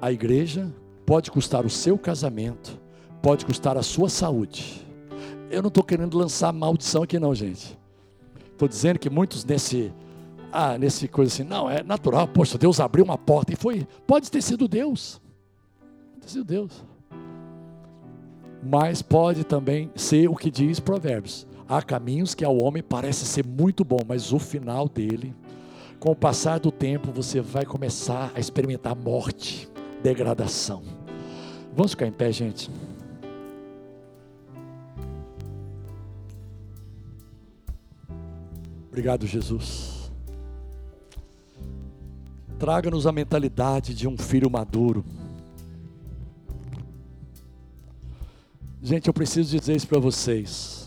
a 0.00 0.10
igreja, 0.10 0.72
pode 1.04 1.30
custar 1.30 1.66
o 1.66 1.70
seu 1.70 1.98
casamento, 1.98 2.80
pode 3.20 3.44
custar 3.44 3.76
a 3.76 3.82
sua 3.82 4.08
saúde. 4.08 4.86
Eu 5.50 5.62
não 5.62 5.68
estou 5.68 5.84
querendo 5.84 6.16
lançar 6.16 6.52
maldição 6.52 7.02
aqui, 7.02 7.18
não, 7.18 7.34
gente. 7.34 7.78
Estou 8.52 8.66
dizendo 8.66 8.98
que 8.98 9.10
muitos 9.10 9.44
nesse, 9.44 9.92
ah, 10.50 10.78
nesse 10.78 11.06
coisa 11.06 11.32
assim, 11.32 11.44
não, 11.44 11.68
é 11.68 11.82
natural, 11.82 12.26
poxa, 12.26 12.56
Deus 12.56 12.80
abriu 12.80 13.04
uma 13.04 13.18
porta 13.18 13.52
e 13.52 13.56
foi. 13.56 13.86
Pode 14.06 14.30
ter 14.30 14.42
sido 14.42 14.66
Deus. 14.66 15.20
Pode 16.12 16.20
ter 16.22 16.28
sido 16.28 16.44
Deus. 16.44 16.84
Mas 18.62 19.02
pode 19.02 19.44
também 19.44 19.90
ser 19.94 20.28
o 20.28 20.36
que 20.36 20.50
diz 20.50 20.80
Provérbios 20.80 21.46
Há 21.72 21.80
caminhos 21.80 22.34
que 22.34 22.44
ao 22.44 22.62
homem 22.62 22.82
parece 22.82 23.24
ser 23.24 23.46
muito 23.46 23.82
bom, 23.82 24.00
mas 24.06 24.30
o 24.30 24.38
final 24.38 24.86
dele, 24.86 25.34
com 25.98 26.10
o 26.10 26.14
passar 26.14 26.60
do 26.60 26.70
tempo, 26.70 27.10
você 27.10 27.40
vai 27.40 27.64
começar 27.64 28.30
a 28.34 28.38
experimentar 28.38 28.94
morte, 28.94 29.66
degradação. 30.02 30.82
Vamos 31.74 31.92
ficar 31.92 32.06
em 32.06 32.12
pé, 32.12 32.30
gente. 32.30 32.70
Obrigado, 38.88 39.26
Jesus. 39.26 40.12
Traga-nos 42.58 43.06
a 43.06 43.12
mentalidade 43.12 43.94
de 43.94 44.06
um 44.06 44.18
filho 44.18 44.50
maduro. 44.50 45.02
Gente, 48.82 49.08
eu 49.08 49.14
preciso 49.14 49.56
dizer 49.56 49.74
isso 49.74 49.88
para 49.88 49.98
vocês 49.98 50.81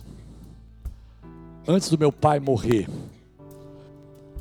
antes 1.68 1.90
do 1.90 1.98
meu 1.98 2.12
pai 2.12 2.40
morrer, 2.40 2.88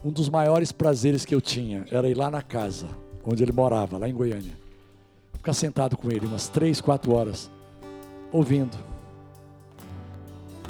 um 0.05 0.11
dos 0.11 0.29
maiores 0.29 0.71
prazeres 0.73 1.25
que 1.25 1.35
eu 1.35 1.41
tinha 1.41 1.85
era 1.91 2.09
ir 2.09 2.15
lá 2.15 2.31
na 2.31 2.43
casa 2.43 2.87
onde 3.25 3.43
ele 3.43 3.53
morava, 3.53 3.97
lá 3.97 4.09
em 4.09 4.15
Goiânia. 4.15 4.53
Ficar 5.33 5.55
sentado 5.55 5.97
com 5.97 6.11
ele 6.11 6.27
umas 6.27 6.49
três, 6.49 6.81
quatro 6.81 7.13
horas, 7.13 7.51
ouvindo. 8.31 8.77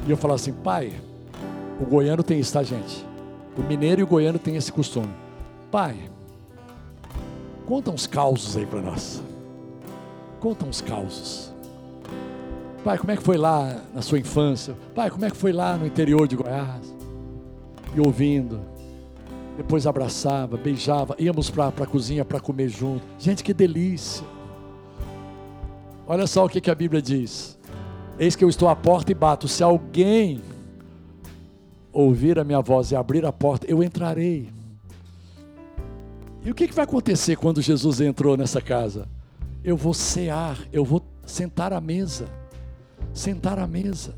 E 0.06 0.10
eu 0.10 0.16
falava 0.16 0.36
assim, 0.36 0.52
pai, 0.52 0.92
o 1.80 1.84
goiano 1.84 2.22
tem 2.22 2.38
isso, 2.38 2.52
tá, 2.52 2.62
gente? 2.62 3.04
O 3.56 3.62
mineiro 3.62 4.00
e 4.00 4.04
o 4.04 4.06
goiano 4.06 4.38
tem 4.38 4.56
esse 4.56 4.70
costume. 4.70 5.12
Pai, 5.70 5.96
conta 7.66 7.90
uns 7.90 8.06
causos 8.06 8.56
aí 8.56 8.66
para 8.66 8.82
nós. 8.82 9.22
Conta 10.40 10.66
uns 10.66 10.80
causos. 10.80 11.53
Pai, 12.84 12.98
como 12.98 13.10
é 13.12 13.16
que 13.16 13.22
foi 13.22 13.38
lá 13.38 13.80
na 13.94 14.02
sua 14.02 14.18
infância? 14.18 14.76
Pai, 14.94 15.10
como 15.10 15.24
é 15.24 15.30
que 15.30 15.36
foi 15.38 15.54
lá 15.54 15.74
no 15.74 15.86
interior 15.86 16.28
de 16.28 16.36
Goiás? 16.36 16.94
E 17.96 18.00
ouvindo. 18.00 18.60
Depois 19.56 19.86
abraçava, 19.86 20.58
beijava, 20.58 21.16
íamos 21.18 21.48
para 21.48 21.68
a 21.68 21.86
cozinha 21.86 22.26
para 22.26 22.38
comer 22.38 22.68
junto. 22.68 23.02
Gente, 23.18 23.42
que 23.42 23.54
delícia. 23.54 24.26
Olha 26.06 26.26
só 26.26 26.44
o 26.44 26.48
que, 26.48 26.60
que 26.60 26.70
a 26.70 26.74
Bíblia 26.74 27.00
diz. 27.00 27.58
Eis 28.18 28.36
que 28.36 28.44
eu 28.44 28.50
estou 28.50 28.68
à 28.68 28.76
porta 28.76 29.10
e 29.10 29.14
bato. 29.14 29.48
Se 29.48 29.62
alguém 29.62 30.42
ouvir 31.90 32.38
a 32.38 32.44
minha 32.44 32.60
voz 32.60 32.90
e 32.90 32.96
abrir 32.96 33.24
a 33.24 33.32
porta, 33.32 33.64
eu 33.66 33.82
entrarei. 33.82 34.50
E 36.44 36.50
o 36.50 36.54
que, 36.54 36.68
que 36.68 36.74
vai 36.74 36.84
acontecer 36.84 37.36
quando 37.36 37.62
Jesus 37.62 38.02
entrou 38.02 38.36
nessa 38.36 38.60
casa? 38.60 39.08
Eu 39.64 39.74
vou 39.74 39.94
cear, 39.94 40.58
eu 40.70 40.84
vou 40.84 41.02
sentar 41.24 41.72
à 41.72 41.80
mesa. 41.80 42.43
Sentar 43.14 43.58
à 43.58 43.66
mesa. 43.66 44.14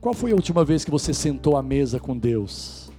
Qual 0.00 0.14
foi 0.14 0.30
a 0.30 0.34
última 0.34 0.64
vez 0.64 0.84
que 0.84 0.90
você 0.90 1.12
sentou 1.12 1.56
à 1.56 1.62
mesa 1.62 2.00
com 2.00 2.16
Deus? 2.16 2.90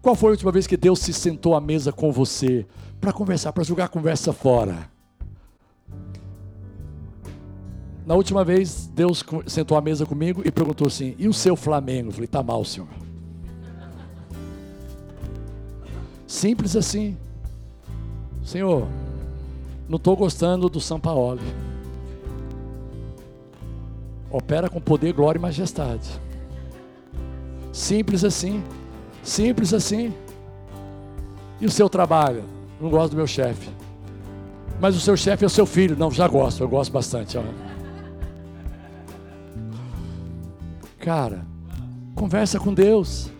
Qual 0.00 0.14
foi 0.14 0.28
a 0.28 0.30
última 0.30 0.52
vez 0.52 0.66
que 0.66 0.76
Deus 0.76 1.00
se 1.00 1.12
sentou 1.12 1.54
à 1.56 1.60
mesa 1.60 1.92
com 1.92 2.12
você 2.12 2.64
para 3.00 3.12
conversar, 3.12 3.52
para 3.52 3.64
jogar 3.64 3.86
a 3.86 3.88
conversa 3.88 4.32
fora? 4.32 4.88
Na 8.06 8.14
última 8.14 8.44
vez, 8.44 8.86
Deus 8.94 9.24
sentou 9.48 9.76
à 9.76 9.80
mesa 9.80 10.06
comigo 10.06 10.40
e 10.44 10.52
perguntou 10.52 10.86
assim: 10.86 11.16
E 11.18 11.26
o 11.26 11.32
seu 11.32 11.56
Flamengo? 11.56 12.10
Eu 12.10 12.12
falei: 12.12 12.28
Tá 12.28 12.40
mal, 12.40 12.64
senhor. 12.64 12.88
Simples 16.24 16.76
assim. 16.76 17.16
Senhor, 18.44 18.86
não 19.88 19.96
estou 19.96 20.16
gostando 20.16 20.68
do 20.68 20.80
São 20.80 21.00
Paulo. 21.00 21.40
Opera 24.36 24.68
com 24.68 24.78
poder, 24.78 25.14
glória 25.14 25.38
e 25.38 25.40
majestade. 25.40 26.10
Simples 27.72 28.22
assim. 28.22 28.62
Simples 29.22 29.72
assim. 29.72 30.12
E 31.58 31.64
o 31.64 31.70
seu 31.70 31.88
trabalho? 31.88 32.44
Não 32.78 32.90
gosto 32.90 33.12
do 33.12 33.16
meu 33.16 33.26
chefe. 33.26 33.70
Mas 34.78 34.94
o 34.94 35.00
seu 35.00 35.16
chefe 35.16 35.42
é 35.42 35.46
o 35.46 35.50
seu 35.50 35.64
filho. 35.64 35.96
Não, 35.96 36.10
já 36.10 36.28
gosto, 36.28 36.62
eu 36.62 36.68
gosto 36.68 36.92
bastante. 36.92 37.38
Cara, 40.98 41.46
conversa 42.14 42.60
com 42.60 42.74
Deus. 42.74 43.30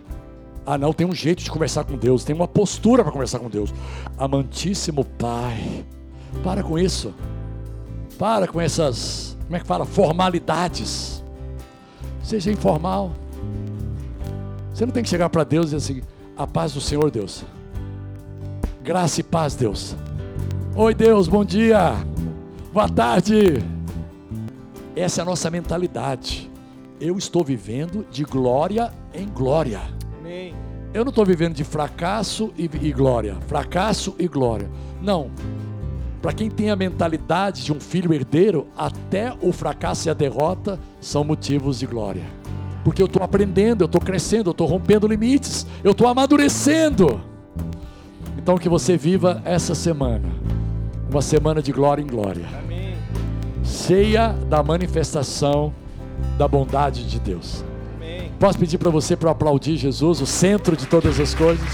Ah, 0.65 0.79
não, 0.79 0.93
tem 0.93 1.05
um 1.05 1.13
jeito 1.13 1.43
de 1.43 1.51
conversar 1.51 1.83
com 1.83 1.95
Deus, 1.95 2.23
tem 2.23 2.35
uma 2.35 2.47
postura 2.47 3.03
para 3.03 3.11
conversar 3.11 3.37
com 3.37 3.51
Deus. 3.51 3.71
Amantíssimo 4.17 5.05
Pai, 5.05 5.85
para 6.43 6.63
com 6.63 6.79
isso. 6.79 7.13
Para 8.17 8.47
com 8.47 8.59
essas, 8.59 9.36
como 9.47 9.57
é 9.57 9.59
que 9.59 9.65
fala? 9.65 9.85
Formalidades. 9.85 11.23
Seja 12.21 12.51
informal. 12.51 13.11
Você 14.71 14.85
não 14.85 14.93
tem 14.93 15.01
que 15.01 15.09
chegar 15.09 15.29
para 15.29 15.43
Deus 15.43 15.71
e 15.71 15.75
dizer 15.75 15.93
assim: 15.93 16.01
a 16.37 16.45
paz 16.45 16.73
do 16.73 16.81
Senhor, 16.81 17.09
Deus. 17.09 17.43
Graça 18.83 19.21
e 19.21 19.23
paz, 19.23 19.55
Deus. 19.55 19.95
Oi, 20.75 20.93
Deus, 20.93 21.27
bom 21.27 21.43
dia. 21.43 21.93
Boa 22.71 22.87
tarde. 22.87 23.63
Essa 24.95 25.21
é 25.21 25.23
a 25.23 25.25
nossa 25.25 25.49
mentalidade 25.49 26.47
eu 26.99 27.17
estou 27.17 27.43
vivendo 27.43 28.05
de 28.09 28.23
glória 28.23 28.91
em 29.13 29.27
glória. 29.27 29.81
Amém. 30.19 30.53
Eu 30.93 31.05
não 31.05 31.09
estou 31.09 31.25
vivendo 31.25 31.53
de 31.53 31.63
fracasso 31.63 32.51
e, 32.57 32.63
e 32.81 32.91
glória, 32.91 33.35
fracasso 33.47 34.15
e 34.17 34.27
glória. 34.27 34.69
Não. 35.01 35.29
Para 36.27 36.35
quem 36.35 36.51
tem 36.51 36.69
a 36.69 36.75
mentalidade 36.75 37.63
de 37.63 37.71
um 37.71 37.79
filho 37.79 38.13
herdeiro, 38.13 38.67
até 38.77 39.33
o 39.41 39.53
fracasso 39.53 40.09
e 40.09 40.11
a 40.11 40.13
derrota 40.13 40.77
são 40.99 41.23
motivos 41.23 41.79
de 41.79 41.85
glória. 41.85 42.23
Porque 42.83 43.01
eu 43.01 43.05
estou 43.05 43.23
aprendendo, 43.23 43.83
eu 43.83 43.85
estou 43.85 44.01
crescendo, 44.01 44.49
eu 44.49 44.51
estou 44.51 44.67
rompendo 44.67 45.07
limites, 45.07 45.65
eu 45.81 45.91
estou 45.91 46.05
amadurecendo. 46.05 47.21
Então 48.37 48.57
que 48.57 48.67
você 48.67 48.97
viva 48.97 49.41
essa 49.45 49.73
semana, 49.73 50.27
uma 51.09 51.21
semana 51.21 51.61
de 51.61 51.71
glória 51.71 52.01
em 52.01 52.07
glória, 52.07 52.45
Amém. 52.61 52.95
cheia 53.63 54.33
da 54.49 54.61
manifestação 54.61 55.73
da 56.37 56.45
bondade 56.45 57.09
de 57.09 57.21
Deus. 57.21 57.63
Amém. 57.95 58.33
Posso 58.37 58.59
pedir 58.59 58.77
para 58.77 58.89
você 58.89 59.15
para 59.15 59.31
aplaudir 59.31 59.77
Jesus, 59.77 60.19
o 60.19 60.25
centro 60.25 60.75
de 60.75 60.87
todas 60.87 61.17
as 61.21 61.33
coisas? 61.33 61.69